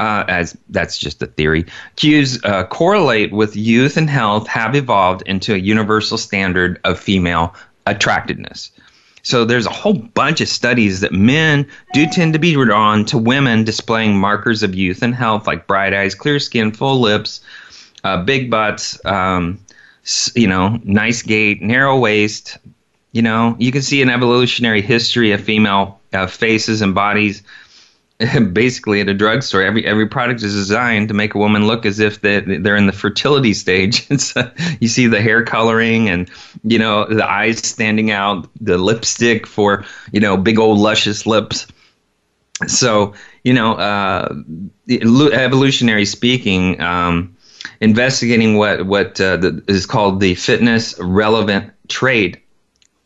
uh, 0.00 0.24
as 0.28 0.56
that's 0.70 0.96
just 0.96 1.22
a 1.22 1.26
theory, 1.26 1.66
cues 1.96 2.42
uh, 2.44 2.64
correlate 2.64 3.32
with 3.32 3.54
youth 3.54 3.98
and 3.98 4.08
health 4.08 4.48
have 4.48 4.74
evolved 4.74 5.22
into 5.26 5.54
a 5.54 5.58
universal 5.58 6.16
standard 6.16 6.80
of 6.84 6.98
female 6.98 7.54
attractiveness. 7.86 8.70
So 9.22 9.44
there's 9.44 9.66
a 9.66 9.70
whole 9.70 9.92
bunch 9.92 10.40
of 10.40 10.48
studies 10.48 11.00
that 11.00 11.12
men 11.12 11.66
do 11.92 12.06
tend 12.06 12.32
to 12.32 12.38
be 12.38 12.54
drawn 12.54 13.04
to 13.06 13.18
women 13.18 13.64
displaying 13.64 14.16
markers 14.16 14.62
of 14.62 14.74
youth 14.74 15.02
and 15.02 15.14
health, 15.14 15.46
like 15.46 15.66
bright 15.66 15.92
eyes, 15.92 16.14
clear 16.14 16.38
skin, 16.38 16.72
full 16.72 16.98
lips, 16.98 17.42
uh, 18.02 18.24
big 18.24 18.50
butts, 18.50 18.98
um, 19.04 19.60
you 20.34 20.46
know, 20.46 20.80
nice 20.82 21.20
gait, 21.20 21.60
narrow 21.60 21.98
waist. 21.98 22.56
You 23.12 23.20
know, 23.20 23.54
you 23.58 23.70
can 23.70 23.82
see 23.82 24.00
an 24.00 24.08
evolutionary 24.08 24.80
history 24.80 25.32
of 25.32 25.42
female 25.42 26.00
uh, 26.14 26.26
faces 26.26 26.80
and 26.80 26.94
bodies 26.94 27.42
basically 28.52 29.00
at 29.00 29.08
a 29.08 29.14
drugstore. 29.14 29.62
Every 29.62 29.84
every 29.86 30.06
product 30.06 30.42
is 30.42 30.54
designed 30.54 31.08
to 31.08 31.14
make 31.14 31.34
a 31.34 31.38
woman 31.38 31.66
look 31.66 31.86
as 31.86 32.00
if 32.00 32.20
they 32.20 32.40
they're 32.40 32.76
in 32.76 32.86
the 32.86 32.92
fertility 32.92 33.54
stage. 33.54 34.06
uh, 34.36 34.50
you 34.80 34.88
see 34.88 35.06
the 35.06 35.20
hair 35.20 35.44
coloring 35.44 36.08
and 36.08 36.30
you 36.62 36.78
know 36.78 37.06
the 37.06 37.28
eyes 37.28 37.58
standing 37.58 38.10
out, 38.10 38.48
the 38.60 38.78
lipstick 38.78 39.46
for 39.46 39.84
you 40.12 40.20
know 40.20 40.36
big 40.36 40.58
old 40.58 40.78
luscious 40.78 41.26
lips. 41.26 41.66
So 42.66 43.14
you 43.42 43.54
know, 43.54 43.74
uh, 43.74 44.34
evolutionary 44.88 46.04
speaking, 46.04 46.78
um, 46.80 47.36
investigating 47.80 48.56
what 48.56 48.84
what 48.84 49.18
uh, 49.20 49.38
the, 49.38 49.64
is 49.66 49.86
called 49.86 50.20
the 50.20 50.34
fitness 50.34 50.98
relevant 50.98 51.72
trait 51.88 52.36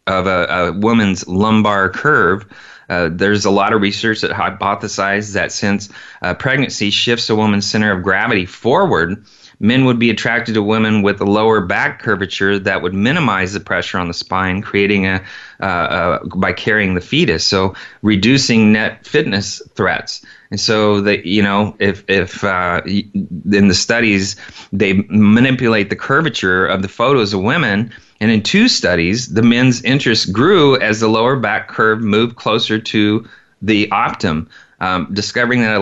of 0.06 0.26
a, 0.26 0.46
a 0.46 0.72
woman's 0.72 1.26
lumbar 1.28 1.88
curve 1.88 2.46
uh, 2.88 3.08
there's 3.12 3.44
a 3.44 3.50
lot 3.50 3.72
of 3.72 3.80
research 3.80 4.20
that 4.20 4.30
hypothesizes 4.30 5.32
that 5.34 5.52
since 5.52 5.88
uh, 6.22 6.34
pregnancy 6.34 6.90
shifts 6.90 7.30
a 7.30 7.36
woman's 7.36 7.66
center 7.66 7.92
of 7.92 8.02
gravity 8.02 8.46
forward, 8.46 9.24
men 9.60 9.84
would 9.84 9.98
be 9.98 10.10
attracted 10.10 10.54
to 10.54 10.62
women 10.62 11.02
with 11.02 11.20
a 11.20 11.24
lower 11.24 11.60
back 11.60 12.00
curvature 12.00 12.58
that 12.58 12.82
would 12.82 12.94
minimize 12.94 13.52
the 13.52 13.60
pressure 13.60 13.98
on 13.98 14.08
the 14.08 14.14
spine, 14.14 14.62
creating 14.62 15.06
a 15.06 15.22
uh, 15.60 15.64
uh 15.64 16.24
by 16.36 16.52
carrying 16.52 16.94
the 16.94 17.00
fetus, 17.00 17.46
so 17.46 17.74
reducing 18.02 18.72
net 18.72 19.06
fitness 19.06 19.62
threats. 19.74 20.24
And 20.50 20.60
so 20.60 21.00
that 21.00 21.26
you 21.26 21.42
know, 21.42 21.76
if 21.78 22.04
if 22.08 22.44
uh, 22.44 22.82
in 22.84 23.68
the 23.68 23.74
studies 23.74 24.36
they 24.72 25.04
manipulate 25.08 25.90
the 25.90 25.96
curvature 25.96 26.66
of 26.66 26.82
the 26.82 26.88
photos 26.88 27.32
of 27.32 27.42
women 27.42 27.92
and 28.20 28.30
in 28.30 28.42
two 28.42 28.68
studies, 28.68 29.34
the 29.34 29.42
men's 29.42 29.82
interest 29.82 30.32
grew 30.32 30.78
as 30.80 31.00
the 31.00 31.08
lower 31.08 31.36
back 31.36 31.68
curve 31.68 32.00
moved 32.00 32.36
closer 32.36 32.78
to 32.78 33.28
the 33.60 33.88
optum, 33.88 34.46
um, 34.80 35.08
discovering 35.12 35.62
that 35.62 35.74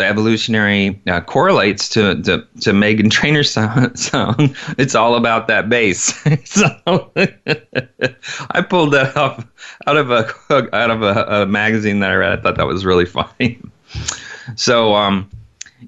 evolutionary 0.00 1.00
uh, 1.06 1.20
correlates 1.20 1.88
to, 1.90 2.20
to, 2.22 2.46
to 2.60 2.70
Meghan 2.72 3.10
Trainor's 3.10 3.50
song, 3.50 3.94
song. 3.94 4.54
It's 4.78 4.94
all 4.94 5.14
about 5.14 5.48
that 5.48 5.68
bass. 5.68 6.14
so 6.44 7.12
I 8.50 8.62
pulled 8.62 8.92
that 8.92 9.16
off 9.16 9.46
out 9.86 9.96
of 9.96 10.10
a 10.10 10.32
out 10.74 10.90
of 10.90 11.02
a, 11.02 11.42
a, 11.42 11.46
magazine 11.46 12.00
that 12.00 12.10
I 12.10 12.14
read. 12.14 12.38
I 12.38 12.42
thought 12.42 12.56
that 12.56 12.66
was 12.66 12.84
really 12.84 13.06
funny. 13.06 13.58
so, 14.56 14.94
um, 14.94 15.30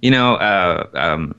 you 0.00 0.10
know, 0.10 0.36
uh, 0.36 0.88
um, 0.94 1.34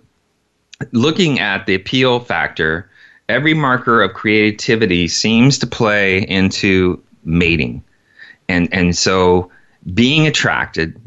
looking 0.91 1.39
at 1.39 1.65
the 1.65 1.75
appeal 1.75 2.19
factor 2.19 2.89
every 3.30 3.53
marker 3.53 4.01
of 4.01 4.13
creativity 4.13 5.07
seems 5.07 5.57
to 5.59 5.67
play 5.67 6.19
into 6.28 7.01
mating. 7.24 7.84
And, 8.49 8.67
and 8.74 8.95
so 8.95 9.51
being 9.93 10.28
attracted 10.28 10.99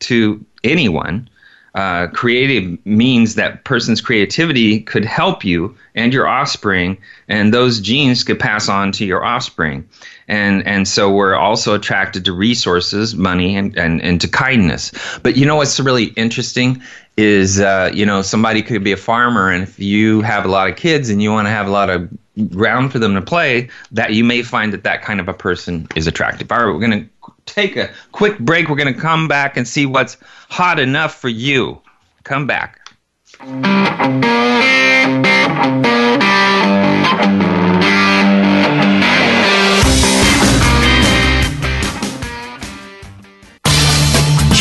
to 0.00 0.44
anyone, 0.64 1.28
uh, 1.74 2.06
creative 2.08 2.78
means 2.86 3.34
that 3.34 3.64
person's 3.64 4.00
creativity 4.00 4.80
could 4.80 5.04
help 5.04 5.44
you 5.44 5.76
and 5.94 6.12
your 6.12 6.26
offspring, 6.26 6.96
and 7.28 7.52
those 7.52 7.80
genes 7.80 8.24
could 8.24 8.40
pass 8.40 8.68
on 8.68 8.92
to 8.92 9.04
your 9.04 9.24
offspring. 9.24 9.86
And, 10.28 10.66
and 10.66 10.88
so 10.88 11.10
we're 11.10 11.36
also 11.36 11.74
attracted 11.74 12.24
to 12.24 12.32
resources, 12.32 13.14
money, 13.14 13.56
and, 13.56 13.76
and, 13.78 14.02
and 14.02 14.20
to 14.20 14.28
kindness. 14.28 14.92
But 15.22 15.36
you 15.36 15.46
know 15.46 15.56
what's 15.56 15.78
really 15.78 16.06
interesting 16.06 16.82
is 17.16 17.60
uh, 17.60 17.90
you 17.94 18.04
know 18.04 18.22
somebody 18.22 18.62
could 18.62 18.84
be 18.84 18.92
a 18.92 18.96
farmer 18.96 19.50
and 19.50 19.62
if 19.62 19.78
you 19.78 20.20
have 20.20 20.44
a 20.44 20.48
lot 20.48 20.68
of 20.68 20.76
kids 20.76 21.08
and 21.08 21.22
you 21.22 21.30
want 21.30 21.46
to 21.46 21.50
have 21.50 21.66
a 21.66 21.70
lot 21.70 21.88
of 21.88 22.10
ground 22.50 22.92
for 22.92 22.98
them 22.98 23.14
to 23.14 23.22
play 23.22 23.70
that 23.92 24.12
you 24.12 24.22
may 24.22 24.42
find 24.42 24.72
that 24.74 24.84
that 24.84 25.00
kind 25.00 25.18
of 25.18 25.28
a 25.28 25.32
person 25.32 25.88
is 25.96 26.06
attractive. 26.06 26.52
All 26.52 26.58
right 26.58 26.66
we're 26.66 26.78
going 26.78 27.08
to 27.08 27.32
take 27.46 27.76
a 27.76 27.90
quick 28.12 28.38
break. 28.38 28.68
We're 28.68 28.76
going 28.76 28.92
to 28.92 29.00
come 29.00 29.28
back 29.28 29.56
and 29.56 29.66
see 29.66 29.86
what's 29.86 30.18
hot 30.50 30.78
enough 30.78 31.14
for 31.14 31.28
you. 31.28 31.80
Come 32.24 32.46
back 32.46 32.80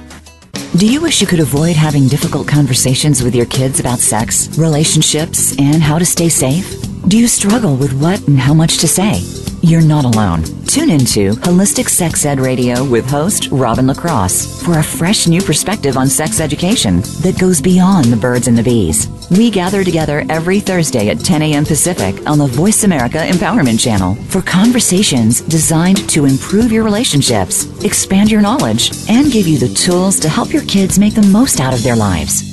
Do 0.77 0.87
you 0.87 1.01
wish 1.01 1.19
you 1.19 1.27
could 1.27 1.41
avoid 1.41 1.75
having 1.75 2.07
difficult 2.07 2.47
conversations 2.47 3.21
with 3.21 3.35
your 3.35 3.45
kids 3.45 3.81
about 3.81 3.99
sex, 3.99 4.57
relationships, 4.57 5.53
and 5.59 5.83
how 5.83 5.99
to 5.99 6.05
stay 6.05 6.29
safe? 6.29 6.90
Do 7.07 7.17
you 7.17 7.27
struggle 7.27 7.75
with 7.75 7.99
what 7.99 8.25
and 8.27 8.39
how 8.39 8.53
much 8.53 8.77
to 8.77 8.87
say? 8.87 9.21
You're 9.63 9.81
not 9.81 10.05
alone. 10.05 10.43
Tune 10.67 10.91
into 10.91 11.33
Holistic 11.33 11.89
Sex 11.89 12.25
Ed 12.25 12.39
Radio 12.39 12.83
with 12.83 13.09
host 13.09 13.49
Robin 13.51 13.87
LaCrosse 13.87 14.63
for 14.63 14.77
a 14.77 14.83
fresh 14.83 15.27
new 15.27 15.41
perspective 15.41 15.97
on 15.97 16.07
sex 16.07 16.39
education 16.39 17.01
that 17.21 17.39
goes 17.39 17.59
beyond 17.59 18.05
the 18.05 18.17
birds 18.17 18.47
and 18.47 18.57
the 18.57 18.63
bees. 18.63 19.07
We 19.31 19.49
gather 19.49 19.83
together 19.83 20.23
every 20.29 20.59
Thursday 20.59 21.09
at 21.09 21.19
10 21.19 21.41
a.m. 21.41 21.65
Pacific 21.65 22.27
on 22.27 22.37
the 22.37 22.47
Voice 22.47 22.83
America 22.83 23.17
Empowerment 23.17 23.79
Channel 23.79 24.15
for 24.25 24.41
conversations 24.43 25.41
designed 25.41 26.07
to 26.11 26.25
improve 26.25 26.71
your 26.71 26.83
relationships, 26.83 27.65
expand 27.83 28.31
your 28.31 28.41
knowledge, 28.41 28.91
and 29.09 29.31
give 29.31 29.47
you 29.47 29.57
the 29.57 29.73
tools 29.73 30.19
to 30.19 30.29
help 30.29 30.53
your 30.53 30.65
kids 30.65 30.99
make 30.99 31.15
the 31.15 31.27
most 31.27 31.59
out 31.59 31.73
of 31.73 31.83
their 31.83 31.95
lives. 31.95 32.50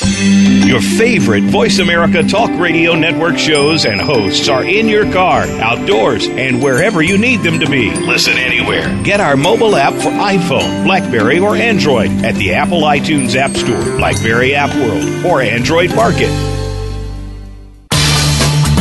Your 0.00 0.80
favorite 0.80 1.42
Voice 1.44 1.78
America 1.80 2.22
Talk 2.22 2.50
Radio 2.58 2.94
Network 2.94 3.36
shows 3.36 3.84
and 3.84 4.00
hosts 4.00 4.48
are 4.48 4.62
in 4.64 4.86
your 4.86 5.10
car, 5.12 5.42
outdoors, 5.60 6.28
and 6.28 6.62
wherever 6.62 7.02
you 7.02 7.18
need 7.18 7.42
them 7.42 7.58
to 7.60 7.68
be. 7.68 7.90
Listen 7.90 8.38
anywhere. 8.38 8.88
Get 9.02 9.20
our 9.20 9.36
mobile 9.36 9.74
app 9.76 9.94
for 9.94 10.10
iPhone, 10.10 10.84
Blackberry, 10.84 11.38
or 11.40 11.56
Android 11.56 12.10
at 12.24 12.34
the 12.36 12.54
Apple 12.54 12.82
iTunes 12.82 13.34
App 13.34 13.50
Store, 13.52 13.82
Blackberry 13.96 14.54
App 14.54 14.72
World, 14.76 15.24
or 15.26 15.40
Android 15.40 15.92
Market. 15.94 16.28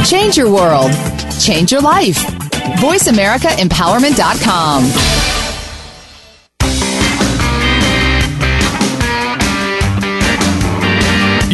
Change 0.05 0.37
your 0.37 0.51
world. 0.51 0.91
Change 1.39 1.71
your 1.71 1.81
life. 1.81 2.17
VoiceAmericaEmpowerment.com. 2.79 5.16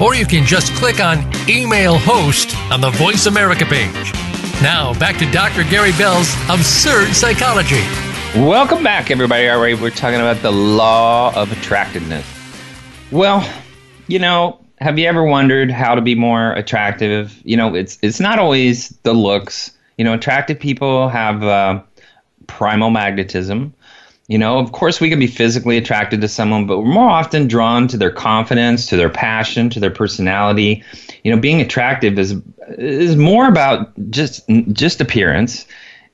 or 0.00 0.14
you 0.14 0.26
can 0.26 0.46
just 0.46 0.72
click 0.74 1.00
on 1.00 1.18
Email 1.48 1.98
Host 1.98 2.56
on 2.72 2.80
the 2.80 2.90
Voice 2.90 3.26
America 3.26 3.64
page. 3.66 4.12
Now, 4.62 4.98
back 4.98 5.18
to 5.18 5.30
Dr. 5.30 5.64
Gary 5.64 5.92
Bell's 5.92 6.32
Absurd 6.48 7.14
Psychology. 7.14 7.82
Welcome 8.34 8.82
back, 8.82 9.10
everybody. 9.10 9.48
All 9.48 9.60
right, 9.60 9.78
we're 9.78 9.90
talking 9.90 10.20
about 10.20 10.40
the 10.42 10.52
law 10.52 11.34
of 11.34 11.50
attractiveness. 11.52 12.26
Well, 13.10 13.48
you 14.06 14.18
know, 14.18 14.60
have 14.78 14.98
you 14.98 15.06
ever 15.06 15.24
wondered 15.24 15.70
how 15.70 15.94
to 15.94 16.00
be 16.00 16.14
more 16.14 16.52
attractive? 16.52 17.40
You 17.44 17.56
know, 17.56 17.74
it's 17.74 17.98
it's 18.02 18.20
not 18.20 18.38
always 18.38 18.90
the 19.02 19.12
looks. 19.12 19.72
You 19.98 20.04
know, 20.04 20.14
attractive 20.14 20.58
people 20.58 21.08
have 21.08 21.42
uh, 21.42 21.82
primal 22.46 22.90
magnetism. 22.90 23.74
You 24.30 24.38
know, 24.38 24.60
of 24.60 24.70
course, 24.70 25.00
we 25.00 25.10
can 25.10 25.18
be 25.18 25.26
physically 25.26 25.76
attracted 25.76 26.20
to 26.20 26.28
someone, 26.28 26.64
but 26.64 26.78
we're 26.78 26.84
more 26.84 27.10
often 27.10 27.48
drawn 27.48 27.88
to 27.88 27.96
their 27.96 28.12
confidence, 28.12 28.86
to 28.86 28.96
their 28.96 29.08
passion, 29.08 29.70
to 29.70 29.80
their 29.80 29.90
personality. 29.90 30.84
You 31.24 31.34
know, 31.34 31.40
being 31.40 31.60
attractive 31.60 32.16
is 32.16 32.36
is 32.78 33.16
more 33.16 33.48
about 33.48 33.90
just 34.10 34.48
just 34.70 35.00
appearance. 35.00 35.66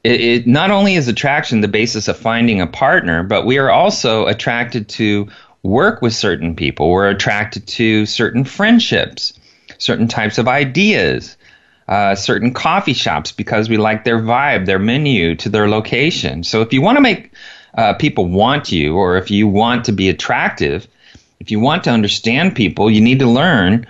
It, 0.02 0.20
it 0.22 0.46
not 0.46 0.70
only 0.70 0.94
is 0.94 1.08
attraction 1.08 1.60
the 1.60 1.68
basis 1.68 2.08
of 2.08 2.16
finding 2.16 2.62
a 2.62 2.66
partner, 2.66 3.22
but 3.22 3.44
we 3.44 3.58
are 3.58 3.70
also 3.70 4.24
attracted 4.24 4.88
to 4.88 5.28
work 5.62 6.00
with 6.00 6.14
certain 6.14 6.56
people. 6.56 6.88
We're 6.88 7.10
attracted 7.10 7.66
to 7.66 8.06
certain 8.06 8.44
friendships, 8.44 9.34
certain 9.76 10.08
types 10.08 10.38
of 10.38 10.48
ideas. 10.48 11.36
Uh, 11.86 12.16
certain 12.16 12.52
coffee 12.52 12.94
shops 12.94 13.30
because 13.30 13.68
we 13.68 13.76
like 13.76 14.02
their 14.02 14.18
vibe, 14.18 14.66
their 14.66 14.80
menu, 14.80 15.36
to 15.36 15.48
their 15.48 15.68
location. 15.68 16.42
So 16.42 16.60
if 16.60 16.72
you 16.72 16.82
want 16.82 16.96
to 16.96 17.00
make 17.00 17.30
uh, 17.76 17.94
people 17.94 18.26
want 18.26 18.72
you, 18.72 18.96
or 18.96 19.16
if 19.16 19.30
you 19.30 19.46
want 19.46 19.84
to 19.84 19.92
be 19.92 20.08
attractive, 20.08 20.86
if 21.40 21.50
you 21.50 21.60
want 21.60 21.84
to 21.84 21.90
understand 21.90 22.56
people, 22.56 22.90
you 22.90 23.00
need 23.00 23.18
to 23.18 23.28
learn, 23.28 23.86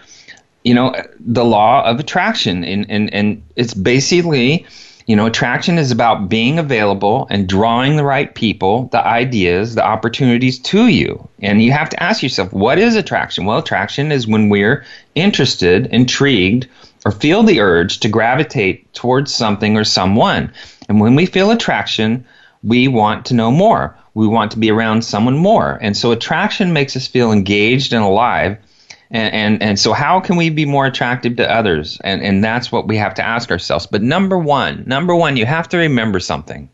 you 0.64 0.74
know, 0.74 0.94
the 1.20 1.44
law 1.44 1.84
of 1.84 2.00
attraction. 2.00 2.64
And, 2.64 2.90
and, 2.90 3.12
and 3.14 3.42
it's 3.54 3.74
basically, 3.74 4.66
you 5.06 5.14
know, 5.14 5.26
attraction 5.26 5.78
is 5.78 5.92
about 5.92 6.28
being 6.28 6.58
available 6.58 7.28
and 7.30 7.48
drawing 7.48 7.96
the 7.96 8.04
right 8.04 8.34
people, 8.34 8.88
the 8.88 9.06
ideas, 9.06 9.76
the 9.76 9.84
opportunities 9.84 10.58
to 10.58 10.88
you. 10.88 11.28
And 11.40 11.62
you 11.62 11.70
have 11.70 11.88
to 11.90 12.02
ask 12.02 12.22
yourself, 12.22 12.52
what 12.52 12.78
is 12.78 12.96
attraction? 12.96 13.44
Well, 13.44 13.58
attraction 13.58 14.10
is 14.10 14.26
when 14.26 14.48
we're 14.48 14.84
interested, 15.14 15.86
intrigued, 15.86 16.66
or 17.04 17.12
feel 17.12 17.44
the 17.44 17.60
urge 17.60 18.00
to 18.00 18.08
gravitate 18.08 18.92
towards 18.92 19.32
something 19.32 19.76
or 19.76 19.84
someone. 19.84 20.52
And 20.88 21.00
when 21.00 21.14
we 21.14 21.26
feel 21.26 21.52
attraction, 21.52 22.26
we 22.66 22.88
want 22.88 23.24
to 23.26 23.34
know 23.34 23.50
more. 23.50 23.96
We 24.14 24.26
want 24.26 24.50
to 24.52 24.58
be 24.58 24.70
around 24.70 25.02
someone 25.02 25.36
more. 25.36 25.78
And 25.80 25.96
so 25.96 26.10
attraction 26.10 26.72
makes 26.72 26.96
us 26.96 27.06
feel 27.06 27.30
engaged 27.30 27.92
and 27.92 28.02
alive. 28.02 28.58
And, 29.10 29.34
and, 29.34 29.62
and 29.62 29.78
so 29.78 29.92
how 29.92 30.18
can 30.18 30.36
we 30.36 30.50
be 30.50 30.64
more 30.64 30.84
attractive 30.86 31.36
to 31.36 31.48
others? 31.48 32.00
And, 32.02 32.22
and 32.22 32.42
that's 32.42 32.72
what 32.72 32.88
we 32.88 32.96
have 32.96 33.14
to 33.14 33.22
ask 33.22 33.52
ourselves. 33.52 33.86
But 33.86 34.02
number 34.02 34.36
one, 34.36 34.82
number 34.84 35.14
one, 35.14 35.36
you 35.36 35.46
have 35.46 35.68
to 35.68 35.76
remember 35.76 36.18
something. 36.18 36.68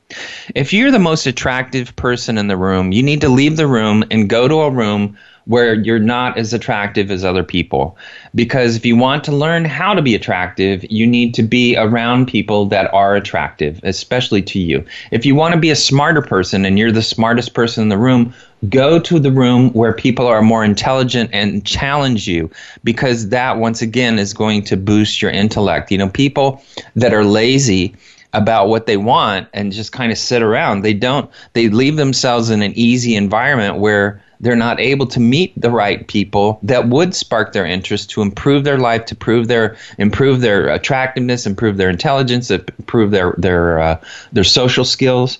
If 0.54 0.72
you're 0.72 0.90
the 0.90 0.98
most 0.98 1.26
attractive 1.26 1.94
person 1.96 2.38
in 2.38 2.46
the 2.46 2.56
room, 2.56 2.92
you 2.92 3.02
need 3.02 3.20
to 3.20 3.28
leave 3.28 3.58
the 3.58 3.66
room 3.66 4.02
and 4.10 4.30
go 4.30 4.48
to 4.48 4.60
a 4.60 4.70
room 4.70 5.18
where 5.46 5.74
you're 5.74 5.98
not 5.98 6.38
as 6.38 6.52
attractive 6.52 7.10
as 7.10 7.24
other 7.24 7.42
people. 7.42 7.96
Because 8.34 8.76
if 8.76 8.86
you 8.86 8.96
want 8.96 9.24
to 9.24 9.32
learn 9.32 9.64
how 9.64 9.94
to 9.94 10.02
be 10.02 10.14
attractive, 10.14 10.84
you 10.90 11.06
need 11.06 11.34
to 11.34 11.42
be 11.42 11.76
around 11.76 12.26
people 12.26 12.66
that 12.66 12.92
are 12.94 13.16
attractive, 13.16 13.80
especially 13.82 14.42
to 14.42 14.58
you. 14.58 14.84
If 15.10 15.26
you 15.26 15.34
want 15.34 15.54
to 15.54 15.60
be 15.60 15.70
a 15.70 15.76
smarter 15.76 16.22
person 16.22 16.64
and 16.64 16.78
you're 16.78 16.92
the 16.92 17.02
smartest 17.02 17.54
person 17.54 17.82
in 17.82 17.88
the 17.88 17.98
room, 17.98 18.32
go 18.68 19.00
to 19.00 19.18
the 19.18 19.32
room 19.32 19.72
where 19.72 19.92
people 19.92 20.26
are 20.26 20.42
more 20.42 20.64
intelligent 20.64 21.30
and 21.32 21.64
challenge 21.66 22.28
you 22.28 22.50
because 22.84 23.30
that 23.30 23.58
once 23.58 23.82
again 23.82 24.18
is 24.18 24.32
going 24.32 24.62
to 24.64 24.76
boost 24.76 25.20
your 25.20 25.30
intellect. 25.30 25.90
You 25.90 25.98
know, 25.98 26.08
people 26.08 26.62
that 26.94 27.12
are 27.12 27.24
lazy 27.24 27.94
about 28.32 28.68
what 28.68 28.86
they 28.86 28.96
want 28.96 29.48
and 29.52 29.72
just 29.72 29.92
kind 29.92 30.10
of 30.10 30.18
sit 30.18 30.42
around, 30.42 30.82
they 30.82 30.94
don't 30.94 31.30
they 31.52 31.68
leave 31.68 31.96
themselves 31.96 32.50
in 32.50 32.62
an 32.62 32.72
easy 32.74 33.14
environment 33.14 33.78
where 33.78 34.22
they're 34.42 34.56
not 34.56 34.80
able 34.80 35.06
to 35.06 35.20
meet 35.20 35.58
the 35.58 35.70
right 35.70 36.06
people 36.08 36.58
that 36.62 36.88
would 36.88 37.14
spark 37.14 37.52
their 37.52 37.64
interest 37.64 38.10
to 38.10 38.22
improve 38.22 38.64
their 38.64 38.78
life, 38.78 39.06
to 39.06 39.14
prove 39.14 39.48
their 39.48 39.76
improve 39.98 40.40
their 40.40 40.68
attractiveness, 40.68 41.46
improve 41.46 41.76
their 41.76 41.88
intelligence, 41.88 42.50
improve 42.50 43.12
their 43.12 43.34
their 43.38 43.80
uh, 43.80 44.00
their 44.32 44.44
social 44.44 44.84
skills. 44.84 45.38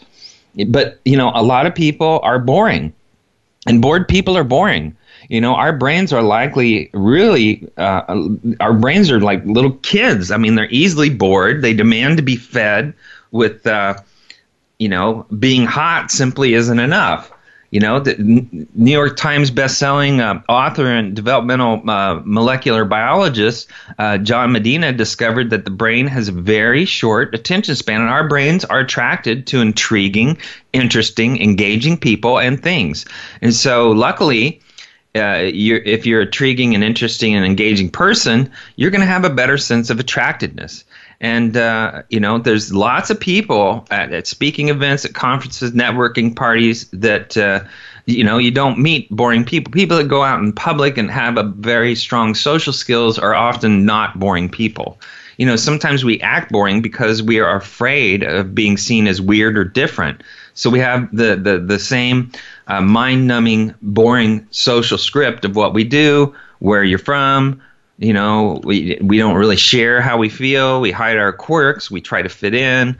But 0.68 1.00
you 1.04 1.16
know, 1.16 1.32
a 1.34 1.42
lot 1.42 1.66
of 1.66 1.74
people 1.74 2.20
are 2.22 2.38
boring, 2.38 2.92
and 3.66 3.82
bored 3.82 4.08
people 4.08 4.36
are 4.38 4.44
boring. 4.44 4.96
You 5.28 5.40
know, 5.40 5.54
our 5.54 5.72
brains 5.72 6.12
are 6.12 6.22
likely 6.22 6.90
really, 6.92 7.66
uh, 7.78 8.26
our 8.60 8.72
brains 8.72 9.10
are 9.10 9.20
like 9.20 9.44
little 9.44 9.72
kids. 9.82 10.30
I 10.30 10.36
mean, 10.36 10.56
they're 10.56 10.70
easily 10.70 11.10
bored. 11.10 11.62
They 11.62 11.72
demand 11.72 12.18
to 12.18 12.22
be 12.22 12.36
fed 12.36 12.92
with, 13.30 13.66
uh, 13.66 13.94
you 14.78 14.88
know, 14.88 15.24
being 15.38 15.64
hot 15.64 16.10
simply 16.10 16.54
isn't 16.54 16.78
enough. 16.78 17.32
You 17.72 17.80
know, 17.80 18.00
the 18.00 18.14
New 18.18 18.90
York 18.92 19.16
Times 19.16 19.50
best-selling 19.50 20.20
uh, 20.20 20.42
author 20.46 20.86
and 20.86 21.16
developmental 21.16 21.82
uh, 21.88 22.20
molecular 22.22 22.84
biologist 22.84 23.66
uh, 23.98 24.18
John 24.18 24.52
Medina 24.52 24.92
discovered 24.92 25.48
that 25.50 25.64
the 25.64 25.70
brain 25.70 26.06
has 26.06 26.28
a 26.28 26.32
very 26.32 26.84
short 26.84 27.34
attention 27.34 27.74
span, 27.74 28.02
and 28.02 28.10
our 28.10 28.28
brains 28.28 28.66
are 28.66 28.80
attracted 28.80 29.46
to 29.48 29.62
intriguing, 29.62 30.36
interesting, 30.74 31.40
engaging 31.40 31.96
people 31.96 32.38
and 32.38 32.62
things. 32.62 33.06
And 33.40 33.54
so, 33.54 33.90
luckily, 33.90 34.60
uh, 35.14 35.48
you're, 35.52 35.80
if 35.80 36.04
you're 36.04 36.22
intriguing 36.22 36.74
and 36.74 36.84
interesting 36.84 37.34
and 37.34 37.44
engaging 37.44 37.90
person, 37.90 38.50
you're 38.76 38.90
going 38.90 39.00
to 39.00 39.06
have 39.06 39.24
a 39.24 39.30
better 39.30 39.56
sense 39.56 39.88
of 39.88 39.98
attractiveness. 39.98 40.84
And 41.22 41.56
uh, 41.56 42.02
you 42.08 42.18
know, 42.18 42.38
there's 42.38 42.74
lots 42.74 43.08
of 43.08 43.18
people 43.18 43.86
at, 43.92 44.12
at, 44.12 44.26
speaking 44.26 44.68
events, 44.68 45.04
at 45.04 45.14
conferences, 45.14 45.70
networking 45.70 46.34
parties 46.34 46.88
that 46.90 47.36
uh, 47.36 47.62
you 48.06 48.24
know 48.24 48.38
you 48.38 48.50
don't 48.50 48.78
meet 48.78 49.08
boring 49.10 49.44
people. 49.44 49.72
People 49.72 49.96
that 49.96 50.08
go 50.08 50.24
out 50.24 50.40
in 50.40 50.52
public 50.52 50.98
and 50.98 51.08
have 51.12 51.38
a 51.38 51.44
very 51.44 51.94
strong 51.94 52.34
social 52.34 52.72
skills 52.72 53.20
are 53.20 53.34
often 53.34 53.86
not 53.86 54.18
boring 54.18 54.48
people. 54.48 54.98
You 55.36 55.46
know, 55.46 55.54
sometimes 55.54 56.04
we 56.04 56.20
act 56.20 56.50
boring 56.50 56.82
because 56.82 57.22
we 57.22 57.38
are 57.38 57.56
afraid 57.56 58.24
of 58.24 58.52
being 58.52 58.76
seen 58.76 59.06
as 59.06 59.20
weird 59.20 59.56
or 59.56 59.64
different. 59.64 60.24
So 60.54 60.70
we 60.70 60.80
have 60.80 61.08
the 61.16 61.36
the 61.36 61.60
the 61.60 61.78
same 61.78 62.32
uh, 62.66 62.80
mind-numbing, 62.80 63.74
boring 63.80 64.44
social 64.50 64.98
script 64.98 65.44
of 65.44 65.54
what 65.54 65.72
we 65.72 65.84
do, 65.84 66.34
where 66.58 66.82
you're 66.82 66.98
from, 66.98 67.62
you 67.98 68.12
know, 68.12 68.60
we 68.64 68.98
we 69.00 69.18
don't 69.18 69.36
really 69.36 69.56
share 69.56 70.00
how 70.00 70.18
we 70.18 70.28
feel. 70.28 70.80
We 70.80 70.90
hide 70.90 71.18
our 71.18 71.32
quirks. 71.32 71.90
We 71.90 72.00
try 72.00 72.22
to 72.22 72.28
fit 72.28 72.54
in. 72.54 72.96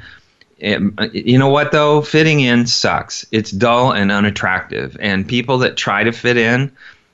And, 0.61 1.11
you 1.12 1.38
know 1.38 1.49
what 1.49 1.72
though? 1.72 2.03
Fitting 2.03 2.40
in 2.40 2.66
sucks. 2.66 3.26
It's 3.32 3.51
dull 3.51 3.93
and 3.93 4.12
unattractive. 4.12 4.97
And 5.01 5.26
people 5.26 5.59
that 5.59 5.76
try 5.76 6.05
to 6.05 6.12
fit 6.12 6.36
in, 6.36 6.70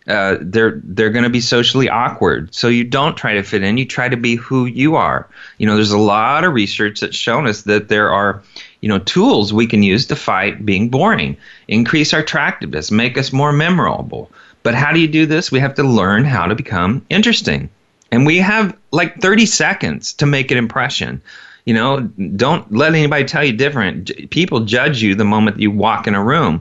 uh, 0.06 0.36
they're 0.40 0.80
they're 0.84 1.10
going 1.10 1.24
to 1.24 1.30
be 1.30 1.40
socially 1.40 1.88
awkward. 1.88 2.54
So 2.54 2.68
you 2.68 2.84
don't 2.84 3.16
try 3.16 3.34
to 3.34 3.42
fit 3.42 3.62
in. 3.62 3.78
You 3.78 3.86
try 3.86 4.08
to 4.08 4.16
be 4.16 4.34
who 4.36 4.66
you 4.66 4.96
are. 4.96 5.26
You 5.56 5.66
know, 5.66 5.76
there's 5.76 5.92
a 5.92 5.98
lot 5.98 6.44
of 6.44 6.52
research 6.52 7.00
that's 7.00 7.16
shown 7.16 7.46
us 7.46 7.62
that 7.62 7.88
there 7.88 8.10
are, 8.10 8.42
you 8.82 8.88
know, 8.88 8.98
tools 8.98 9.52
we 9.52 9.66
can 9.66 9.82
use 9.82 10.06
to 10.06 10.16
fight 10.16 10.66
being 10.66 10.90
boring, 10.90 11.36
increase 11.68 12.12
our 12.12 12.20
attractiveness, 12.20 12.90
make 12.90 13.16
us 13.16 13.32
more 13.32 13.52
memorable. 13.52 14.30
But 14.68 14.74
how 14.74 14.92
do 14.92 15.00
you 15.00 15.08
do 15.08 15.24
this? 15.24 15.50
We 15.50 15.60
have 15.60 15.74
to 15.76 15.82
learn 15.82 16.26
how 16.26 16.44
to 16.44 16.54
become 16.54 17.02
interesting. 17.08 17.70
And 18.12 18.26
we 18.26 18.36
have 18.36 18.76
like 18.90 19.18
30 19.18 19.46
seconds 19.46 20.12
to 20.12 20.26
make 20.26 20.50
an 20.50 20.58
impression. 20.58 21.22
You 21.64 21.72
know, 21.72 22.00
don't 22.36 22.70
let 22.70 22.94
anybody 22.94 23.24
tell 23.24 23.42
you 23.42 23.54
different. 23.54 24.10
People 24.28 24.66
judge 24.66 25.00
you 25.00 25.14
the 25.14 25.24
moment 25.24 25.58
you 25.58 25.70
walk 25.70 26.06
in 26.06 26.14
a 26.14 26.22
room. 26.22 26.60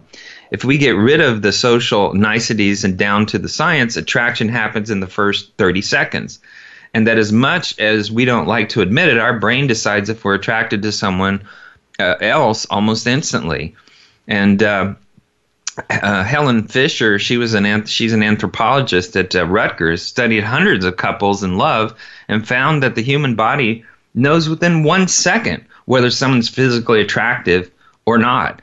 If 0.52 0.64
we 0.64 0.78
get 0.78 0.92
rid 0.92 1.20
of 1.20 1.42
the 1.42 1.52
social 1.52 2.14
niceties 2.14 2.86
and 2.86 2.98
down 2.98 3.26
to 3.26 3.38
the 3.38 3.50
science, 3.50 3.98
attraction 3.98 4.48
happens 4.48 4.90
in 4.90 5.02
the 5.02 5.08
first 5.08 5.52
30 5.58 5.82
seconds. 5.82 6.40
And 6.94 7.06
that 7.08 7.18
as 7.18 7.34
much 7.34 7.78
as 7.78 8.10
we 8.10 8.24
don't 8.24 8.48
like 8.48 8.70
to 8.70 8.80
admit 8.80 9.10
it, 9.10 9.18
our 9.18 9.38
brain 9.38 9.68
decides 9.68 10.08
if 10.08 10.24
we're 10.24 10.36
attracted 10.36 10.82
to 10.84 10.94
someone 10.94 11.46
uh, 12.00 12.16
else 12.22 12.66
almost 12.68 13.06
instantly. 13.06 13.76
And 14.30 14.64
uh, 14.64 14.94
uh, 15.90 16.24
Helen 16.24 16.68
Fisher, 16.68 17.20
she 17.20 17.38
was 17.38 17.54
an 17.54 17.86
she's 17.86 18.14
an 18.14 18.24
anthropologist 18.24 19.16
at 19.16 19.36
uh, 19.36 19.46
Rutgers, 19.46 20.02
studied 20.02 20.44
hundreds 20.44 20.86
of 20.86 20.98
couples 20.98 21.44
in 21.44 21.58
love, 21.58 21.98
and 22.28 22.48
found 22.48 22.84
that 22.84 22.96
the 22.96 23.04
human 23.04 23.36
body 23.36 23.84
knows 24.14 24.50
within 24.50 24.84
one 24.84 25.08
second 25.08 25.64
whether 25.86 26.10
someone's 26.10 26.50
physically 26.50 27.02
attractive 27.02 27.72
or 28.06 28.18
not. 28.18 28.62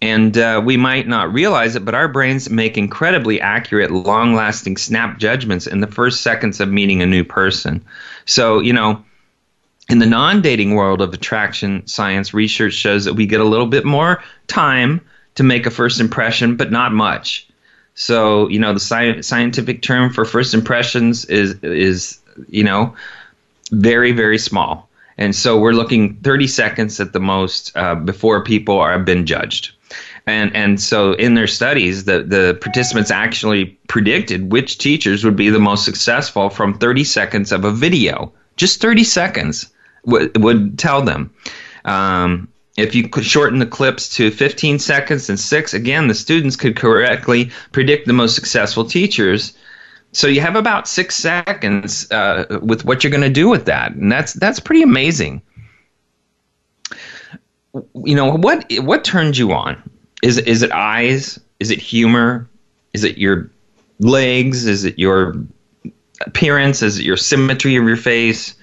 And 0.00 0.36
uh, 0.36 0.60
we 0.64 0.76
might 0.76 1.06
not 1.06 1.32
realize 1.32 1.76
it, 1.76 1.84
but 1.84 1.94
our 1.94 2.08
brains 2.08 2.50
make 2.50 2.76
incredibly 2.76 3.40
accurate, 3.40 3.92
long 3.92 4.34
lasting 4.34 4.76
snap 4.76 5.18
judgments 5.18 5.68
in 5.68 5.80
the 5.80 5.86
first 5.86 6.22
seconds 6.22 6.60
of 6.60 6.68
meeting 6.68 7.02
a 7.02 7.06
new 7.06 7.22
person. 7.22 7.84
So, 8.24 8.58
you 8.58 8.72
know, 8.72 9.04
in 9.88 9.98
the 9.98 10.06
non 10.06 10.42
dating 10.42 10.74
world 10.74 11.02
of 11.02 11.12
attraction 11.12 11.86
science, 11.86 12.34
research 12.34 12.74
shows 12.74 13.04
that 13.04 13.14
we 13.14 13.26
get 13.26 13.40
a 13.40 13.44
little 13.44 13.66
bit 13.66 13.84
more 13.84 14.22
time 14.46 15.00
to 15.34 15.42
make 15.42 15.66
a 15.66 15.70
first 15.70 16.00
impression, 16.00 16.56
but 16.56 16.70
not 16.70 16.92
much. 16.92 17.48
So, 17.94 18.48
you 18.48 18.58
know, 18.58 18.72
the 18.72 18.80
sci- 18.80 19.20
scientific 19.22 19.82
term 19.82 20.12
for 20.12 20.24
first 20.24 20.54
impressions 20.54 21.24
is, 21.26 21.54
is, 21.62 22.18
you 22.48 22.64
know, 22.64 22.94
very, 23.70 24.12
very 24.12 24.38
small. 24.38 24.88
And 25.18 25.36
so 25.36 25.58
we're 25.58 25.72
looking 25.72 26.16
30 26.16 26.46
seconds 26.46 26.98
at 27.00 27.12
the 27.12 27.20
most 27.20 27.76
uh, 27.76 27.94
before 27.94 28.42
people 28.42 28.78
are 28.78 28.98
been 28.98 29.26
judged. 29.26 29.72
And, 30.26 30.54
and 30.54 30.80
so 30.80 31.12
in 31.14 31.34
their 31.34 31.46
studies, 31.46 32.04
the, 32.04 32.22
the 32.22 32.58
participants 32.60 33.10
actually 33.10 33.66
predicted 33.88 34.52
which 34.52 34.78
teachers 34.78 35.24
would 35.24 35.36
be 35.36 35.50
the 35.50 35.58
most 35.58 35.84
successful 35.84 36.48
from 36.48 36.78
30 36.78 37.04
seconds 37.04 37.52
of 37.52 37.64
a 37.64 37.70
video. 37.70 38.32
Just 38.56 38.80
30 38.80 39.04
seconds 39.04 39.70
would, 40.04 40.42
would 40.42 40.78
tell 40.78 41.02
them. 41.02 41.30
Um, 41.84 42.48
if 42.76 42.94
you 42.94 43.08
could 43.08 43.24
shorten 43.24 43.58
the 43.58 43.66
clips 43.66 44.08
to 44.16 44.30
15 44.30 44.78
seconds 44.78 45.28
and 45.28 45.38
six, 45.38 45.74
again, 45.74 46.08
the 46.08 46.14
students 46.14 46.56
could 46.56 46.76
correctly 46.76 47.50
predict 47.72 48.06
the 48.06 48.12
most 48.12 48.34
successful 48.34 48.84
teachers. 48.84 49.52
So 50.12 50.26
you 50.26 50.40
have 50.40 50.56
about 50.56 50.88
six 50.88 51.14
seconds 51.16 52.10
uh, 52.10 52.58
with 52.62 52.84
what 52.84 53.04
you're 53.04 53.10
going 53.10 53.22
to 53.22 53.30
do 53.30 53.48
with 53.48 53.66
that, 53.66 53.92
and 53.92 54.10
that's 54.10 54.34
that's 54.34 54.60
pretty 54.60 54.82
amazing. 54.82 55.40
You 58.04 58.14
know 58.14 58.36
what 58.36 58.70
what 58.80 59.04
turns 59.04 59.38
you 59.38 59.52
on? 59.52 59.82
Is 60.22 60.36
is 60.38 60.62
it 60.62 60.70
eyes? 60.70 61.40
Is 61.60 61.70
it 61.70 61.78
humor? 61.78 62.46
Is 62.92 63.04
it 63.04 63.16
your 63.16 63.50
legs? 64.00 64.66
Is 64.66 64.84
it 64.84 64.98
your 64.98 65.34
appearance? 66.26 66.82
Is 66.82 66.98
it 66.98 67.04
your 67.04 67.16
symmetry 67.16 67.76
of 67.76 67.84
your 67.84 67.96
face? 67.96 68.54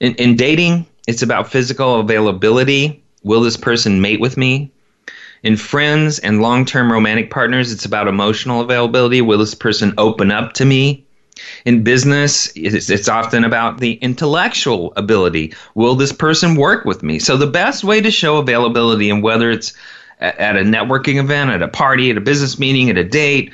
In, 0.00 0.16
in 0.16 0.34
dating, 0.34 0.84
it's 1.06 1.22
about 1.22 1.48
physical 1.52 2.00
availability 2.00 3.01
Will 3.24 3.40
this 3.40 3.56
person 3.56 4.00
mate 4.00 4.20
with 4.20 4.36
me? 4.36 4.70
In 5.42 5.56
friends 5.56 6.18
and 6.20 6.40
long 6.40 6.64
term 6.64 6.92
romantic 6.92 7.30
partners, 7.30 7.72
it's 7.72 7.84
about 7.84 8.08
emotional 8.08 8.60
availability. 8.60 9.20
Will 9.20 9.38
this 9.38 9.54
person 9.54 9.92
open 9.98 10.30
up 10.30 10.52
to 10.54 10.64
me? 10.64 11.04
In 11.64 11.82
business, 11.82 12.52
it's, 12.54 12.90
it's, 12.90 13.08
often 13.08 13.42
about 13.42 13.80
the 13.80 13.94
intellectual 13.94 14.92
ability. 14.96 15.52
Will 15.74 15.94
this 15.94 16.12
person 16.12 16.56
work 16.56 16.84
with 16.84 17.02
me? 17.02 17.18
So, 17.18 17.36
the 17.36 17.46
best 17.46 17.82
way 17.82 18.00
to 18.00 18.10
show 18.10 18.36
availability, 18.36 19.10
and 19.10 19.22
whether 19.22 19.50
it's 19.50 19.72
at 20.20 20.56
a 20.56 20.60
networking 20.60 21.18
event, 21.18 21.50
at 21.50 21.62
a 21.62 21.68
party, 21.68 22.10
at 22.10 22.16
a 22.16 22.20
business 22.20 22.58
meeting, 22.58 22.90
at 22.90 22.96
a 22.96 23.04
date, 23.04 23.52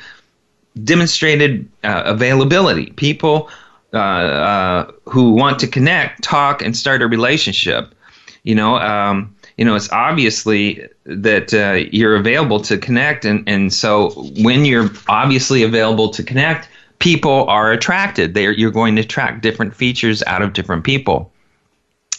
demonstrated 0.84 1.68
uh, 1.84 2.02
availability. 2.04 2.90
People 2.92 3.48
uh, 3.94 3.96
uh, 3.96 4.92
who 5.06 5.32
want 5.32 5.58
to 5.60 5.66
connect, 5.66 6.22
talk, 6.22 6.60
and 6.60 6.76
start 6.76 7.00
a 7.00 7.06
relationship. 7.06 7.94
You 8.42 8.54
know, 8.54 8.76
um, 8.76 9.34
you 9.58 9.64
know, 9.64 9.74
it's 9.74 9.90
obviously 9.90 10.86
that 11.04 11.52
uh, 11.52 11.88
you're 11.90 12.14
available 12.14 12.60
to 12.60 12.78
connect, 12.78 13.24
and 13.24 13.46
and 13.48 13.74
so 13.74 14.10
when 14.38 14.64
you're 14.64 14.88
obviously 15.08 15.64
available 15.64 16.10
to 16.10 16.22
connect, 16.22 16.68
people 17.00 17.44
are 17.48 17.72
attracted. 17.72 18.34
They're 18.34 18.52
you're 18.52 18.70
going 18.70 18.94
to 18.96 19.02
attract 19.02 19.42
different 19.42 19.74
features 19.74 20.22
out 20.22 20.42
of 20.42 20.54
different 20.54 20.84
people, 20.84 21.30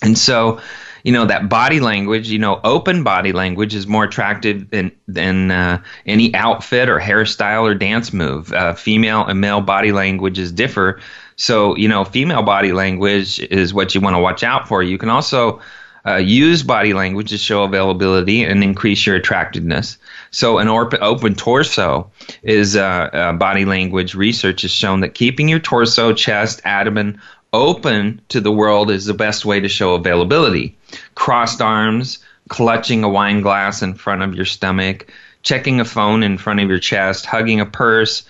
and 0.04 0.18
so. 0.18 0.60
You 1.06 1.14
know 1.14 1.26
that 1.28 1.48
body 1.48 1.80
language. 1.80 2.28
You 2.28 2.40
know, 2.40 2.60
open 2.66 3.04
body 3.06 3.32
language 3.32 3.74
is 3.74 3.88
more 3.88 4.04
attractive 4.04 4.70
than 4.70 4.92
than 5.08 5.50
uh, 5.50 5.82
any 6.06 6.36
outfit 6.36 6.90
or 6.90 7.00
hairstyle 7.00 7.62
or 7.62 7.74
dance 7.74 8.12
move. 8.12 8.52
Uh, 8.52 8.74
female 8.74 9.26
and 9.26 9.40
male 9.40 9.62
body 9.62 9.94
languages 9.94 10.52
differ. 10.52 11.00
So, 11.38 11.74
you 11.78 11.88
know, 11.88 12.04
female 12.04 12.44
body 12.44 12.74
language 12.74 13.40
is 13.40 13.74
what 13.74 13.96
you 13.96 14.02
want 14.02 14.18
to 14.18 14.20
watch 14.20 14.44
out 14.44 14.68
for. 14.68 14.84
You 14.84 14.98
can 14.98 15.08
also 15.08 15.62
uh, 16.10 16.18
use 16.18 16.64
body 16.64 16.94
language 16.94 17.30
to 17.30 17.38
show 17.38 17.64
availability 17.64 18.44
and 18.44 18.64
increase 18.64 19.06
your 19.06 19.16
attractiveness. 19.16 19.98
So, 20.32 20.58
an 20.58 20.68
open 20.68 21.36
torso 21.36 22.10
is 22.44 22.76
uh, 22.76 22.82
uh, 22.82 23.34
body 23.34 23.66
language. 23.66 24.16
Research 24.16 24.64
has 24.64 24.72
shown 24.72 25.02
that 25.02 25.14
keeping 25.14 25.48
your 25.48 25.60
torso, 25.60 26.14
chest, 26.14 26.62
abdomen 26.64 27.22
open 27.54 28.22
to 28.30 28.40
the 28.40 28.52
world 28.52 28.92
is 28.92 29.06
the 29.06 29.14
best 29.14 29.46
way 29.46 29.60
to 29.60 29.68
show 29.68 29.96
availability. 29.96 30.78
Crossed 31.16 31.62
arms, 31.62 32.20
clutching 32.48 33.04
a 33.04 33.10
wine 33.10 33.42
glass 33.42 33.82
in 33.82 33.94
front 33.94 34.22
of 34.22 34.36
your 34.36 34.46
stomach, 34.46 35.12
checking 35.44 35.80
a 35.80 35.86
phone 35.86 36.24
in 36.24 36.38
front 36.38 36.60
of 36.60 36.70
your 36.70 36.80
chest, 36.80 37.26
hugging 37.26 37.60
a 37.60 37.66
purse, 37.66 38.24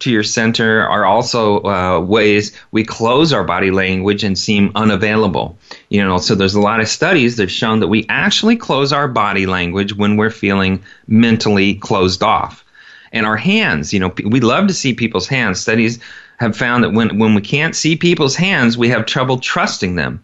to 0.00 0.10
your 0.10 0.22
center 0.22 0.86
are 0.86 1.04
also 1.04 1.62
uh, 1.64 2.00
ways 2.00 2.52
we 2.72 2.84
close 2.84 3.32
our 3.32 3.44
body 3.44 3.70
language 3.70 4.24
and 4.24 4.38
seem 4.38 4.72
unavailable. 4.74 5.56
You 5.88 6.04
know, 6.04 6.18
so 6.18 6.34
there's 6.34 6.54
a 6.54 6.60
lot 6.60 6.80
of 6.80 6.88
studies 6.88 7.36
that 7.36 7.44
have 7.44 7.50
shown 7.50 7.80
that 7.80 7.88
we 7.88 8.06
actually 8.08 8.56
close 8.56 8.92
our 8.92 9.08
body 9.08 9.46
language 9.46 9.94
when 9.94 10.16
we're 10.16 10.30
feeling 10.30 10.82
mentally 11.06 11.76
closed 11.76 12.22
off. 12.22 12.64
And 13.12 13.24
our 13.24 13.36
hands, 13.36 13.92
you 13.92 14.00
know, 14.00 14.12
we 14.24 14.40
love 14.40 14.66
to 14.66 14.74
see 14.74 14.92
people's 14.92 15.28
hands. 15.28 15.60
Studies 15.60 16.00
have 16.38 16.56
found 16.56 16.82
that 16.82 16.92
when, 16.92 17.18
when 17.18 17.34
we 17.34 17.40
can't 17.40 17.76
see 17.76 17.94
people's 17.94 18.34
hands, 18.34 18.76
we 18.76 18.88
have 18.88 19.06
trouble 19.06 19.38
trusting 19.38 19.94
them. 19.94 20.22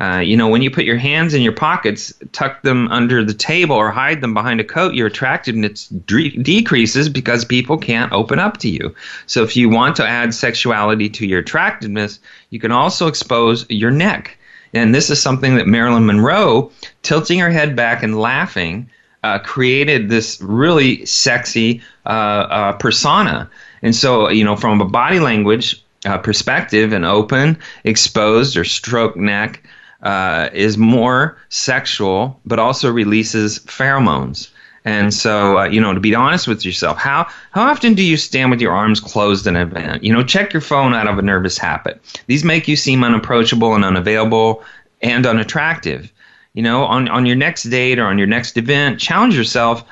Uh, 0.00 0.18
you 0.18 0.36
know, 0.36 0.46
when 0.46 0.62
you 0.62 0.70
put 0.70 0.84
your 0.84 0.96
hands 0.96 1.34
in 1.34 1.42
your 1.42 1.52
pockets, 1.52 2.12
tuck 2.30 2.62
them 2.62 2.86
under 2.88 3.24
the 3.24 3.34
table, 3.34 3.74
or 3.74 3.90
hide 3.90 4.20
them 4.20 4.32
behind 4.32 4.60
a 4.60 4.64
coat, 4.64 4.94
your 4.94 5.08
attractiveness 5.08 5.88
de- 5.88 6.36
decreases 6.36 7.08
because 7.08 7.44
people 7.44 7.76
can't 7.76 8.12
open 8.12 8.38
up 8.38 8.58
to 8.58 8.68
you. 8.68 8.94
So, 9.26 9.42
if 9.42 9.56
you 9.56 9.68
want 9.68 9.96
to 9.96 10.06
add 10.06 10.32
sexuality 10.32 11.08
to 11.10 11.26
your 11.26 11.40
attractiveness, 11.40 12.20
you 12.50 12.60
can 12.60 12.70
also 12.70 13.08
expose 13.08 13.66
your 13.68 13.90
neck. 13.90 14.38
And 14.72 14.94
this 14.94 15.10
is 15.10 15.20
something 15.20 15.56
that 15.56 15.66
Marilyn 15.66 16.06
Monroe, 16.06 16.70
tilting 17.02 17.40
her 17.40 17.50
head 17.50 17.74
back 17.74 18.04
and 18.04 18.20
laughing, 18.20 18.88
uh, 19.24 19.40
created 19.40 20.08
this 20.08 20.40
really 20.40 21.04
sexy 21.06 21.82
uh, 22.06 22.08
uh 22.08 22.72
persona. 22.74 23.50
And 23.82 23.96
so, 23.96 24.28
you 24.28 24.44
know, 24.44 24.54
from 24.54 24.80
a 24.80 24.84
body 24.84 25.18
language 25.18 25.82
uh, 26.06 26.18
perspective, 26.18 26.92
an 26.92 27.04
open, 27.04 27.58
exposed, 27.82 28.56
or 28.56 28.62
stroke 28.62 29.16
neck 29.16 29.64
uh, 30.02 30.48
is 30.52 30.78
more 30.78 31.36
sexual, 31.48 32.40
but 32.44 32.58
also 32.58 32.90
releases 32.90 33.58
pheromones. 33.60 34.50
And 34.84 35.12
so, 35.12 35.58
uh, 35.58 35.64
you 35.64 35.80
know, 35.80 35.92
to 35.92 36.00
be 36.00 36.14
honest 36.14 36.48
with 36.48 36.64
yourself, 36.64 36.96
how 36.96 37.26
how 37.50 37.62
often 37.62 37.94
do 37.94 38.02
you 38.02 38.16
stand 38.16 38.50
with 38.50 38.60
your 38.60 38.72
arms 38.72 39.00
closed 39.00 39.46
in 39.46 39.56
an 39.56 39.68
event? 39.68 40.04
You 40.04 40.12
know, 40.12 40.22
check 40.22 40.52
your 40.52 40.62
phone 40.62 40.94
out 40.94 41.08
of 41.08 41.18
a 41.18 41.22
nervous 41.22 41.58
habit. 41.58 42.00
These 42.26 42.44
make 42.44 42.68
you 42.68 42.76
seem 42.76 43.04
unapproachable 43.04 43.74
and 43.74 43.84
unavailable 43.84 44.62
and 45.02 45.26
unattractive. 45.26 46.12
You 46.54 46.62
know, 46.62 46.84
on 46.84 47.08
on 47.08 47.26
your 47.26 47.36
next 47.36 47.64
date 47.64 47.98
or 47.98 48.06
on 48.06 48.18
your 48.18 48.26
next 48.26 48.56
event, 48.56 48.98
challenge 48.98 49.36
yourself 49.36 49.84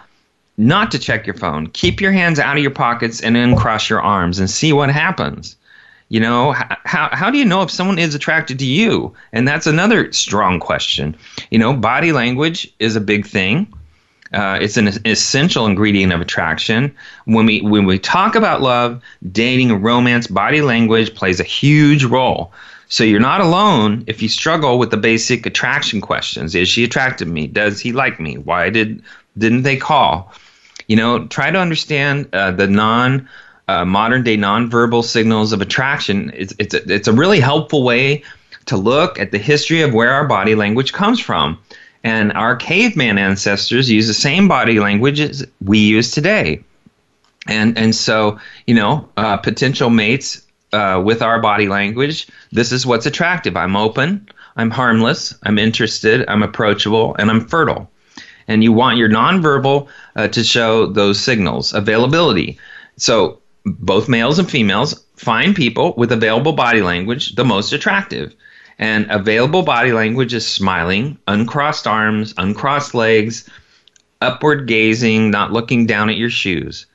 not 0.56 0.90
to 0.92 0.98
check 0.98 1.26
your 1.26 1.36
phone. 1.36 1.66
Keep 1.68 2.00
your 2.00 2.12
hands 2.12 2.38
out 2.38 2.56
of 2.56 2.62
your 2.62 2.70
pockets 2.70 3.20
and 3.20 3.36
then 3.36 3.56
cross 3.56 3.90
your 3.90 4.00
arms 4.00 4.38
and 4.38 4.48
see 4.48 4.72
what 4.72 4.88
happens. 4.88 5.56
You 6.08 6.20
know, 6.20 6.52
how, 6.52 7.08
how 7.12 7.30
do 7.30 7.38
you 7.38 7.44
know 7.44 7.62
if 7.62 7.70
someone 7.70 7.98
is 7.98 8.14
attracted 8.14 8.58
to 8.60 8.66
you? 8.66 9.12
And 9.32 9.46
that's 9.46 9.66
another 9.66 10.12
strong 10.12 10.60
question. 10.60 11.16
You 11.50 11.58
know, 11.58 11.72
body 11.72 12.12
language 12.12 12.72
is 12.78 12.94
a 12.94 13.00
big 13.00 13.26
thing. 13.26 13.72
Uh, 14.32 14.58
it's 14.60 14.76
an 14.76 14.88
essential 15.04 15.66
ingredient 15.66 16.12
of 16.12 16.20
attraction. 16.20 16.94
When 17.24 17.46
we 17.46 17.60
when 17.62 17.86
we 17.86 17.98
talk 17.98 18.34
about 18.34 18.60
love, 18.60 19.00
dating, 19.32 19.82
romance, 19.82 20.26
body 20.26 20.62
language 20.62 21.14
plays 21.14 21.40
a 21.40 21.44
huge 21.44 22.04
role. 22.04 22.52
So 22.88 23.02
you're 23.02 23.20
not 23.20 23.40
alone 23.40 24.04
if 24.06 24.22
you 24.22 24.28
struggle 24.28 24.78
with 24.78 24.90
the 24.90 24.96
basic 24.96 25.44
attraction 25.44 26.00
questions. 26.00 26.54
Is 26.54 26.68
she 26.68 26.84
attracted 26.84 27.24
to 27.24 27.30
me? 27.30 27.46
Does 27.46 27.80
he 27.80 27.92
like 27.92 28.20
me? 28.20 28.38
Why 28.38 28.70
did 28.70 29.02
didn't 29.38 29.62
they 29.62 29.76
call? 29.76 30.32
You 30.86 30.96
know, 30.96 31.26
try 31.26 31.50
to 31.50 31.58
understand 31.58 32.28
uh, 32.32 32.52
the 32.52 32.68
non 32.68 33.28
uh, 33.68 33.84
modern 33.84 34.22
day 34.22 34.36
nonverbal 34.36 35.04
signals 35.04 35.52
of 35.52 35.60
attraction. 35.60 36.32
It's, 36.34 36.54
it's, 36.58 36.74
a, 36.74 36.92
it's 36.92 37.08
a 37.08 37.12
really 37.12 37.40
helpful 37.40 37.82
way 37.82 38.22
to 38.66 38.76
look 38.76 39.18
at 39.18 39.30
the 39.30 39.38
history 39.38 39.82
of 39.82 39.94
where 39.94 40.12
our 40.12 40.26
body 40.26 40.54
language 40.54 40.92
comes 40.92 41.20
from. 41.20 41.58
And 42.04 42.32
our 42.34 42.54
caveman 42.54 43.18
ancestors 43.18 43.90
use 43.90 44.06
the 44.06 44.14
same 44.14 44.46
body 44.46 44.78
language 44.78 45.18
as 45.18 45.44
we 45.64 45.78
use 45.78 46.12
today. 46.12 46.62
And, 47.48 47.76
and 47.76 47.94
so, 47.94 48.38
you 48.66 48.74
know, 48.74 49.08
uh, 49.16 49.36
potential 49.38 49.90
mates 49.90 50.46
uh, 50.72 51.02
with 51.04 51.22
our 51.22 51.40
body 51.40 51.68
language, 51.68 52.28
this 52.52 52.72
is 52.72 52.86
what's 52.86 53.06
attractive. 53.06 53.56
I'm 53.56 53.76
open, 53.76 54.28
I'm 54.56 54.70
harmless, 54.70 55.34
I'm 55.42 55.58
interested, 55.58 56.24
I'm 56.28 56.42
approachable, 56.42 57.16
and 57.18 57.30
I'm 57.30 57.46
fertile. 57.46 57.90
And 58.48 58.62
you 58.62 58.72
want 58.72 58.98
your 58.98 59.08
nonverbal 59.08 59.88
uh, 60.14 60.28
to 60.28 60.44
show 60.44 60.86
those 60.86 61.18
signals. 61.18 61.72
Availability. 61.72 62.58
So, 62.96 63.40
both 63.66 64.08
males 64.08 64.38
and 64.38 64.48
females 64.48 65.04
find 65.16 65.56
people 65.56 65.94
with 65.96 66.12
available 66.12 66.52
body 66.52 66.82
language 66.82 67.34
the 67.34 67.44
most 67.44 67.72
attractive. 67.72 68.34
And 68.78 69.10
available 69.10 69.62
body 69.62 69.92
language 69.92 70.34
is 70.34 70.46
smiling, 70.46 71.18
uncrossed 71.26 71.86
arms, 71.86 72.32
uncrossed 72.36 72.94
legs, 72.94 73.48
upward 74.20 74.68
gazing, 74.68 75.30
not 75.30 75.52
looking 75.52 75.86
down 75.86 76.10
at 76.10 76.16
your 76.16 76.30
shoes. 76.30 76.86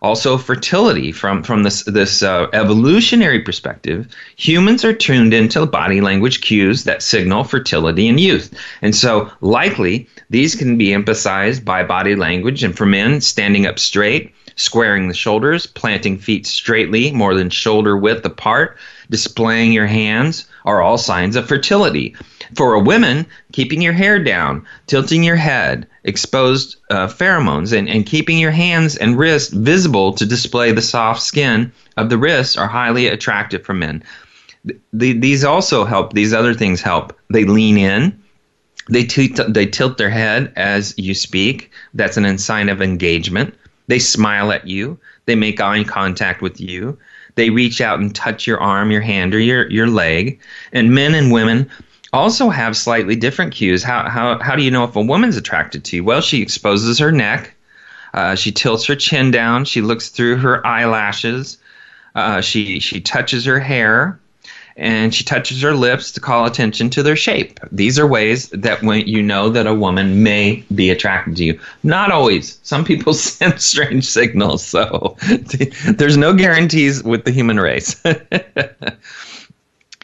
Also, 0.00 0.38
fertility 0.38 1.10
from 1.10 1.42
from 1.42 1.64
this 1.64 1.82
this 1.84 2.22
uh, 2.22 2.46
evolutionary 2.52 3.40
perspective, 3.40 4.06
humans 4.36 4.84
are 4.84 4.92
tuned 4.92 5.34
into 5.34 5.66
body 5.66 6.00
language 6.00 6.40
cues 6.40 6.84
that 6.84 7.02
signal 7.02 7.42
fertility 7.42 8.08
and 8.08 8.20
youth, 8.20 8.54
and 8.80 8.94
so 8.94 9.28
likely 9.40 10.06
these 10.30 10.54
can 10.54 10.78
be 10.78 10.92
emphasized 10.92 11.64
by 11.64 11.82
body 11.82 12.14
language. 12.14 12.62
And 12.62 12.76
for 12.76 12.86
men, 12.86 13.20
standing 13.20 13.66
up 13.66 13.80
straight, 13.80 14.32
squaring 14.58 15.08
the 15.08 15.14
shoulders, 15.14 15.66
planting 15.66 16.18
feet 16.18 16.46
straightly, 16.46 17.12
more 17.12 17.34
than 17.34 17.48
shoulder 17.48 17.96
width 17.96 18.24
apart, 18.26 18.76
displaying 19.08 19.72
your 19.72 19.86
hands 19.86 20.46
are 20.64 20.82
all 20.82 20.98
signs 20.98 21.36
of 21.36 21.48
fertility. 21.48 22.14
For 22.54 22.74
a 22.74 22.80
woman, 22.80 23.26
keeping 23.52 23.80
your 23.80 23.92
hair 23.92 24.22
down, 24.22 24.66
tilting 24.86 25.22
your 25.22 25.36
head, 25.36 25.86
exposed 26.04 26.76
uh, 26.90 27.06
pheromones, 27.06 27.76
and, 27.76 27.88
and 27.88 28.04
keeping 28.04 28.38
your 28.38 28.50
hands 28.50 28.96
and 28.96 29.18
wrists 29.18 29.52
visible 29.52 30.12
to 30.14 30.26
display 30.26 30.72
the 30.72 30.82
soft 30.82 31.22
skin 31.22 31.72
of 31.96 32.10
the 32.10 32.18
wrists 32.18 32.56
are 32.56 32.68
highly 32.68 33.06
attractive 33.06 33.64
for 33.64 33.74
men. 33.74 34.02
The, 34.92 35.12
these 35.12 35.44
also 35.44 35.84
help, 35.84 36.12
these 36.12 36.34
other 36.34 36.54
things 36.54 36.80
help. 36.80 37.16
They 37.30 37.44
lean 37.44 37.78
in. 37.78 38.22
They, 38.90 39.04
t- 39.04 39.34
they 39.48 39.66
tilt 39.66 39.98
their 39.98 40.10
head 40.10 40.52
as 40.56 40.94
you 40.96 41.14
speak. 41.14 41.70
That's 41.94 42.16
an 42.16 42.38
sign 42.38 42.68
of 42.68 42.82
engagement. 42.82 43.54
They 43.88 43.98
smile 43.98 44.52
at 44.52 44.66
you. 44.66 44.98
They 45.26 45.34
make 45.34 45.60
eye 45.60 45.84
contact 45.84 46.40
with 46.40 46.60
you. 46.60 46.96
They 47.34 47.50
reach 47.50 47.80
out 47.80 48.00
and 48.00 48.14
touch 48.14 48.46
your 48.46 48.60
arm, 48.60 48.90
your 48.90 49.00
hand, 49.00 49.34
or 49.34 49.40
your, 49.40 49.70
your 49.70 49.86
leg. 49.86 50.40
And 50.72 50.94
men 50.94 51.14
and 51.14 51.32
women 51.32 51.70
also 52.12 52.50
have 52.50 52.76
slightly 52.76 53.16
different 53.16 53.52
cues. 53.52 53.82
How, 53.82 54.08
how, 54.08 54.38
how 54.40 54.56
do 54.56 54.62
you 54.62 54.70
know 54.70 54.84
if 54.84 54.96
a 54.96 55.02
woman's 55.02 55.36
attracted 55.36 55.84
to 55.84 55.96
you? 55.96 56.04
Well, 56.04 56.20
she 56.20 56.42
exposes 56.42 56.98
her 56.98 57.12
neck, 57.12 57.54
uh, 58.14 58.34
she 58.34 58.50
tilts 58.50 58.86
her 58.86 58.96
chin 58.96 59.30
down, 59.30 59.64
she 59.64 59.82
looks 59.82 60.08
through 60.08 60.36
her 60.36 60.66
eyelashes, 60.66 61.58
uh, 62.14 62.40
she, 62.40 62.80
she 62.80 63.00
touches 63.00 63.44
her 63.44 63.60
hair, 63.60 64.18
and 64.78 65.12
she 65.12 65.24
touches 65.24 65.60
her 65.60 65.74
lips 65.74 66.12
to 66.12 66.20
call 66.20 66.46
attention 66.46 66.88
to 66.90 67.02
their 67.02 67.16
shape. 67.16 67.58
These 67.72 67.98
are 67.98 68.06
ways 68.06 68.48
that 68.50 68.82
when 68.82 69.06
you 69.06 69.22
know 69.22 69.50
that 69.50 69.66
a 69.66 69.74
woman 69.74 70.22
may 70.22 70.64
be 70.74 70.88
attracted 70.88 71.36
to 71.36 71.44
you. 71.44 71.60
Not 71.82 72.12
always. 72.12 72.58
Some 72.62 72.84
people 72.84 73.12
send 73.14 73.60
strange 73.60 74.06
signals, 74.06 74.64
so 74.64 75.16
there's 75.88 76.16
no 76.16 76.32
guarantees 76.32 77.02
with 77.02 77.24
the 77.24 77.32
human 77.32 77.58
race. 77.58 78.00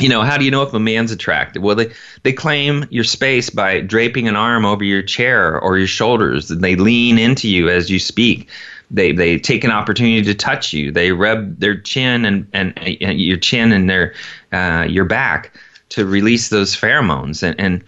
you 0.01 0.09
know, 0.09 0.23
how 0.23 0.37
do 0.37 0.45
you 0.45 0.51
know 0.51 0.63
if 0.63 0.75
a 0.75 0.81
man's 0.81 1.13
attracted? 1.13 1.63
Well, 1.63 1.77
they, 1.77 1.93
they 2.25 2.33
claim 2.33 2.85
your 2.91 3.05
space 3.05 3.51
by 3.51 3.81
draping 3.81 4.27
an 4.27 4.35
arm 4.35 4.65
over 4.65 4.83
your 4.83 5.03
chair 5.03 5.61
or 5.61 5.79
your 5.79 5.87
shoulders. 5.87 6.51
and 6.51 6.63
They 6.63 6.75
lean 6.75 7.17
into 7.17 7.49
you 7.49 7.69
as 7.69 7.91
you 7.91 8.01
speak. 8.01 8.49
They, 8.95 9.13
they 9.13 9.39
take 9.39 9.65
an 9.65 9.71
opportunity 9.71 10.23
to 10.23 10.35
touch 10.35 10.73
you. 10.73 10.93
They 10.93 11.13
rub 11.13 11.59
their 11.59 11.79
chin 11.81 12.25
and, 12.25 12.47
and, 12.53 12.79
and 12.79 13.21
your 13.21 13.37
chin 13.37 13.73
and 13.73 13.91
their 13.91 14.15
uh, 14.53 14.87
your 14.89 15.05
back 15.05 15.57
to 15.91 16.07
release 16.07 16.49
those 16.49 16.77
pheromones. 16.77 17.43
And, 17.43 17.59
and 17.59 17.85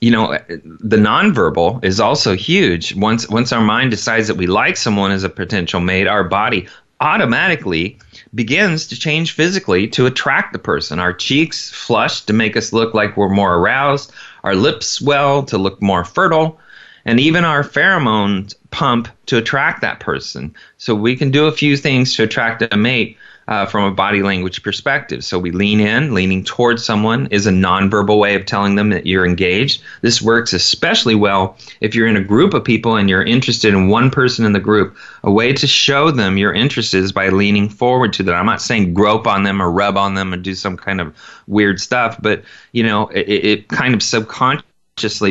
you 0.00 0.10
know, 0.10 0.38
the 0.48 0.96
nonverbal 0.96 1.84
is 1.84 2.00
also 2.00 2.34
huge. 2.34 2.94
Once 2.96 3.28
once 3.28 3.52
our 3.52 3.60
mind 3.60 3.90
decides 3.90 4.28
that 4.28 4.36
we 4.36 4.46
like 4.46 4.76
someone 4.76 5.12
as 5.12 5.24
a 5.24 5.28
potential 5.28 5.80
mate, 5.80 6.06
our 6.06 6.24
body 6.24 6.66
automatically 7.00 7.98
begins 8.34 8.86
to 8.86 8.98
change 8.98 9.32
physically 9.32 9.88
to 9.88 10.06
attract 10.06 10.52
the 10.52 10.58
person. 10.58 10.98
Our 10.98 11.12
cheeks 11.12 11.70
flush 11.70 12.22
to 12.22 12.32
make 12.32 12.56
us 12.56 12.72
look 12.72 12.94
like 12.94 13.16
we're 13.16 13.28
more 13.28 13.56
aroused, 13.56 14.12
our 14.44 14.54
lips 14.54 14.86
swell 14.86 15.42
to 15.44 15.58
look 15.58 15.80
more 15.80 16.04
fertile, 16.04 16.58
and 17.04 17.18
even 17.18 17.44
our 17.44 17.62
pheromones 17.62 18.54
pump 18.70 19.08
to 19.26 19.36
attract 19.36 19.80
that 19.80 20.00
person. 20.00 20.54
So 20.78 20.94
we 20.94 21.16
can 21.16 21.30
do 21.30 21.46
a 21.46 21.52
few 21.52 21.76
things 21.76 22.14
to 22.16 22.22
attract 22.22 22.62
a 22.62 22.76
mate 22.76 23.16
uh, 23.50 23.66
from 23.66 23.84
a 23.84 23.90
body 23.90 24.22
language 24.22 24.62
perspective. 24.62 25.24
So 25.24 25.38
we 25.38 25.50
lean 25.50 25.80
in, 25.80 26.14
leaning 26.14 26.44
towards 26.44 26.84
someone 26.84 27.26
is 27.32 27.46
a 27.46 27.50
nonverbal 27.50 28.18
way 28.18 28.36
of 28.36 28.46
telling 28.46 28.76
them 28.76 28.90
that 28.90 29.06
you're 29.06 29.26
engaged. 29.26 29.82
This 30.02 30.22
works 30.22 30.52
especially 30.52 31.16
well 31.16 31.56
if 31.80 31.92
you're 31.92 32.06
in 32.06 32.16
a 32.16 32.22
group 32.22 32.54
of 32.54 32.62
people 32.62 32.94
and 32.94 33.10
you're 33.10 33.24
interested 33.24 33.74
in 33.74 33.88
one 33.88 34.08
person 34.08 34.46
in 34.46 34.52
the 34.52 34.60
group. 34.60 34.96
A 35.24 35.32
way 35.32 35.52
to 35.52 35.66
show 35.66 36.12
them 36.12 36.38
your 36.38 36.52
interest 36.52 36.94
is 36.94 37.10
by 37.10 37.28
leaning 37.28 37.68
forward 37.68 38.12
to 38.14 38.22
them. 38.22 38.36
I'm 38.36 38.46
not 38.46 38.62
saying 38.62 38.94
grope 38.94 39.26
on 39.26 39.42
them 39.42 39.60
or 39.60 39.70
rub 39.70 39.96
on 39.96 40.14
them 40.14 40.32
or 40.32 40.36
do 40.36 40.54
some 40.54 40.76
kind 40.76 41.00
of 41.00 41.14
weird 41.48 41.80
stuff, 41.80 42.16
but 42.22 42.44
you 42.70 42.84
know, 42.84 43.08
it, 43.08 43.28
it 43.28 43.68
kind 43.68 43.94
of 43.94 44.02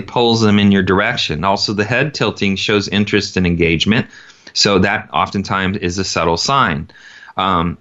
pulls 0.02 0.42
them 0.42 0.60
in 0.60 0.72
your 0.72 0.84
direction. 0.84 1.44
Also, 1.44 1.74
the 1.74 1.86
head 1.86 2.14
tilting 2.14 2.56
shows 2.56 2.88
interest 2.88 3.38
and 3.38 3.46
engagement. 3.46 4.08
So 4.54 4.80
that 4.80 5.10
oftentimes 5.14 5.78
is 5.78 5.98
a 5.98 6.04
subtle 6.04 6.38
sign. 6.38 6.90
Um, 7.38 7.78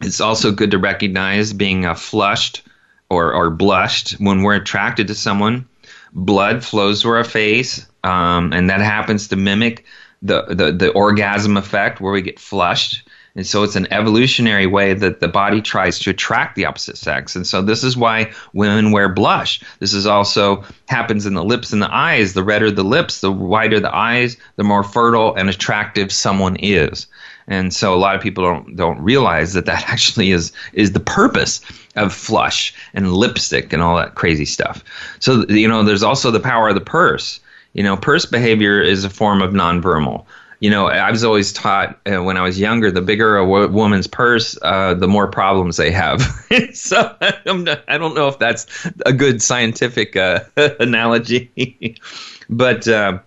it's 0.00 0.20
also 0.20 0.50
good 0.50 0.70
to 0.70 0.78
recognize 0.78 1.52
being 1.52 1.86
uh, 1.86 1.94
flushed 1.94 2.62
or, 3.08 3.32
or 3.32 3.50
blushed 3.50 4.12
when 4.12 4.42
we're 4.42 4.54
attracted 4.54 5.06
to 5.08 5.14
someone. 5.14 5.66
Blood 6.14 6.64
flows 6.64 7.02
to 7.02 7.08
our 7.08 7.24
face, 7.24 7.86
um, 8.04 8.52
and 8.52 8.68
that 8.68 8.80
happens 8.80 9.28
to 9.28 9.36
mimic 9.36 9.84
the, 10.22 10.44
the, 10.46 10.72
the 10.72 10.90
orgasm 10.92 11.56
effect 11.56 12.00
where 12.00 12.12
we 12.12 12.22
get 12.22 12.38
flushed. 12.38 13.08
And 13.34 13.46
so 13.46 13.62
it's 13.62 13.76
an 13.76 13.90
evolutionary 13.90 14.66
way 14.66 14.92
that 14.92 15.20
the 15.20 15.28
body 15.28 15.62
tries 15.62 15.98
to 16.00 16.10
attract 16.10 16.54
the 16.54 16.66
opposite 16.66 16.98
sex. 16.98 17.34
And 17.34 17.46
so 17.46 17.62
this 17.62 17.82
is 17.82 17.96
why 17.96 18.32
women 18.52 18.92
wear 18.92 19.08
blush. 19.08 19.62
This 19.78 19.94
is 19.94 20.06
also 20.06 20.64
happens 20.86 21.24
in 21.24 21.34
the 21.34 21.44
lips 21.44 21.72
and 21.72 21.80
the 21.80 21.94
eyes. 21.94 22.34
The 22.34 22.44
redder 22.44 22.70
the 22.70 22.84
lips, 22.84 23.22
the 23.22 23.32
wider 23.32 23.80
the 23.80 23.94
eyes, 23.94 24.36
the 24.56 24.64
more 24.64 24.82
fertile 24.82 25.34
and 25.34 25.48
attractive 25.48 26.12
someone 26.12 26.56
is. 26.56 27.06
And 27.48 27.72
so 27.72 27.94
a 27.94 27.96
lot 27.96 28.14
of 28.14 28.20
people 28.20 28.44
don't 28.44 28.76
don't 28.76 29.00
realize 29.00 29.54
that 29.54 29.66
that 29.66 29.84
actually 29.88 30.30
is 30.30 30.52
is 30.74 30.92
the 30.92 31.00
purpose 31.00 31.60
of 31.96 32.12
flush 32.12 32.74
and 32.94 33.12
lipstick 33.12 33.72
and 33.72 33.82
all 33.82 33.96
that 33.96 34.14
crazy 34.14 34.44
stuff. 34.44 34.84
So 35.20 35.46
you 35.48 35.68
know, 35.68 35.82
there's 35.82 36.02
also 36.02 36.30
the 36.30 36.40
power 36.40 36.68
of 36.68 36.74
the 36.74 36.80
purse. 36.80 37.40
You 37.72 37.82
know, 37.82 37.96
purse 37.96 38.26
behavior 38.26 38.82
is 38.82 39.04
a 39.04 39.10
form 39.10 39.40
of 39.40 39.52
nonverbal. 39.52 40.26
You 40.62 40.70
know, 40.70 40.86
I 40.86 41.10
was 41.10 41.24
always 41.24 41.52
taught 41.52 41.98
uh, 42.06 42.22
when 42.22 42.36
I 42.36 42.42
was 42.42 42.56
younger, 42.56 42.92
the 42.92 43.02
bigger 43.02 43.36
a 43.36 43.44
w- 43.44 43.66
woman's 43.66 44.06
purse, 44.06 44.56
uh, 44.62 44.94
the 44.94 45.08
more 45.08 45.26
problems 45.26 45.76
they 45.76 45.90
have. 45.90 46.22
so 46.72 47.16
not, 47.46 47.82
i 47.88 47.98
don't 47.98 48.14
know 48.14 48.28
if 48.28 48.38
that's 48.38 48.68
a 49.04 49.12
good 49.12 49.42
scientific 49.42 50.14
uh, 50.16 50.44
analogy, 50.78 51.96
but 52.48 52.86
uh, 52.86 53.18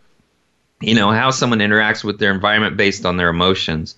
you 0.80 0.96
know 0.96 1.12
how 1.12 1.30
someone 1.30 1.60
interacts 1.60 2.06
with 2.06 2.20
their 2.20 2.32
environment 2.32 2.78
based 2.78 3.06
on 3.06 3.18
their 3.18 3.28
emotions. 3.28 3.96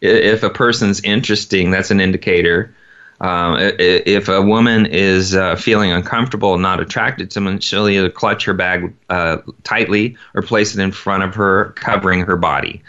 If 0.00 0.42
a 0.42 0.48
person's 0.48 1.02
interesting 1.02 1.70
that's 1.70 1.90
an 1.90 2.00
indicator 2.00 2.74
um, 3.20 3.56
if 3.58 4.28
a 4.28 4.40
woman 4.40 4.86
is 4.86 5.34
uh, 5.34 5.56
feeling 5.56 5.90
uncomfortable 5.90 6.54
and 6.54 6.62
not 6.62 6.80
attracted 6.80 7.30
to 7.30 7.34
someone, 7.34 7.58
she'll 7.58 7.88
either 7.88 8.10
clutch 8.10 8.44
her 8.44 8.54
bag 8.54 8.94
uh, 9.08 9.38
tightly 9.64 10.16
or 10.34 10.42
place 10.42 10.74
it 10.74 10.80
in 10.80 10.92
front 10.92 11.24
of 11.24 11.34
her, 11.34 11.72
covering 11.72 12.20
her 12.20 12.36
body. 12.36 12.82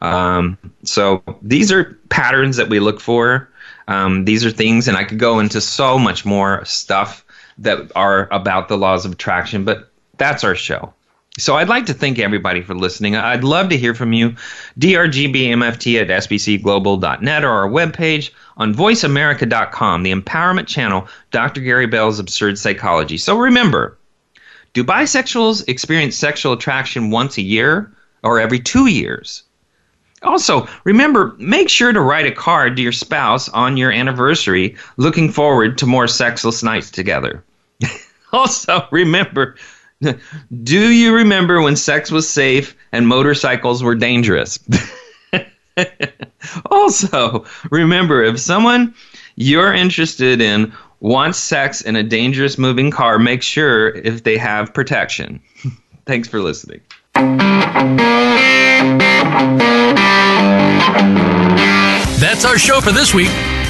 Um, 0.00 0.56
so 0.84 1.22
these 1.42 1.72
are 1.72 1.98
patterns 2.10 2.56
that 2.56 2.68
we 2.68 2.80
look 2.80 3.00
for. 3.00 3.48
Um, 3.88 4.24
these 4.24 4.44
are 4.44 4.50
things, 4.50 4.86
and 4.86 4.96
I 4.96 5.04
could 5.04 5.18
go 5.18 5.40
into 5.40 5.60
so 5.60 5.98
much 5.98 6.24
more 6.24 6.64
stuff 6.64 7.24
that 7.58 7.90
are 7.96 8.28
about 8.32 8.68
the 8.68 8.78
laws 8.78 9.04
of 9.04 9.12
attraction, 9.12 9.64
but 9.64 9.90
that's 10.16 10.44
our 10.44 10.54
show. 10.54 10.94
So 11.38 11.56
I'd 11.56 11.68
like 11.68 11.86
to 11.86 11.94
thank 11.94 12.18
everybody 12.18 12.60
for 12.60 12.74
listening. 12.74 13.16
I'd 13.16 13.42
love 13.42 13.70
to 13.70 13.78
hear 13.78 13.94
from 13.94 14.12
you. 14.12 14.36
drgbmft 14.78 16.00
at 16.00 16.08
sbcglobal.net 16.08 17.44
or 17.44 17.48
our 17.48 17.68
webpage 17.68 18.30
on 18.58 18.74
voiceamerica.com, 18.74 20.02
the 20.02 20.12
empowerment 20.12 20.66
channel, 20.66 21.08
Dr. 21.30 21.62
Gary 21.62 21.86
Bell's 21.86 22.18
Absurd 22.18 22.58
Psychology. 22.58 23.16
So 23.16 23.38
remember, 23.38 23.96
do 24.74 24.84
bisexuals 24.84 25.66
experience 25.68 26.16
sexual 26.16 26.52
attraction 26.52 27.10
once 27.10 27.38
a 27.38 27.42
year 27.42 27.90
or 28.22 28.38
every 28.38 28.58
two 28.58 28.86
years? 28.86 29.42
Also, 30.22 30.68
remember, 30.84 31.34
make 31.38 31.70
sure 31.70 31.94
to 31.94 32.00
write 32.00 32.26
a 32.26 32.32
card 32.32 32.76
to 32.76 32.82
your 32.82 32.92
spouse 32.92 33.48
on 33.48 33.78
your 33.78 33.90
anniversary 33.90 34.76
looking 34.98 35.32
forward 35.32 35.78
to 35.78 35.86
more 35.86 36.06
sexless 36.06 36.62
nights 36.62 36.90
together. 36.90 37.42
also, 38.32 38.86
remember, 38.90 39.56
do 40.62 40.90
you 40.90 41.14
remember 41.14 41.60
when 41.60 41.76
sex 41.76 42.10
was 42.10 42.28
safe 42.28 42.76
and 42.92 43.06
motorcycles 43.06 43.82
were 43.82 43.94
dangerous? 43.94 44.58
also, 46.70 47.44
remember, 47.70 48.22
if 48.22 48.38
someone 48.40 48.94
you're 49.36 49.72
interested 49.72 50.40
in 50.40 50.72
wants 51.00 51.38
sex 51.38 51.80
in 51.80 51.96
a 51.96 52.02
dangerous 52.02 52.58
moving 52.58 52.90
car, 52.90 53.18
make 53.18 53.42
sure 53.42 53.88
if 53.88 54.22
they 54.22 54.36
have 54.38 54.72
protection. 54.72 55.40
Thanks 56.06 56.28
for 56.28 56.40
listening. 56.40 56.80
That's 62.18 62.44
our 62.44 62.58
show 62.58 62.80
for 62.80 62.92
this 62.92 63.14
week. 63.14 63.30